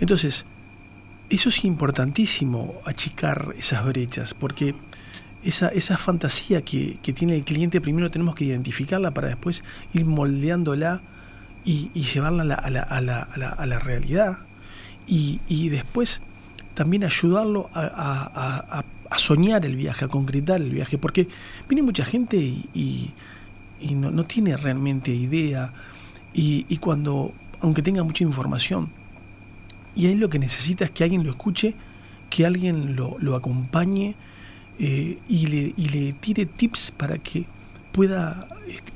Entonces, 0.00 0.46
eso 1.28 1.48
es 1.48 1.64
importantísimo, 1.64 2.80
achicar 2.84 3.54
esas 3.58 3.84
brechas, 3.84 4.34
porque 4.34 4.74
esa, 5.42 5.68
esa 5.68 5.98
fantasía 5.98 6.62
que, 6.62 6.98
tiene 7.02 7.36
el 7.36 7.44
cliente, 7.44 7.80
primero 7.80 8.10
tenemos 8.10 8.34
que 8.34 8.44
identificarla 8.44 9.12
para 9.12 9.28
después 9.28 9.64
ir 9.92 10.04
moldeándola 10.04 11.02
y, 11.64 11.90
llevarla 11.94 12.42
a 12.42 12.70
la, 12.70 12.80
a 12.80 13.00
la, 13.00 13.20
a 13.20 13.66
la, 13.66 13.78
realidad. 13.80 14.38
Y, 15.06 15.40
y, 15.48 15.70
después 15.70 16.22
también 16.74 17.04
ayudarlo 17.04 17.70
a, 17.72 18.82
a 19.14 19.18
soñar 19.18 19.64
el 19.64 19.76
viaje, 19.76 20.04
a 20.04 20.08
concretar 20.08 20.60
el 20.60 20.70
viaje, 20.70 20.98
porque 20.98 21.28
viene 21.68 21.82
mucha 21.82 22.04
gente 22.04 22.36
y, 22.36 23.12
no, 23.94 24.24
tiene 24.24 24.56
realmente 24.56 25.12
idea, 25.12 25.72
y, 26.32 26.76
cuando, 26.78 27.32
aunque 27.60 27.82
tenga 27.82 28.02
mucha 28.02 28.24
información, 28.24 28.90
y 29.94 30.06
él 30.06 30.18
lo 30.18 30.28
que 30.28 30.38
necesita 30.38 30.84
es 30.84 30.90
que 30.90 31.04
alguien 31.04 31.22
lo 31.22 31.30
escuche, 31.30 31.74
que 32.28 32.44
alguien 32.44 32.96
lo, 32.96 33.36
acompañe 33.36 34.16
eh, 34.78 35.18
y, 35.28 35.46
le, 35.46 35.74
y 35.76 35.88
le 35.90 36.12
tire 36.14 36.46
tips 36.46 36.90
para 36.90 37.18
que 37.18 37.46
pueda 37.92 38.48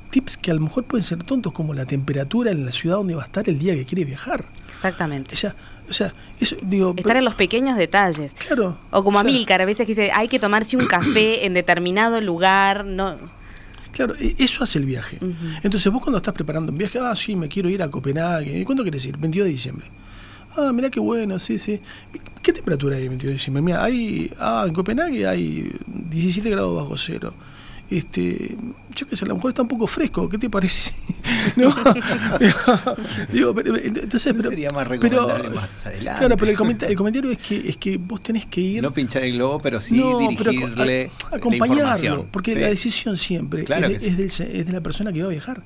tips 0.09 0.37
que 0.37 0.51
a 0.51 0.55
lo 0.55 0.61
mejor 0.61 0.83
pueden 0.85 1.03
ser 1.03 1.23
tontos, 1.23 1.53
como 1.53 1.73
la 1.73 1.85
temperatura 1.85 2.51
en 2.51 2.65
la 2.65 2.71
ciudad 2.71 2.97
donde 2.97 3.15
va 3.15 3.21
a 3.21 3.25
estar 3.25 3.47
el 3.47 3.59
día 3.59 3.75
que 3.75 3.85
quiere 3.85 4.03
viajar. 4.03 4.45
Exactamente. 4.67 5.35
O 5.35 5.37
sea, 5.37 5.55
o 5.89 5.93
sea 5.93 6.13
eso, 6.39 6.55
digo, 6.61 6.93
Estar 6.95 7.17
en 7.17 7.25
los 7.25 7.35
pequeños 7.35 7.77
detalles. 7.77 8.33
Claro. 8.33 8.77
O 8.91 9.03
como 9.03 9.19
a 9.19 9.23
Milcar, 9.23 9.61
a 9.61 9.65
veces 9.65 9.85
que 9.85 9.91
dice, 9.91 10.11
hay 10.13 10.27
que 10.27 10.39
tomarse 10.39 10.77
un 10.77 10.87
café 10.87 11.45
en 11.45 11.53
determinado 11.53 12.21
lugar, 12.21 12.85
no... 12.85 13.17
Claro, 13.91 14.15
e, 14.19 14.35
eso 14.37 14.63
hace 14.63 14.79
el 14.79 14.85
viaje. 14.85 15.17
Entonces 15.63 15.91
vos 15.91 16.01
cuando 16.01 16.17
estás 16.17 16.33
preparando 16.33 16.71
un 16.71 16.77
viaje, 16.77 16.99
ah, 16.99 17.15
sí, 17.15 17.35
me 17.35 17.49
quiero 17.49 17.69
ir 17.69 17.83
a 17.83 17.89
Copenhague. 17.89 18.63
¿Cuándo 18.63 18.83
quieres 18.83 19.05
ir? 19.05 19.17
22 19.17 19.45
de 19.45 19.51
diciembre. 19.51 19.87
Ah, 20.55 20.71
mira 20.73 20.89
qué 20.89 20.99
bueno, 20.99 21.37
sí, 21.39 21.57
sí. 21.57 21.81
¿Qué 22.41 22.53
temperatura 22.53 22.95
hay 22.95 23.03
el 23.03 23.09
22 23.09 23.29
de 23.29 23.33
diciembre? 23.33 23.61
Mira, 23.61 23.83
hay, 23.83 24.31
ah, 24.39 24.65
en 24.67 24.73
Copenhague 24.73 25.27
hay 25.27 25.71
17 25.85 26.49
grados 26.49 26.75
bajo 26.75 26.97
cero 26.97 27.33
este, 27.89 28.55
yo 28.95 29.07
qué 29.07 29.15
sé, 29.15 29.25
a 29.25 29.27
lo 29.27 29.35
mejor 29.35 29.49
está 29.49 29.63
un 29.63 29.67
poco 29.67 29.87
fresco, 29.87 30.29
¿qué 30.29 30.37
te 30.37 30.49
parece? 30.49 30.93
¿No? 31.55 31.73
digo, 33.33 33.53
pero, 33.55 33.75
entonces, 33.77 34.33
pero, 34.33 34.49
sería 34.49 34.69
más 34.71 34.87
recomendable 34.87 35.49
más 35.49 35.85
adelante. 35.85 36.19
Claro, 36.19 36.37
pero 36.37 36.51
el 36.51 36.95
comentario, 36.97 37.31
es 37.31 37.37
que 37.37 37.69
es 37.69 37.77
que 37.77 37.97
vos 37.97 38.21
tenés 38.21 38.45
que 38.45 38.61
ir. 38.61 38.83
No 38.83 38.93
pinchar 38.93 39.23
el 39.23 39.33
globo, 39.33 39.59
pero 39.59 39.81
sí 39.81 40.01
dirigirle. 40.19 41.11
acompañarlo, 41.31 42.27
porque 42.31 42.55
la 42.55 42.67
decisión 42.67 43.17
siempre 43.17 43.63
es, 43.63 44.17
de, 44.17 44.65
la 44.71 44.81
persona 44.81 45.11
que 45.11 45.21
va 45.21 45.27
a 45.27 45.31
viajar. 45.31 45.63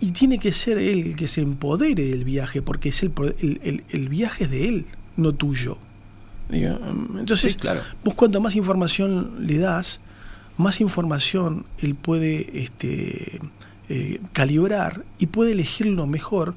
Y 0.00 0.10
tiene 0.10 0.38
que 0.38 0.52
ser 0.52 0.76
él 0.78 1.06
el 1.06 1.16
que 1.16 1.28
se 1.28 1.40
empodere 1.40 2.04
del 2.04 2.24
viaje, 2.24 2.62
porque 2.62 2.88
es 2.88 3.02
el, 3.02 3.12
el, 3.40 3.84
el 3.88 4.08
viaje 4.08 4.44
es 4.44 4.50
de 4.50 4.68
él, 4.68 4.86
no 5.16 5.32
tuyo. 5.34 5.78
Entonces, 6.50 7.56
claro. 7.56 7.80
vos 8.04 8.14
cuanto 8.14 8.40
más 8.40 8.54
información 8.54 9.46
le 9.46 9.58
das, 9.58 10.00
más 10.56 10.80
información 10.80 11.66
él 11.78 11.94
puede 11.94 12.62
este, 12.62 13.40
eh, 13.88 14.20
calibrar 14.32 15.04
y 15.18 15.26
puede 15.26 15.52
elegir 15.52 15.86
lo 15.86 16.06
mejor. 16.06 16.54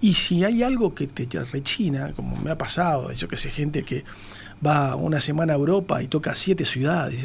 Y 0.00 0.14
si 0.14 0.44
hay 0.44 0.62
algo 0.62 0.94
que 0.94 1.06
te 1.06 1.26
rechina, 1.44 2.12
como 2.12 2.36
me 2.36 2.50
ha 2.50 2.58
pasado, 2.58 3.12
yo 3.12 3.28
que 3.28 3.36
sé, 3.36 3.50
gente 3.50 3.84
que 3.84 4.04
va 4.64 4.96
una 4.96 5.20
semana 5.20 5.52
a 5.52 5.56
Europa 5.56 6.02
y 6.02 6.08
toca 6.08 6.34
siete 6.34 6.64
ciudades, 6.64 7.24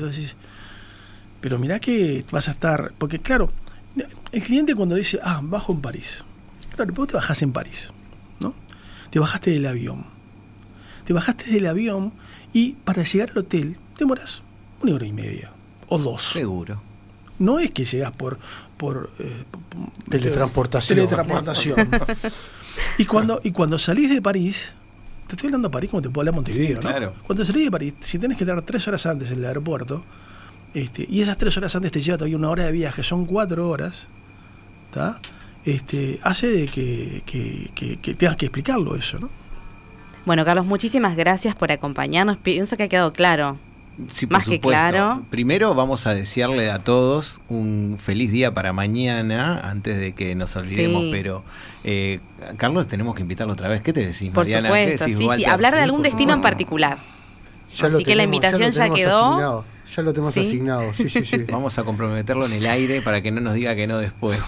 pero 1.41 1.57
mirá 1.57 1.79
que 1.79 2.23
vas 2.31 2.47
a 2.47 2.51
estar, 2.51 2.93
porque 2.97 3.19
claro, 3.19 3.51
el 4.31 4.43
cliente 4.43 4.75
cuando 4.75 4.95
dice, 4.95 5.19
ah, 5.23 5.39
bajo 5.43 5.73
en 5.73 5.81
París, 5.81 6.23
claro, 6.75 6.93
vos 6.93 7.07
te 7.07 7.15
bajás 7.15 7.41
en 7.41 7.51
París, 7.51 7.91
¿no? 8.39 8.53
Te 9.09 9.19
bajaste 9.19 9.51
del 9.51 9.65
avión, 9.65 10.05
te 11.05 11.13
bajaste 11.13 11.49
del 11.49 11.65
avión 11.65 12.13
y 12.53 12.73
para 12.73 13.03
llegar 13.03 13.31
al 13.31 13.39
hotel 13.39 13.77
demoras 13.97 14.43
una 14.81 14.93
hora 14.93 15.05
y 15.05 15.13
media 15.13 15.51
o 15.87 15.97
dos. 15.97 16.23
Seguro. 16.23 16.81
No 17.39 17.59
es 17.59 17.71
que 17.71 17.85
llegas 17.85 18.11
por, 18.11 18.39
por 18.77 19.11
eh, 19.19 19.43
teletransportación. 20.09 20.97
Teletransportación. 20.97 21.89
y 22.97 23.05
cuando 23.05 23.39
y 23.43 23.51
cuando 23.51 23.77
salís 23.77 24.09
de 24.09 24.21
París, 24.21 24.73
te 25.27 25.35
estoy 25.35 25.47
hablando 25.47 25.69
de 25.69 25.73
París 25.73 25.89
como 25.89 26.01
te 26.01 26.09
puedo 26.09 26.21
hablar 26.21 26.33
de 26.33 26.51
Montevideo, 26.51 26.79
claro. 26.79 27.13
Cuando 27.25 27.45
salís 27.45 27.65
de 27.65 27.71
París, 27.71 27.93
si 27.99 28.17
tenés 28.17 28.37
que 28.37 28.43
estar 28.43 28.59
tres 28.63 28.87
horas 28.87 29.05
antes 29.05 29.31
en 29.31 29.39
el 29.39 29.45
aeropuerto, 29.45 30.03
este, 30.73 31.05
y 31.09 31.21
esas 31.21 31.37
tres 31.37 31.55
horas 31.57 31.75
antes 31.75 31.91
te 31.91 32.01
lleva 32.01 32.17
todavía 32.17 32.37
una 32.37 32.49
hora 32.49 32.65
de 32.65 32.71
viaje, 32.71 33.03
son 33.03 33.25
cuatro 33.25 33.69
horas, 33.69 34.07
¿está? 34.89 35.19
Este, 35.63 36.19
hace 36.23 36.47
de 36.47 36.67
que, 36.67 37.23
que, 37.25 37.99
que 38.01 38.13
tengas 38.15 38.37
que 38.37 38.45
explicarlo 38.45 38.95
eso, 38.95 39.19
¿no? 39.19 39.29
Bueno, 40.25 40.43
Carlos, 40.43 40.65
muchísimas 40.65 41.15
gracias 41.15 41.55
por 41.55 41.71
acompañarnos. 41.71 42.37
Pienso 42.37 42.75
que 42.75 42.83
ha 42.83 42.87
quedado 42.89 43.13
claro 43.13 43.57
más 44.29 44.45
que 44.45 44.59
claro. 44.59 45.23
Primero 45.29 45.73
vamos 45.73 46.07
a 46.07 46.13
desearle 46.13 46.69
a 46.69 46.79
todos 46.79 47.41
un 47.49 47.97
feliz 47.99 48.31
día 48.31 48.53
para 48.53 48.73
mañana, 48.73 49.59
antes 49.59 49.99
de 49.99 50.13
que 50.13 50.35
nos 50.35 50.55
olvidemos, 50.55 51.05
pero 51.11 51.43
eh, 51.83 52.19
Carlos 52.57 52.87
tenemos 52.87 53.15
que 53.15 53.21
invitarlo 53.21 53.53
otra 53.53 53.69
vez. 53.69 53.81
¿Qué 53.81 53.93
te 53.93 54.05
decís, 54.05 54.31
Por 54.31 54.45
Supuesto, 54.45 55.05
sí, 55.05 55.13
sí, 55.13 55.45
hablar 55.45 55.73
de 55.73 55.81
algún 55.81 56.01
destino 56.01 56.33
en 56.33 56.41
particular. 56.41 57.16
Así 57.67 58.03
que 58.03 58.15
la 58.15 58.23
invitación 58.23 58.71
ya, 58.71 58.89
quedó. 58.89 59.65
Ya 59.95 60.01
lo 60.01 60.11
tenemos 60.11 60.35
asignado, 60.35 60.93
sí, 60.93 61.09
sí, 61.09 61.23
sí. 61.23 61.37
Vamos 61.51 61.79
a 61.79 61.83
comprometerlo 61.83 62.45
en 62.45 62.53
el 62.53 62.65
aire 62.65 63.01
para 63.01 63.21
que 63.21 63.31
no 63.31 63.39
nos 63.39 63.53
diga 63.53 63.73
que 63.73 63.87
no 63.87 63.97
después. 63.99 64.41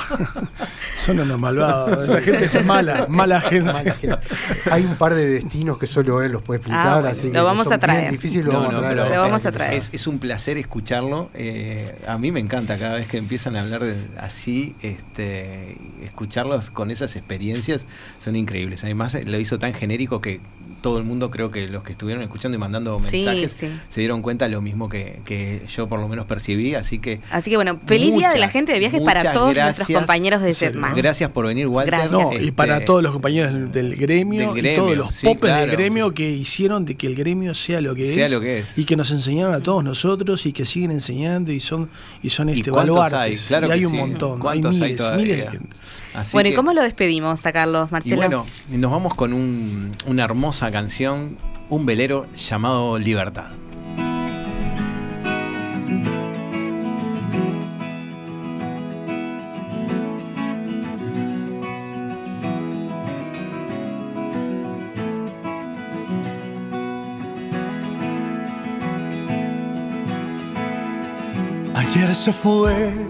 Son 0.94 1.20
unos 1.20 1.38
malvados. 1.38 2.08
La 2.08 2.20
gente 2.20 2.44
es 2.46 2.64
mala, 2.64 3.06
mala 3.08 3.40
gente. 3.40 3.72
Hay 4.70 4.84
un 4.84 4.96
par 4.96 5.14
de 5.14 5.28
destinos 5.30 5.78
que 5.78 5.86
solo 5.86 6.20
él 6.22 6.32
los 6.32 6.42
puede 6.42 6.58
explicar, 6.58 7.06
ah, 7.06 7.10
así 7.10 7.30
lo 7.30 7.44
vamos 7.44 7.70
a 7.70 7.78
traer. 7.78 8.10
difícil, 8.10 8.44
lo, 8.44 8.52
vamos, 8.52 8.74
a 8.74 8.78
traer 8.78 8.96
lo 8.96 9.20
vamos 9.20 9.46
a 9.46 9.52
traer. 9.52 9.74
Es, 9.74 10.06
un 10.06 10.18
placer 10.18 10.58
escucharlo. 10.58 11.30
Eh, 11.34 12.02
a 12.06 12.18
mí 12.18 12.32
me 12.32 12.40
encanta 12.40 12.76
cada 12.76 12.96
vez 12.96 13.06
que 13.06 13.18
empiezan 13.18 13.54
a 13.54 13.60
hablar 13.60 13.84
de, 13.84 13.94
así, 14.18 14.74
este, 14.82 15.78
escucharlos 16.02 16.70
con 16.70 16.90
esas 16.90 17.14
experiencias 17.14 17.86
son 18.18 18.34
increíbles. 18.34 18.82
Además, 18.82 19.16
lo 19.24 19.38
hizo 19.38 19.58
tan 19.60 19.74
genérico 19.74 20.20
que 20.20 20.40
todo 20.80 20.98
el 20.98 21.04
mundo, 21.04 21.30
creo 21.30 21.50
que 21.50 21.68
los 21.68 21.82
que 21.82 21.92
estuvieron 21.92 22.22
escuchando 22.22 22.56
y 22.56 22.58
mandando 22.58 22.98
mensajes, 22.98 23.56
se 23.88 24.00
dieron 24.00 24.22
cuenta 24.22 24.48
lo 24.48 24.60
mismo 24.60 24.88
que, 24.88 25.62
yo 25.74 25.88
por 25.88 26.00
lo 26.00 26.08
menos 26.08 26.26
percibí, 26.26 26.74
así 26.74 26.98
que... 26.98 27.20
Así 27.30 27.50
que 27.50 27.56
bueno, 27.56 27.78
feliz 27.86 28.14
día 28.14 28.30
de 28.30 28.38
la 28.38 28.48
gente 28.48 28.72
de 28.72 28.78
viajes 28.78 29.00
para 29.02 29.32
todos 29.32 29.54
nuestros 29.54 29.88
compañeros 29.88 30.42
de 30.42 30.52
Setman. 30.52 30.94
Gracias 30.94 31.30
por 31.30 31.46
venir, 31.46 31.66
Walter. 31.66 32.10
No, 32.10 32.30
y 32.32 32.50
para 32.50 32.74
este, 32.74 32.86
todos 32.86 33.02
los 33.02 33.12
compañeros 33.12 33.72
del 33.72 33.96
gremio, 33.96 34.56
y 34.56 34.74
todos 34.74 34.96
los 34.96 35.22
popes 35.22 35.54
del 35.54 35.70
gremio 35.70 36.12
que 36.12 36.30
hicieron 36.30 36.84
de 36.84 36.94
que 36.94 37.06
el 37.06 37.14
gremio 37.14 37.54
sea 37.54 37.80
lo 37.80 37.94
que, 37.94 38.24
es, 38.24 38.32
lo 38.32 38.40
que 38.40 38.60
es. 38.60 38.78
Y 38.78 38.84
que 38.84 38.96
nos 38.96 39.10
enseñaron 39.10 39.54
a 39.54 39.60
todos 39.60 39.84
nosotros 39.84 40.44
y 40.46 40.52
que 40.52 40.64
siguen 40.64 40.90
enseñando 40.90 41.52
y 41.52 41.60
son, 41.60 41.88
y 42.22 42.30
son 42.30 42.48
este, 42.48 42.70
baluartes. 42.70 43.50
Hay? 43.50 43.68
y 43.68 43.70
hay 43.70 43.84
un 43.84 43.96
montón, 43.96 44.40
hay 44.46 44.60
miles, 44.60 45.10
miles 45.16 45.36
de 45.36 45.50
gente. 45.50 45.76
Bueno, 46.32 46.48
¿y 46.50 46.54
cómo 46.54 46.72
lo 46.72 46.82
despedimos 46.82 47.44
a 47.46 47.52
Carlos, 47.52 47.90
Marcelo? 47.90 48.16
bueno, 48.16 48.46
nos 48.70 48.90
vamos 48.90 49.14
con 49.14 49.32
una 50.06 50.24
hermosa 50.24 50.70
canción, 50.70 51.38
un 51.68 51.86
velero 51.86 52.26
llamado 52.34 52.98
Libertad. 52.98 53.50
Ayer 71.74 72.14
se 72.14 72.32
fue, 72.32 73.09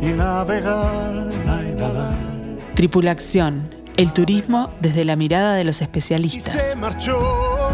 y 0.00 0.06
navegar. 0.06 1.36
Tripulación, 2.74 3.74
el 3.96 4.12
turismo 4.12 4.70
desde 4.80 5.04
la 5.04 5.16
mirada 5.16 5.54
de 5.54 5.64
los 5.64 5.80
especialistas. 5.80 6.52
se 6.52 6.76
marchó 6.76 7.72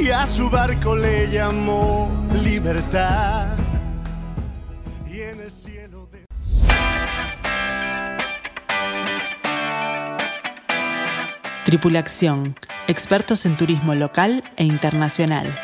y 0.00 0.10
a 0.10 0.26
su 0.26 0.50
barco 0.50 0.96
le 0.96 1.30
llamó 1.30 2.10
libertad. 2.42 3.56
Y 5.08 5.20
en 5.20 5.40
el 5.40 5.52
cielo 5.52 6.08
de... 6.10 6.24
Tripulación, 11.64 12.56
expertos 12.88 13.46
en 13.46 13.56
turismo 13.56 13.94
local 13.94 14.42
e 14.56 14.64
internacional. 14.64 15.54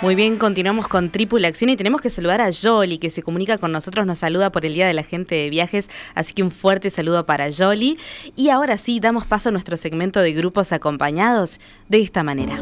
Muy 0.00 0.14
bien, 0.14 0.36
continuamos 0.36 0.86
con 0.86 1.10
Tripulación 1.10 1.70
y 1.70 1.76
tenemos 1.76 2.00
que 2.00 2.08
saludar 2.08 2.40
a 2.40 2.50
Jolly, 2.52 2.98
que 2.98 3.10
se 3.10 3.24
comunica 3.24 3.58
con 3.58 3.72
nosotros, 3.72 4.06
nos 4.06 4.18
saluda 4.18 4.52
por 4.52 4.64
el 4.64 4.74
Día 4.74 4.86
de 4.86 4.92
la 4.92 5.02
Gente 5.02 5.34
de 5.34 5.50
Viajes, 5.50 5.90
así 6.14 6.34
que 6.34 6.44
un 6.44 6.52
fuerte 6.52 6.88
saludo 6.88 7.26
para 7.26 7.48
Jolly. 7.50 7.98
Y 8.36 8.50
ahora 8.50 8.78
sí, 8.78 9.00
damos 9.00 9.26
paso 9.26 9.48
a 9.48 9.52
nuestro 9.52 9.76
segmento 9.76 10.20
de 10.20 10.32
grupos 10.32 10.70
acompañados 10.72 11.58
de 11.88 12.00
esta 12.00 12.22
manera. 12.22 12.60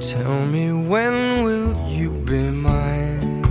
Tell 0.00 0.46
me 0.50 0.72
when 0.72 1.44
will 1.44 1.76
you 1.94 2.10
be 2.24 2.40
mine? 2.40 3.42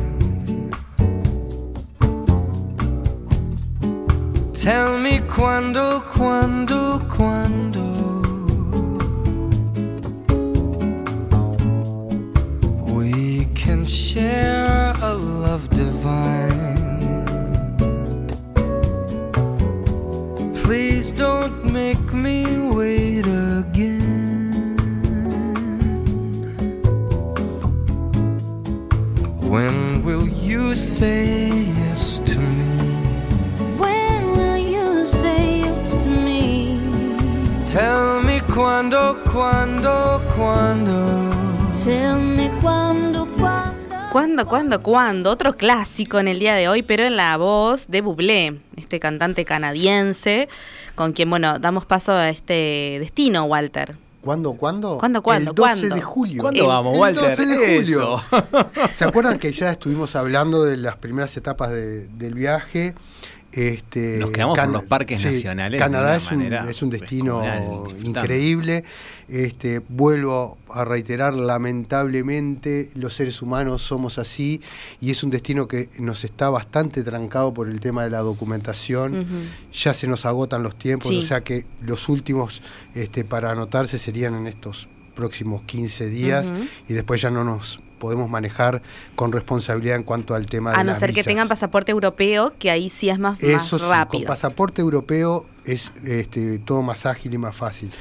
Tell 4.53 4.97
me 4.97 5.21
cuándo, 5.35 6.03
cuándo, 6.15 7.07
cuándo 7.15 7.46
share 13.87 14.93
a 15.01 15.13
love 15.13 15.69
divine. 15.69 16.77
Please 20.55 21.11
don't 21.11 21.71
make 21.71 22.13
me 22.13 22.45
wait 22.75 23.25
again. 23.25 24.75
When 29.49 30.03
will 30.03 30.27
you 30.27 30.75
say 30.75 31.47
yes 31.47 32.19
to 32.25 32.37
me? 32.37 32.95
When 33.77 34.31
will 34.31 34.57
you 34.57 35.05
say 35.05 35.61
yes 35.61 36.03
to 36.03 36.09
me? 36.09 36.81
Tell 37.65 38.21
me 38.21 38.41
quando, 38.41 39.23
quando, 39.23 40.21
quando. 40.35 41.31
Tell 41.83 42.19
me. 42.19 42.36
¿Cuándo, 44.11 44.47
cuándo, 44.47 44.81
cuándo? 44.81 45.31
Otro 45.31 45.55
clásico 45.57 46.17
en 46.19 46.27
el 46.27 46.39
día 46.39 46.55
de 46.55 46.67
hoy, 46.69 46.81
pero 46.81 47.03
en 47.05 47.17
la 47.17 47.37
voz 47.37 47.87
de 47.87 48.01
Bublé, 48.01 48.59
este 48.75 48.99
cantante 48.99 49.45
canadiense, 49.45 50.47
con 50.95 51.11
quien, 51.13 51.29
bueno, 51.29 51.59
damos 51.59 51.85
paso 51.85 52.13
a 52.13 52.29
este 52.29 52.97
destino, 52.99 53.43
Walter. 53.45 53.95
¿Cuándo, 54.21 54.53
cuándo? 54.53 54.97
¿Cuándo, 54.97 55.21
cuándo, 55.21 55.51
El 55.51 55.55
12 55.55 55.69
cuándo? 55.79 55.95
de 55.95 56.01
julio. 56.01 56.41
¿Cuándo 56.41 56.61
El- 56.61 56.67
vamos, 56.67 56.93
el 56.95 56.99
Walter? 56.99 57.23
12 57.29 57.45
de 57.45 57.55
julio. 57.81 58.17
Eso. 58.17 58.89
¿Se 58.91 59.05
acuerdan 59.05 59.39
que 59.39 59.51
ya 59.51 59.69
estuvimos 59.71 60.15
hablando 60.15 60.63
de 60.63 60.77
las 60.77 60.95
primeras 60.97 61.35
etapas 61.37 61.69
de- 61.71 62.07
del 62.07 62.33
viaje? 62.33 62.95
Este, 63.51 64.17
Nos 64.19 64.31
quedamos 64.31 64.57
por 64.57 64.69
los 64.69 64.83
parques 64.83 65.23
nacionales 65.23 65.79
Canadá 65.79 66.17
es 66.17 66.29
un, 66.31 66.37
manera 66.37 66.69
es 66.69 66.81
un 66.83 66.89
destino 66.89 67.41
increíble. 68.03 68.83
Este, 69.29 69.79
vuelvo 69.89 70.57
a 70.69 70.85
reiterar, 70.85 71.33
lamentablemente 71.33 72.91
los 72.93 73.13
seres 73.13 73.41
humanos 73.41 73.81
somos 73.81 74.19
así 74.19 74.61
y 74.99 75.11
es 75.11 75.23
un 75.23 75.31
destino 75.31 75.67
que 75.67 75.89
nos 75.99 76.23
está 76.23 76.49
bastante 76.49 77.03
trancado 77.03 77.53
por 77.53 77.69
el 77.69 77.79
tema 77.79 78.03
de 78.03 78.09
la 78.09 78.19
documentación. 78.19 79.25
Ya 79.73 79.93
se 79.93 80.07
nos 80.07 80.25
agotan 80.25 80.63
los 80.63 80.75
tiempos, 80.77 81.09
Sí. 81.09 81.17
o 81.19 81.21
sea 81.21 81.41
que 81.41 81.65
los 81.81 82.09
últimos 82.09 82.61
este, 82.95 83.23
para 83.23 83.51
anotarse 83.51 83.97
serían 83.97 84.35
en 84.35 84.47
estos 84.47 84.87
próximos 85.15 85.63
15 85.63 86.09
días 86.09 86.51
y 86.87 86.93
después 86.93 87.21
ya 87.21 87.29
no 87.31 87.43
nos 87.43 87.79
podemos 87.97 88.29
manejar 88.29 88.81
con 89.15 89.31
responsabilidad 89.31 89.95
en 89.97 90.03
cuanto 90.03 90.35
al 90.35 90.45
tema 90.45 90.71
de 90.71 90.77
A 90.77 90.83
no 90.83 90.91
las 90.91 90.99
ser 90.99 91.13
que 91.13 91.23
tengan 91.23 91.47
pasaporte 91.47 91.91
europeo, 91.91 92.53
que 92.57 92.71
ahí 92.71 92.89
sí 92.89 93.09
es 93.09 93.19
más, 93.19 93.41
más 93.41 93.43
Eso 93.43 93.77
sí, 93.77 93.83
con 93.83 93.91
rápido. 93.91 94.27
pasaporte 94.27 94.81
europeo 94.81 95.45
es 95.67 95.91
este, 96.03 96.59
todo 96.59 96.81
más 96.81 97.05
ágil 97.05 97.33
y 97.33 97.37
más 97.37 97.55
fácil. 97.55 97.91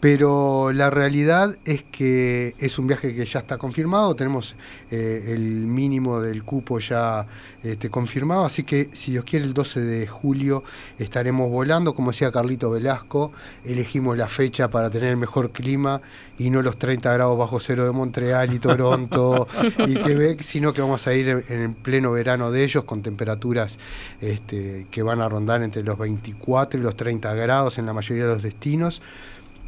Pero 0.00 0.72
la 0.72 0.90
realidad 0.90 1.56
es 1.64 1.84
que 1.84 2.54
es 2.58 2.76
un 2.80 2.88
viaje 2.88 3.14
que 3.14 3.24
ya 3.24 3.38
está 3.38 3.56
confirmado, 3.56 4.16
tenemos 4.16 4.56
eh, 4.90 5.26
el 5.28 5.40
mínimo 5.40 6.20
del 6.20 6.42
cupo 6.42 6.80
ya 6.80 7.24
este, 7.62 7.88
confirmado, 7.88 8.44
así 8.44 8.64
que 8.64 8.90
si 8.94 9.12
Dios 9.12 9.24
quiere 9.24 9.44
el 9.44 9.54
12 9.54 9.80
de 9.80 10.06
julio 10.08 10.64
estaremos 10.98 11.48
volando, 11.48 11.94
como 11.94 12.10
decía 12.10 12.32
Carlito 12.32 12.72
Velasco, 12.72 13.30
elegimos 13.64 14.18
la 14.18 14.26
fecha 14.26 14.68
para 14.68 14.90
tener 14.90 15.10
el 15.10 15.16
mejor 15.16 15.52
clima 15.52 16.02
y 16.36 16.50
no 16.50 16.62
los 16.62 16.76
30 16.78 17.12
grados 17.12 17.38
bajo 17.38 17.60
cero 17.60 17.84
de 17.84 17.92
Montreal 17.92 18.52
y 18.52 18.58
Toronto 18.58 19.46
y 19.86 19.94
Quebec, 19.94 20.42
sino 20.42 20.72
que 20.72 20.80
vamos 20.80 21.06
a 21.06 21.14
ir 21.14 21.28
en, 21.28 21.44
en 21.48 21.60
el 21.60 21.74
pleno 21.74 22.10
verano 22.10 22.50
de 22.50 22.64
ellos 22.64 22.82
con 22.82 23.02
temperaturas 23.02 23.78
este, 24.20 24.88
que 24.90 25.02
van 25.04 25.20
a 25.20 25.28
rondar 25.28 25.62
entre 25.62 25.84
los 25.84 25.96
24 25.96 26.80
y 26.80 26.82
los 26.82 26.96
30 26.96 27.11
grados 27.20 27.78
en 27.78 27.86
la 27.86 27.92
mayoría 27.92 28.24
de 28.24 28.34
los 28.34 28.42
destinos 28.42 29.02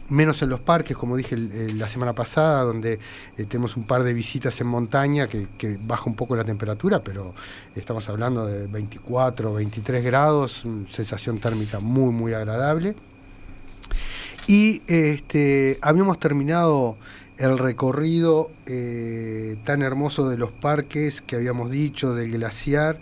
menos 0.08 0.42
en 0.42 0.50
los 0.50 0.60
parques, 0.60 0.96
como 0.96 1.16
dije 1.16 1.36
la 1.36 1.88
semana 1.88 2.14
pasada, 2.14 2.62
donde 2.62 2.98
eh, 3.36 3.44
tenemos 3.44 3.76
un 3.76 3.84
par 3.84 4.02
de 4.02 4.12
visitas 4.12 4.60
en 4.60 4.66
montaña 4.66 5.26
que, 5.26 5.46
baja 5.80 6.04
un 6.06 6.14
poco 6.14 6.36
la 6.36 6.44
temperatura, 6.44 7.02
pero 7.02 7.34
estamos 7.74 8.08
hablando 8.08 8.46
de 8.46 8.66
24, 8.66 9.54
23 9.54 10.04
grados, 10.04 10.66
sensación 10.88 11.38
térmica 11.38 11.80
muy, 11.80 12.12
muy 12.12 12.34
agradable. 12.34 12.94
Y 14.46 14.82
este, 14.86 15.78
habíamos 15.80 16.18
terminado 16.18 16.96
el 17.38 17.58
recorrido 17.58 18.50
eh, 18.66 19.56
tan 19.64 19.82
hermoso 19.82 20.28
de 20.28 20.36
los 20.36 20.52
parques 20.52 21.22
que 21.22 21.36
habíamos 21.36 21.70
dicho, 21.70 22.14
del 22.14 22.30
glaciar, 22.30 23.00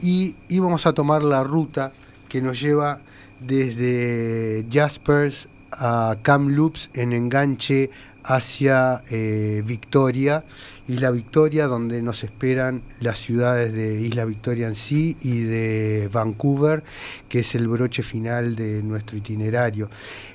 y 0.00 0.34
íbamos 0.48 0.86
a 0.86 0.94
tomar 0.94 1.22
la 1.24 1.44
ruta 1.44 1.92
que 2.28 2.40
nos 2.40 2.60
lleva 2.60 3.00
desde 3.40 4.66
Jaspers 4.70 5.48
a 5.72 6.16
Kamloops 6.22 6.90
en 6.94 7.12
enganche 7.12 7.90
hacia 8.24 9.02
eh, 9.10 9.62
Victoria, 9.64 10.44
Isla 10.86 11.10
Victoria, 11.10 11.66
donde 11.66 12.02
nos 12.02 12.24
esperan 12.24 12.82
las 13.00 13.18
ciudades 13.18 13.72
de 13.72 14.00
Isla 14.02 14.24
Victoria 14.24 14.66
en 14.66 14.74
sí 14.74 15.16
y 15.22 15.40
de 15.40 16.08
Vancouver, 16.12 16.82
que 17.28 17.40
es 17.40 17.54
el 17.54 17.68
broche 17.68 18.02
final 18.02 18.54
de 18.54 18.82
nuestro 18.82 19.16
itinerario. 19.16 19.88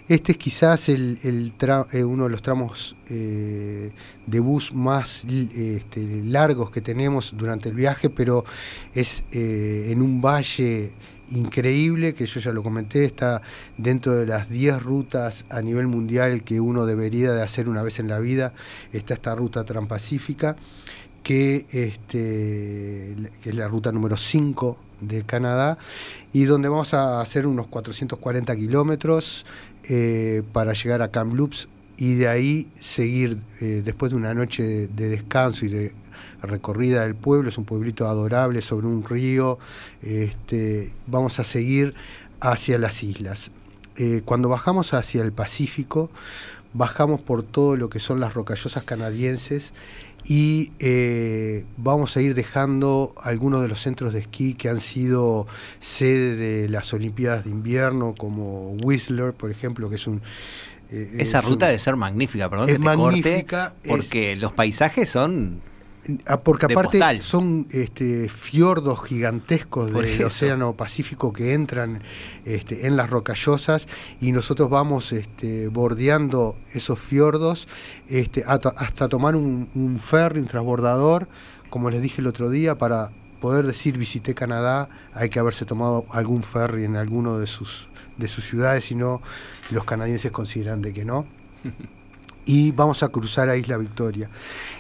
Este 0.08 0.34
es 0.34 0.38
quizás 0.38 0.89
el, 0.89 1.20
eh, 1.91 2.04
uno 2.04 2.26
de 2.26 2.30
los 2.30 2.41
tramos 2.41 2.95
eh, 3.10 3.91
de 4.26 4.39
bus 4.39 4.74
más 4.74 5.24
este, 5.26 6.24
largos 6.26 6.72
que 6.72 6.82
tenemos 6.82 7.34
durante 7.38 7.70
el 7.70 7.76
viaje, 7.76 8.10
pero 8.10 8.43
es 8.93 9.24
eh, 9.32 9.88
en 9.89 10.01
un 10.01 10.22
valle 10.22 10.91
increíble, 11.32 12.13
que 12.13 12.26
yo 12.26 12.39
ya 12.39 12.51
lo 12.51 12.63
comenté, 12.63 13.05
está 13.05 13.41
dentro 13.78 14.13
de 14.15 14.26
las 14.26 14.49
10 14.49 14.82
rutas 14.82 15.45
a 15.49 15.61
nivel 15.61 15.88
mundial 15.88 16.43
que 16.43 16.59
uno 16.59 16.86
debería 16.86 17.32
de 17.32 17.41
hacer 17.41 17.69
una 17.69 17.84
vez 17.84 17.99
en 17.99 18.07
la 18.07 18.19
vida, 18.19 18.53
está 18.91 19.13
esta 19.13 19.36
ruta 19.36 19.63
transpacífica, 19.63 20.55
que, 21.24 21.65
este, 21.71 23.13
es 23.43 23.55
la 23.55 23.67
ruta 23.67 23.91
número 23.91 24.17
5 24.17 24.78
de 25.01 25.24
Canadá, 25.24 25.78
y 26.34 26.43
donde 26.43 26.69
vamos 26.69 26.93
a 26.93 27.21
hacer 27.21 27.47
unos 27.47 27.67
440 27.67 28.55
kilómetros 28.55 29.45
eh, 29.86 30.43
para 30.51 30.74
llegar 30.74 31.01
a 31.01 31.09
Kamloops 31.09 31.67
y 31.97 32.15
de 32.15 32.28
ahí 32.28 32.67
seguir 32.80 33.38
eh, 33.61 33.82
después 33.84 34.11
de 34.11 34.17
una 34.17 34.34
noche 34.34 34.88
de 34.88 35.09
descanso 35.09 35.65
y 35.65 35.69
de 35.69 35.93
recorrida 36.43 37.03
del 37.03 37.15
pueblo, 37.15 37.49
es 37.49 37.57
un 37.57 37.65
pueblito 37.65 38.07
adorable 38.07 38.61
sobre 38.61 38.87
un 38.87 39.03
río, 39.03 39.57
este, 40.01 40.91
vamos 41.07 41.39
a 41.39 41.43
seguir 41.43 41.93
hacia 42.39 42.77
las 42.77 43.03
islas. 43.03 43.51
Eh, 43.95 44.21
cuando 44.25 44.49
bajamos 44.49 44.93
hacia 44.93 45.21
el 45.21 45.31
Pacífico, 45.31 46.09
bajamos 46.73 47.21
por 47.21 47.43
todo 47.43 47.75
lo 47.75 47.89
que 47.89 47.99
son 47.99 48.19
las 48.19 48.33
rocallosas 48.33 48.83
canadienses 48.83 49.71
y 50.25 50.71
eh, 50.79 51.65
vamos 51.77 52.15
a 52.17 52.21
ir 52.21 52.33
dejando 52.33 53.13
algunos 53.21 53.61
de 53.61 53.67
los 53.67 53.81
centros 53.81 54.13
de 54.13 54.19
esquí 54.21 54.53
que 54.53 54.69
han 54.69 54.79
sido 54.79 55.45
sede 55.79 56.35
de 56.35 56.69
las 56.69 56.93
Olimpiadas 56.93 57.43
de 57.43 57.49
Invierno, 57.51 58.15
como 58.17 58.71
Whistler, 58.83 59.33
por 59.33 59.51
ejemplo, 59.51 59.89
que 59.89 59.97
es 59.97 60.07
un... 60.07 60.21
eh, 60.89 61.17
Esa 61.19 61.39
es 61.39 61.45
ruta 61.45 61.65
un- 61.65 61.69
debe 61.69 61.79
ser 61.79 61.95
magnífica, 61.97 62.49
perdón 62.49 62.69
es 62.69 62.75
que 62.75 62.79
te 62.79 62.85
magnífica, 62.85 63.69
corte, 63.73 63.89
porque 63.89 64.35
los 64.37 64.53
paisajes 64.53 65.09
son 65.09 65.59
Porque 66.43 66.68
de 66.68 66.74
aparte 66.74 66.97
postal. 66.97 67.24
son 67.24 67.68
este, 67.72 68.28
fiordos 68.28 69.04
gigantescos 69.04 69.93
del. 69.93 70.24
Océano 70.24 70.74
Pacífico 70.74 71.32
que 71.32 71.54
entran 71.54 72.01
este, 72.45 72.88
en 72.88 72.97
las 72.97 73.10
rocallosas 73.10 73.88
y 74.20 74.32
nosotros 74.32 74.70
vamos 74.70 75.14
este, 75.14 75.70
bordeando 75.70 76.58
esos 76.74 76.99
fiordos 76.99 77.68
este, 78.08 78.43
hasta, 78.45 78.70
hasta 78.70 79.08
tomar 79.08 79.36
un, 79.36 79.70
un 79.76 79.97
ferry, 79.97 80.39
un 80.39 80.47
transbordador, 80.47 81.28
como 81.70 81.89
les 81.89 82.01
dije 82.01 82.22
el 82.22 82.28
otro 82.28 82.49
día, 82.49 82.78
para 82.78 83.12
poder 83.39 83.66
decir 83.66 83.97
visité 83.97 84.34
Canadá, 84.34 84.89
hay 85.14 85.30
que 85.30 85.39
haberse 85.39 85.66
tomado 85.66 86.06
algún 86.12 86.43
ferry 86.43 86.86
en 86.86 86.95
alguno 86.95 87.39
de 87.39 87.47
sus, 87.47 87.88
de 88.18 88.28
sus 88.28 88.45
ciudades, 88.45 88.86
si 88.86 88.95
no 88.95 89.22
los 89.70 89.86
canadienses 89.86 90.32
consideran 90.32 90.82
de 90.82 90.93
que 90.93 91.06
no 91.06 91.26
y 92.45 92.71
vamos 92.71 93.03
a 93.03 93.09
cruzar 93.09 93.49
a 93.49 93.57
Isla 93.57 93.77
Victoria. 93.77 94.29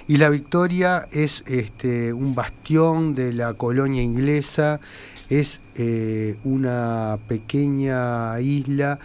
Isla 0.07 0.29
Victoria 0.29 1.07
es 1.11 1.43
este, 1.47 2.13
un 2.13 2.35
bastión 2.35 3.15
de 3.15 3.33
la 3.33 3.53
colonia 3.53 4.01
inglesa, 4.01 4.79
es 5.29 5.61
eh, 5.75 6.37
una 6.43 7.17
pequeña 7.27 8.39
isla 8.39 8.99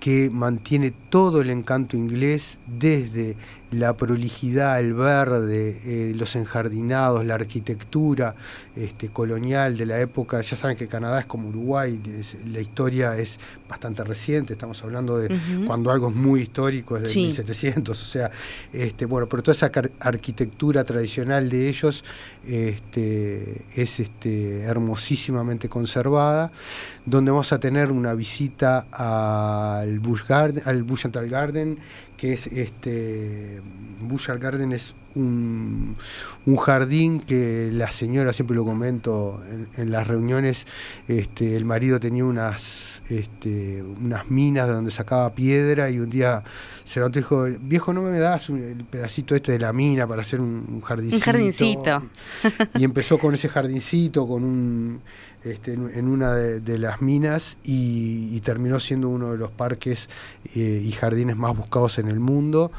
que 0.00 0.28
mantiene 0.30 0.92
todo 1.08 1.40
el 1.40 1.50
encanto 1.50 1.96
inglés 1.96 2.58
desde 2.66 3.36
la 3.70 3.96
prolijidad, 3.96 4.78
el 4.78 4.94
verde, 4.94 5.80
eh, 5.84 6.12
los 6.14 6.36
enjardinados, 6.36 7.24
la 7.24 7.34
arquitectura 7.34 8.36
este, 8.76 9.08
colonial 9.08 9.76
de 9.76 9.86
la 9.86 9.98
época. 10.00 10.40
Ya 10.42 10.56
saben 10.56 10.76
que 10.76 10.86
Canadá 10.86 11.20
es 11.20 11.26
como 11.26 11.48
Uruguay, 11.48 12.00
es- 12.20 12.36
la 12.46 12.60
historia 12.60 13.16
es 13.18 13.40
bastante 13.68 14.04
reciente, 14.04 14.52
estamos 14.52 14.80
hablando 14.84 15.18
de 15.18 15.36
cuando 15.66 15.90
algo 15.90 16.08
es 16.10 16.14
muy 16.14 16.42
histórico, 16.42 16.96
es 16.96 17.02
de 17.02 17.08
Sí. 17.08 17.22
1700, 17.26 18.00
o 18.00 18.04
sea, 18.04 18.30
este, 18.72 19.06
bueno, 19.06 19.28
pero 19.28 19.42
toda 19.42 19.54
esa 19.56 19.72
arquitectura 19.98 20.84
tradicional 20.84 21.48
de 21.50 21.68
ellos 21.68 22.04
este, 22.46 23.64
es 23.74 24.00
este, 24.00 24.60
hermosísimamente 24.62 25.68
conservada, 25.68 26.52
donde 27.04 27.30
vamos 27.30 27.52
a 27.52 27.58
tener 27.58 27.90
una 27.90 28.14
visita 28.14 28.86
al 28.92 29.98
Busch 30.00 30.26
Garden, 30.28 30.62
al 30.66 30.82
Busch 30.82 31.06
Garden, 31.06 31.78
que 32.24 32.32
es 32.32 32.46
este 32.46 33.60
Bushard 34.00 34.38
Garden 34.38 34.72
es 34.72 34.94
un, 35.14 35.94
un 36.46 36.56
jardín 36.56 37.20
que 37.20 37.68
la 37.70 37.90
señora, 37.90 38.32
siempre 38.32 38.56
lo 38.56 38.64
comento 38.64 39.42
en, 39.46 39.68
en 39.76 39.90
las 39.90 40.06
reuniones, 40.06 40.66
este, 41.06 41.54
el 41.54 41.66
marido 41.66 42.00
tenía 42.00 42.24
unas, 42.24 43.02
este, 43.10 43.82
unas 43.82 44.30
minas 44.30 44.68
de 44.68 44.72
donde 44.72 44.90
sacaba 44.90 45.34
piedra 45.34 45.90
y 45.90 45.98
un 45.98 46.08
día 46.08 46.42
se 46.84 47.00
lo 47.00 47.10
dijo, 47.10 47.44
viejo, 47.60 47.92
¿no 47.92 48.00
me 48.00 48.18
das 48.18 48.48
el 48.48 48.84
pedacito 48.84 49.34
este 49.34 49.52
de 49.52 49.58
la 49.58 49.74
mina 49.74 50.06
para 50.06 50.22
hacer 50.22 50.40
un, 50.40 50.64
un 50.66 50.80
jardincito? 50.80 51.16
Un 51.16 51.20
jardincito. 51.20 52.02
Y 52.78 52.84
empezó 52.84 53.18
con 53.18 53.34
ese 53.34 53.50
jardincito, 53.50 54.26
con 54.26 54.44
un 54.44 55.02
este, 55.44 55.74
en, 55.74 56.08
una 56.08 56.34
de, 56.34 56.78
las 56.78 57.02
minas 57.02 57.58
y, 57.64 58.40
terminó 58.40 58.80
siendo 58.80 59.08
uno 59.08 59.32
de 59.32 59.38
los 59.38 59.50
parques 59.50 60.08
eh, 60.54 60.82
y 60.84 60.90
jardines 60.92 61.36
más 61.36 61.56
buscados 61.56 61.98
en 61.98 62.08
el 62.08 62.20
mundo. 62.20 62.72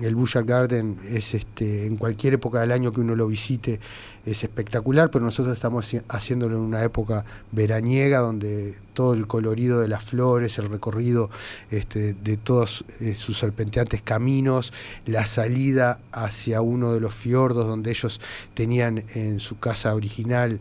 El 0.00 0.14
Bushard 0.14 0.46
Garden 0.46 0.96
es 1.08 1.34
este, 1.34 1.86
en 1.86 1.96
cualquier 1.96 2.34
época 2.34 2.60
del 2.60 2.72
año 2.72 2.92
que 2.92 3.00
uno 3.00 3.14
lo 3.14 3.26
visite 3.26 3.80
es 4.26 4.44
espectacular, 4.44 5.10
pero 5.10 5.24
nosotros 5.24 5.54
estamos 5.54 5.92
haci- 5.92 6.02
haciéndolo 6.08 6.56
en 6.56 6.62
una 6.62 6.84
época 6.84 7.24
veraniega 7.52 8.18
donde 8.18 8.74
todo 8.92 9.14
el 9.14 9.26
colorido 9.26 9.80
de 9.80 9.88
las 9.88 10.04
flores, 10.04 10.58
el 10.58 10.68
recorrido 10.68 11.30
este, 11.70 12.14
de 12.14 12.36
todos 12.36 12.84
eh, 13.00 13.14
sus 13.14 13.38
serpenteantes 13.38 14.02
caminos, 14.02 14.72
la 15.06 15.24
salida 15.24 16.00
hacia 16.12 16.60
uno 16.60 16.92
de 16.92 17.00
los 17.00 17.14
fiordos 17.14 17.66
donde 17.66 17.90
ellos 17.90 18.20
tenían 18.54 19.04
en 19.14 19.40
su 19.40 19.58
casa 19.58 19.94
original 19.94 20.60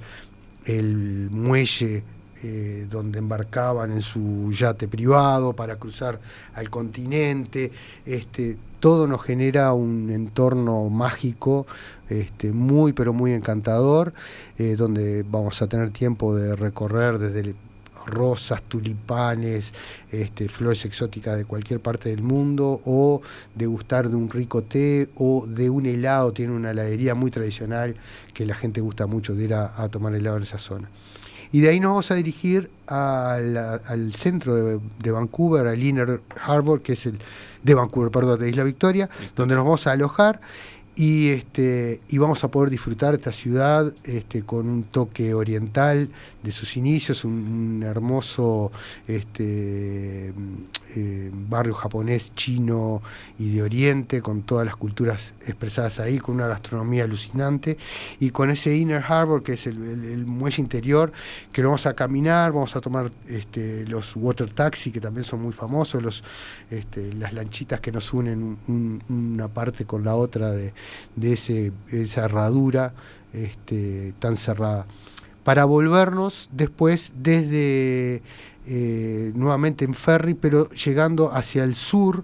el 0.65 1.29
muelle 1.31 2.03
eh, 2.41 2.87
donde 2.89 3.19
embarcaban 3.19 3.91
en 3.91 4.01
su 4.01 4.51
yate 4.53 4.87
privado 4.87 5.53
para 5.53 5.75
cruzar 5.75 6.19
al 6.53 6.69
continente. 6.69 7.71
Este, 8.05 8.57
todo 8.79 9.07
nos 9.07 9.21
genera 9.23 9.73
un 9.73 10.09
entorno 10.09 10.89
mágico, 10.89 11.67
este, 12.07 12.53
muy 12.53 12.93
pero 12.93 13.11
muy 13.11 13.33
encantador, 13.33 14.13
eh, 14.57 14.75
donde 14.77 15.23
vamos 15.29 15.61
a 15.61 15.67
tener 15.67 15.89
tiempo 15.89 16.33
de 16.33 16.55
recorrer 16.55 17.19
desde 17.19 17.41
el- 17.41 17.55
rosas, 18.09 18.63
tulipanes, 18.63 19.73
este, 20.11 20.49
flores 20.49 20.83
exóticas 20.85 21.37
de 21.37 21.45
cualquier 21.45 21.79
parte 21.79 22.09
del 22.09 22.21
mundo, 22.21 22.81
o 22.85 23.21
degustar 23.55 24.09
de 24.09 24.15
un 24.15 24.29
rico 24.29 24.63
té 24.63 25.09
o 25.15 25.45
de 25.47 25.69
un 25.69 25.85
helado. 25.85 26.33
Tiene 26.33 26.53
una 26.53 26.71
heladería 26.71 27.15
muy 27.15 27.31
tradicional 27.31 27.95
que 28.33 28.45
la 28.45 28.55
gente 28.55 28.81
gusta 28.81 29.07
mucho 29.07 29.35
de 29.35 29.43
ir 29.43 29.53
a, 29.53 29.81
a 29.81 29.89
tomar 29.89 30.13
helado 30.15 30.37
en 30.37 30.43
esa 30.43 30.57
zona. 30.57 30.89
Y 31.51 31.61
de 31.61 31.69
ahí 31.69 31.79
nos 31.79 31.89
vamos 31.89 32.11
a 32.11 32.15
dirigir 32.15 32.69
al 32.85 34.13
centro 34.15 34.55
de, 34.55 34.79
de 34.99 35.11
Vancouver, 35.11 35.65
al 35.65 35.81
Inner 35.81 36.21
Harbor, 36.45 36.81
que 36.81 36.93
es 36.93 37.07
el 37.07 37.19
de 37.63 37.73
Vancouver, 37.73 38.11
perdón, 38.11 38.39
de 38.39 38.49
Isla 38.49 38.63
Victoria, 38.63 39.09
donde 39.35 39.55
nos 39.55 39.63
vamos 39.63 39.87
a 39.87 39.91
alojar 39.91 40.39
y 40.99 41.29
este 41.29 42.01
y 42.09 42.17
vamos 42.17 42.43
a 42.43 42.51
poder 42.51 42.69
disfrutar 42.69 43.15
esta 43.15 43.31
ciudad 43.31 43.93
este, 44.03 44.43
con 44.43 44.67
un 44.67 44.83
toque 44.83 45.33
oriental 45.33 46.09
de 46.43 46.51
sus 46.51 46.75
inicios, 46.75 47.23
un, 47.23 47.81
hermoso 47.87 48.73
este, 49.07 50.33
eh, 50.95 51.29
barrio 51.33 51.73
japonés, 51.73 52.33
chino 52.35 53.01
y 53.37 53.53
de 53.53 53.61
oriente, 53.63 54.21
con 54.21 54.43
todas 54.43 54.65
las 54.65 54.75
culturas 54.75 55.33
expresadas 55.45 55.99
ahí, 55.99 56.19
con 56.19 56.35
una 56.35 56.47
gastronomía 56.47 57.03
alucinante 57.03 57.77
y 58.19 58.31
con 58.31 58.49
ese 58.49 58.75
Inner 58.75 59.03
Harbor, 59.07 59.43
que 59.43 59.53
es 59.53 59.67
el, 59.67 59.83
el- 59.83 60.05
el 60.05 60.25
muelle 60.25 60.61
interior, 60.61 61.11
que 61.51 61.61
vamos 61.63 61.85
a 61.85 61.93
caminar, 61.93 62.51
vamos 62.51 62.75
a 62.75 62.81
tomar 62.81 63.11
este, 63.27 63.85
los 63.87 64.15
water 64.15 64.49
taxi, 64.49 64.91
que 64.91 64.99
también 64.99 65.23
son 65.23 65.41
muy 65.41 65.53
famosos, 65.53 66.01
los, 66.01 66.23
este, 66.69 67.13
las 67.13 67.33
lanchitas 67.33 67.79
que 67.81 67.91
nos 67.91 68.13
unen 68.13 68.57
un- 68.67 69.03
una 69.09 69.47
parte 69.47 69.85
con 69.85 70.03
la 70.03 70.15
otra 70.15 70.51
de, 70.51 70.73
de 71.15 71.33
ese, 71.33 71.71
esa 71.91 72.25
herradura 72.25 72.93
este, 73.33 74.13
tan 74.19 74.37
cerrada. 74.37 74.87
Para 75.43 75.65
volvernos 75.65 76.49
después 76.51 77.13
desde 77.15 78.21
eh, 78.71 79.31
nuevamente 79.33 79.83
en 79.83 79.95
ferry, 79.95 80.35
pero 80.35 80.69
llegando 80.69 81.33
hacia 81.33 81.63
el 81.63 81.75
sur, 81.75 82.23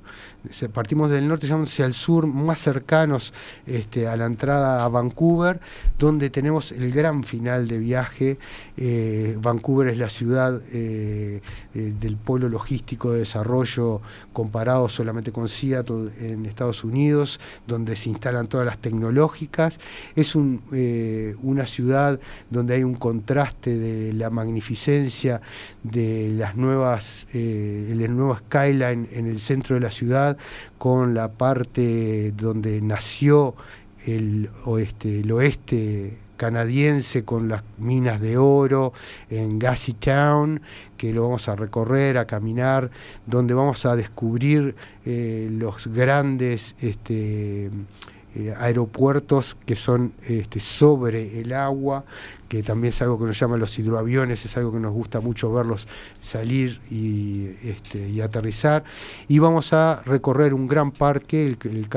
partimos 0.73 1.09
del 1.09 1.27
norte, 1.27 1.47
llegamos 1.47 1.69
hacia 1.69 1.85
el 1.85 1.93
sur, 1.93 2.27
más 2.27 2.59
cercanos 2.59 3.33
este, 3.65 4.07
a 4.07 4.15
la 4.15 4.25
entrada 4.25 4.83
a 4.83 4.89
Vancouver, 4.89 5.59
donde 5.97 6.29
tenemos 6.29 6.71
el 6.71 6.91
gran 6.91 7.23
final 7.23 7.67
de 7.67 7.77
viaje. 7.77 8.37
Eh, 8.77 9.37
Vancouver 9.41 9.87
es 9.87 9.97
la 9.97 10.09
ciudad 10.09 10.61
eh, 10.71 11.41
eh, 11.73 11.93
del 11.99 12.17
polo 12.17 12.49
logístico 12.49 13.11
de 13.11 13.19
desarrollo 13.19 14.01
comparado 14.33 14.89
solamente 14.89 15.31
con 15.31 15.47
Seattle 15.47 16.11
en 16.19 16.45
Estados 16.45 16.83
Unidos, 16.83 17.39
donde 17.67 17.95
se 17.95 18.09
instalan 18.09 18.47
todas 18.47 18.65
las 18.65 18.77
tecnológicas. 18.77 19.79
Es 20.15 20.35
un, 20.35 20.61
una 21.41 21.65
ciudad 21.65 22.19
donde 22.49 22.75
hay 22.75 22.83
un 22.83 22.95
contraste 22.95 23.77
de 23.77 24.13
la 24.13 24.29
magnificencia 24.29 25.41
de 25.83 26.29
las 26.35 26.55
nuevas, 26.55 27.27
el 27.33 28.15
nuevo 28.15 28.37
skyline 28.37 29.07
en 29.11 29.27
el 29.27 29.39
centro 29.39 29.75
de 29.75 29.81
la 29.81 29.91
ciudad, 29.91 30.34
con 30.77 31.13
la 31.13 31.31
parte 31.31 32.31
donde 32.31 32.81
nació 32.81 33.55
el 34.05 34.49
oeste, 34.65 35.21
el 35.21 35.31
oeste 35.31 36.17
canadiense 36.37 37.23
con 37.23 37.47
las 37.47 37.63
minas 37.77 38.19
de 38.19 38.37
oro 38.37 38.93
en 39.29 39.57
Gassy 39.59 39.93
Town, 39.93 40.61
que 40.97 41.13
lo 41.13 41.23
vamos 41.23 41.47
a 41.47 41.55
recorrer, 41.55 42.17
a 42.17 42.25
caminar, 42.25 42.91
donde 43.25 43.53
vamos 43.53 43.85
a 43.85 43.95
descubrir 43.95 44.75
eh, 45.05 45.47
los 45.51 45.87
grandes 45.87 46.75
este, 46.81 47.69
eh, 48.35 48.53
aeropuertos 48.57 49.55
que 49.65 49.77
son 49.77 50.11
este, 50.27 50.59
sobre 50.59 51.39
el 51.39 51.53
agua, 51.53 52.03
que 52.49 52.63
también 52.63 52.89
es 52.89 53.01
algo 53.01 53.17
que 53.17 53.23
nos 53.23 53.39
llaman 53.39 53.61
los 53.61 53.79
hidroaviones, 53.79 54.43
es 54.43 54.57
algo 54.57 54.73
que 54.73 54.79
nos 54.79 54.91
gusta 54.91 55.21
mucho 55.21 55.53
verlos 55.53 55.87
salir 56.21 56.81
y, 56.91 57.55
este, 57.63 58.21
aterrizar. 58.21 58.83
Y 59.29 59.39
vamos 59.39 59.71
a 59.71 60.01
recorrer 60.05 60.53
un 60.53 60.67
gran 60.67 60.91
parque, 60.91 61.47
el, 61.47 61.87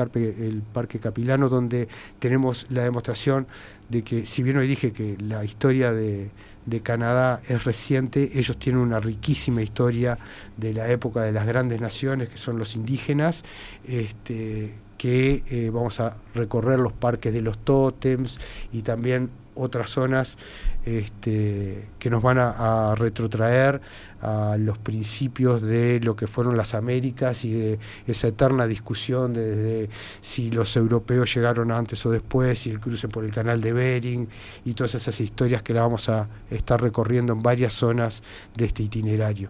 Parque 0.73 0.99
Capilano, 0.99 1.49
donde 1.49 1.89
tenemos 2.19 2.67
la 2.69 2.83
demostración 2.83 3.45
de 3.89 4.03
que, 4.03 4.25
si 4.25 4.41
bien 4.41 4.57
hoy 4.57 4.67
dije 4.67 4.93
que 4.93 5.17
la 5.19 5.43
historia 5.43 5.91
de, 5.91 6.31
de 6.65 6.79
Canadá 6.79 7.41
es 7.49 7.65
reciente, 7.65 8.31
ellos 8.35 8.57
tienen 8.57 8.81
una 8.81 9.01
riquísima 9.01 9.61
historia 9.61 10.17
de 10.55 10.73
la 10.73 10.89
época 10.89 11.21
de 11.21 11.33
las 11.33 11.45
grandes 11.45 11.81
naciones, 11.81 12.29
que 12.29 12.37
son 12.37 12.57
los 12.57 12.75
indígenas, 12.77 13.43
este, 13.85 14.73
que 14.99 15.43
eh, 15.49 15.71
vamos 15.73 16.01
a 16.01 16.17
recorrer 16.35 16.77
los 16.77 16.91
parques 16.91 17.31
de 17.33 17.41
los 17.41 17.57
tótems 17.57 18.37
y 18.73 18.81
también 18.81 19.29
otras 19.55 19.89
zonas 19.89 20.37
este, 20.85 21.87
que 21.99 22.09
nos 22.09 22.21
van 22.21 22.37
a, 22.37 22.95
retrotraer 22.95 23.79
a 24.21 24.57
los 24.59 24.77
principios 24.77 25.61
de 25.61 26.01
lo 26.01 26.17
que 26.17 26.27
fueron 26.27 26.57
las 26.57 26.73
Américas 26.73 27.45
y 27.45 27.53
de 27.53 27.79
esa 28.07 28.27
eterna 28.27 28.67
discusión 28.67 29.33
de, 29.33 29.55
de 29.55 29.89
si 30.19 30.51
los 30.51 30.75
europeos 30.75 31.33
llegaron 31.33 31.71
antes 31.71 32.05
o 32.05 32.11
después, 32.11 32.59
si 32.59 32.69
el 32.69 32.81
cruce 32.81 33.07
por 33.07 33.23
el 33.23 33.31
canal 33.31 33.61
de 33.61 33.71
Bering 33.71 34.27
y 34.65 34.73
todas 34.73 34.95
esas 34.95 35.19
historias 35.21 35.63
que 35.63 35.73
la 35.73 35.81
vamos 35.81 36.09
a 36.09 36.27
estar 36.49 36.81
recorriendo 36.81 37.31
en 37.31 37.41
varias 37.41 37.73
zonas 37.73 38.21
de 38.55 38.65
este 38.65 38.83
itinerario. 38.83 39.49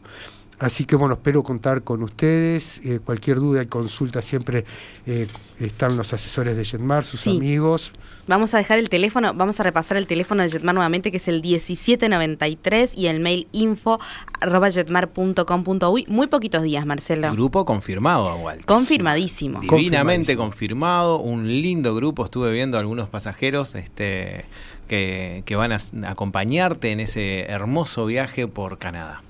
Así 0.59 0.85
que 0.85 0.95
bueno, 0.95 1.15
espero 1.15 1.41
contar 1.41 1.83
con 1.83 2.03
ustedes. 2.03 2.81
Eh, 2.85 2.99
cualquier 3.03 3.37
duda 3.37 3.63
y 3.63 3.67
consulta 3.67 4.21
siempre 4.21 4.65
eh, 5.05 5.27
están 5.59 5.95
los 5.97 6.11
asesores 6.13 6.55
de 6.57 6.65
Jetmar, 6.65 7.03
sus 7.05 7.21
Sí. 7.21 7.37
amigos. 7.37 7.93
Vamos 8.27 8.53
a 8.53 8.57
dejar 8.57 8.77
el 8.77 8.89
teléfono, 8.89 9.33
vamos 9.33 9.59
a 9.59 9.63
repasar 9.63 9.97
el 9.97 10.05
teléfono 10.05 10.43
de 10.43 10.49
Jetmar 10.49 10.75
nuevamente, 10.75 11.09
que 11.11 11.17
es 11.17 11.27
el 11.27 11.41
1793 11.41 12.91
y 12.95 13.07
el 13.07 13.19
mail 13.21 13.47
info 13.53 13.99
arroba 14.39 14.69
jetmar.com.uy. 14.69 16.05
Muy 16.07 16.27
poquitos 16.27 16.61
días, 16.63 16.85
Marcelo. 16.85 17.31
Grupo 17.31 17.65
confirmado, 17.65 18.35
Walter. 18.35 18.65
Confirmadísimo. 18.65 19.61
Divinamente 19.61 20.35
confirmado, 20.35 21.19
un 21.19 21.47
lindo 21.47 21.95
grupo. 21.95 22.25
Estuve 22.25 22.51
viendo 22.51 22.77
algunos 22.77 23.09
pasajeros 23.09 23.75
este, 23.75 24.45
que, 24.87 25.43
que 25.45 25.55
van 25.55 25.71
a 25.71 25.77
acompañarte 26.07 26.91
en 26.91 26.99
ese 26.99 27.41
hermoso 27.43 28.05
viaje 28.05 28.47
por 28.47 28.77
Canadá. 28.77 29.23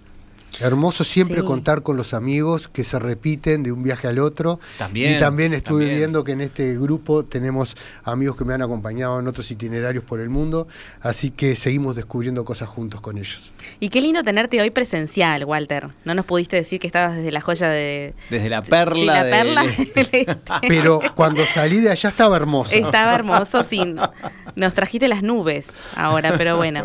Hermoso 0.60 1.04
siempre 1.04 1.41
Sí. 1.41 1.45
contar 1.45 1.84
con 1.84 1.95
los 1.95 2.14
amigos 2.14 2.68
que 2.68 2.84
se 2.84 3.00
repiten 3.00 3.64
de 3.64 3.72
un 3.72 3.84
viaje 3.84 4.08
al 4.08 4.20
otro. 4.20 4.60
También, 4.78 5.16
y 5.16 5.20
también 5.20 5.54
estuve 5.54 5.82
también. 5.82 5.97
viendo 6.00 6.24
que 6.24 6.32
en 6.34 6.41
este 6.41 6.74
grupo 6.78 7.24
tenemos 7.24 7.78
amigos 8.04 8.36
que 8.36 8.45
me 8.45 8.54
han 8.54 8.62
acompañado 8.62 9.20
en 9.20 9.28
otros 9.28 9.50
itinerarios 9.52 10.04
por 10.04 10.20
el 10.20 10.30
mundo, 10.30 10.68
así 11.02 11.32
que 11.32 11.56
seguimos 11.56 11.95
descubriendo 11.95 12.43
cosas 12.45 12.68
juntos 12.68 13.00
con 13.02 13.18
ellos. 13.18 13.54
Y 13.80 13.89
qué 13.89 14.02
lindo 14.02 14.24
tenerte 14.24 14.60
hoy 14.60 14.70
presencial, 14.72 15.45
Walter. 15.45 15.89
No 16.04 16.14
nos 16.14 16.26
pudiste 16.26 16.56
decir 16.58 16.80
que 16.80 16.88
estabas 16.88 17.16
desde 17.16 17.32
la 17.32 17.41
joya 17.41 17.70
de... 17.70 18.14
Desde 18.30 18.50
la 18.50 18.62
perla, 18.62 18.95
Sí, 18.95 19.06
la 19.06 19.22
perla 19.24 19.66
este. 19.78 20.26
Pero 20.68 21.00
cuando 21.16 21.45
salí 21.45 21.80
de 21.80 21.91
allá 21.91 22.10
estaba 22.10 22.36
hermoso. 22.36 22.72
Estaba 22.74 23.16
hermoso, 23.16 23.64
sin. 23.64 23.97
Nos 24.56 24.74
trajiste 24.74 25.08
las 25.08 25.24
nubes 25.24 25.72
ahora, 25.95 26.34
pero 26.38 26.58
bueno. 26.58 26.84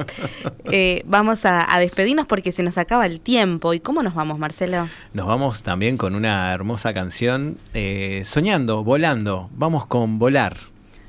Eh, 0.70 1.02
vamos 1.04 1.44
a, 1.44 1.72
a 1.72 1.78
despedirnos 1.78 2.26
porque 2.26 2.50
se 2.50 2.62
nos 2.62 2.78
acaba 2.78 3.06
el 3.06 3.20
tiempo. 3.20 3.74
¿Y 3.74 3.80
cómo 3.80 4.02
nos 4.02 4.14
vamos, 4.14 4.38
Marcelo? 4.38 4.88
Nos 5.12 5.26
vamos 5.26 5.62
también 5.62 5.96
con 5.96 6.14
una 6.14 6.52
hermosa 6.52 6.94
canción, 6.94 7.58
eh, 7.74 8.22
soñando, 8.24 8.82
volando. 8.82 9.50
Vamos 9.52 9.86
con 9.86 10.18
volar. 10.18 10.56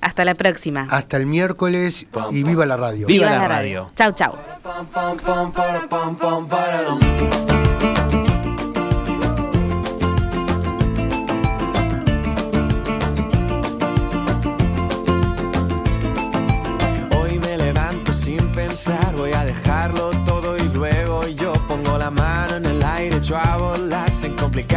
Hasta 0.02 0.24
la 0.24 0.36
próxima. 0.36 0.88
Hasta 0.92 1.18
el 1.18 1.26
miércoles 1.26 2.06
y 2.32 2.44
viva 2.44 2.66
la 2.68 2.78
radio. 2.78 3.08
Viva 3.08 3.30
la 3.30 3.48
radio. 3.48 3.92
Chau, 3.96 4.14
chau. 4.14 4.36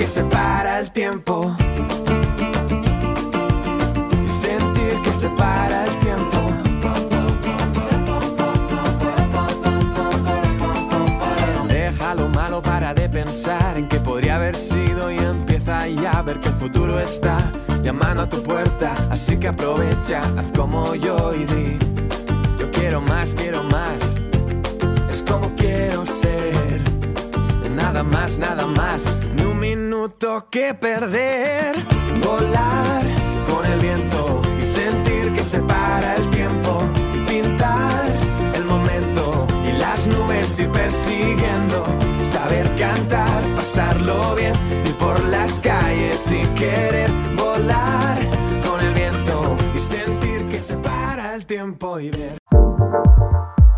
que 0.00 0.06
se 0.06 0.24
para 0.24 0.80
el 0.80 0.90
tiempo. 0.92 1.54
Sentir 4.26 4.94
que 5.04 5.10
se 5.10 5.28
para 5.28 5.84
el 5.84 5.98
tiempo. 5.98 6.38
Deja 11.68 12.14
lo 12.14 12.28
malo 12.30 12.62
para 12.62 12.94
de 12.94 13.10
pensar 13.10 13.76
en 13.76 13.88
que 13.88 14.00
podría 14.00 14.36
haber 14.36 14.56
sido 14.56 15.10
y 15.10 15.18
empieza 15.18 15.86
ya 15.88 16.12
a 16.12 16.22
ver 16.22 16.40
que 16.40 16.48
el 16.48 16.54
futuro 16.54 16.98
está 16.98 17.52
llamando 17.82 18.22
a 18.22 18.28
tu 18.30 18.42
puerta. 18.42 18.94
Así 19.10 19.36
que 19.36 19.48
aprovecha, 19.48 20.22
haz 20.38 20.50
como 20.56 20.94
yo 20.94 21.34
y 21.34 21.44
di: 21.44 21.78
Yo 22.58 22.70
quiero 22.70 23.02
más, 23.02 23.34
quiero 23.34 23.64
más. 23.64 23.98
Es 25.10 25.22
como 25.30 25.54
quiero 25.56 26.06
ser. 26.06 26.80
Nada 27.74 28.02
más, 28.02 28.38
nada 28.38 28.66
más. 28.66 29.02
Minuto 30.00 30.46
que 30.48 30.72
perder. 30.72 31.76
Volar 32.24 33.04
con 33.46 33.66
el 33.66 33.78
viento 33.80 34.40
y 34.58 34.64
sentir 34.64 35.34
que 35.34 35.42
se 35.42 35.60
para 35.60 36.16
el 36.16 36.30
tiempo. 36.30 36.82
Pintar 37.28 38.06
el 38.54 38.64
momento 38.64 39.46
y 39.62 39.72
las 39.72 40.06
nubes 40.06 40.58
ir 40.58 40.70
persiguiendo. 40.70 41.84
Saber 42.32 42.74
cantar, 42.76 43.42
pasarlo 43.54 44.34
bien, 44.36 44.54
ir 44.86 44.96
por 44.96 45.22
las 45.24 45.60
calles 45.60 46.32
y 46.32 46.46
querer 46.58 47.10
volar 47.36 48.26
con 48.66 48.80
el 48.80 48.94
viento 48.94 49.54
y 49.76 49.78
sentir 49.80 50.48
que 50.48 50.58
se 50.58 50.76
para 50.76 51.34
el 51.34 51.44
tiempo 51.44 52.00
y 52.00 52.08
ver. 52.08 52.39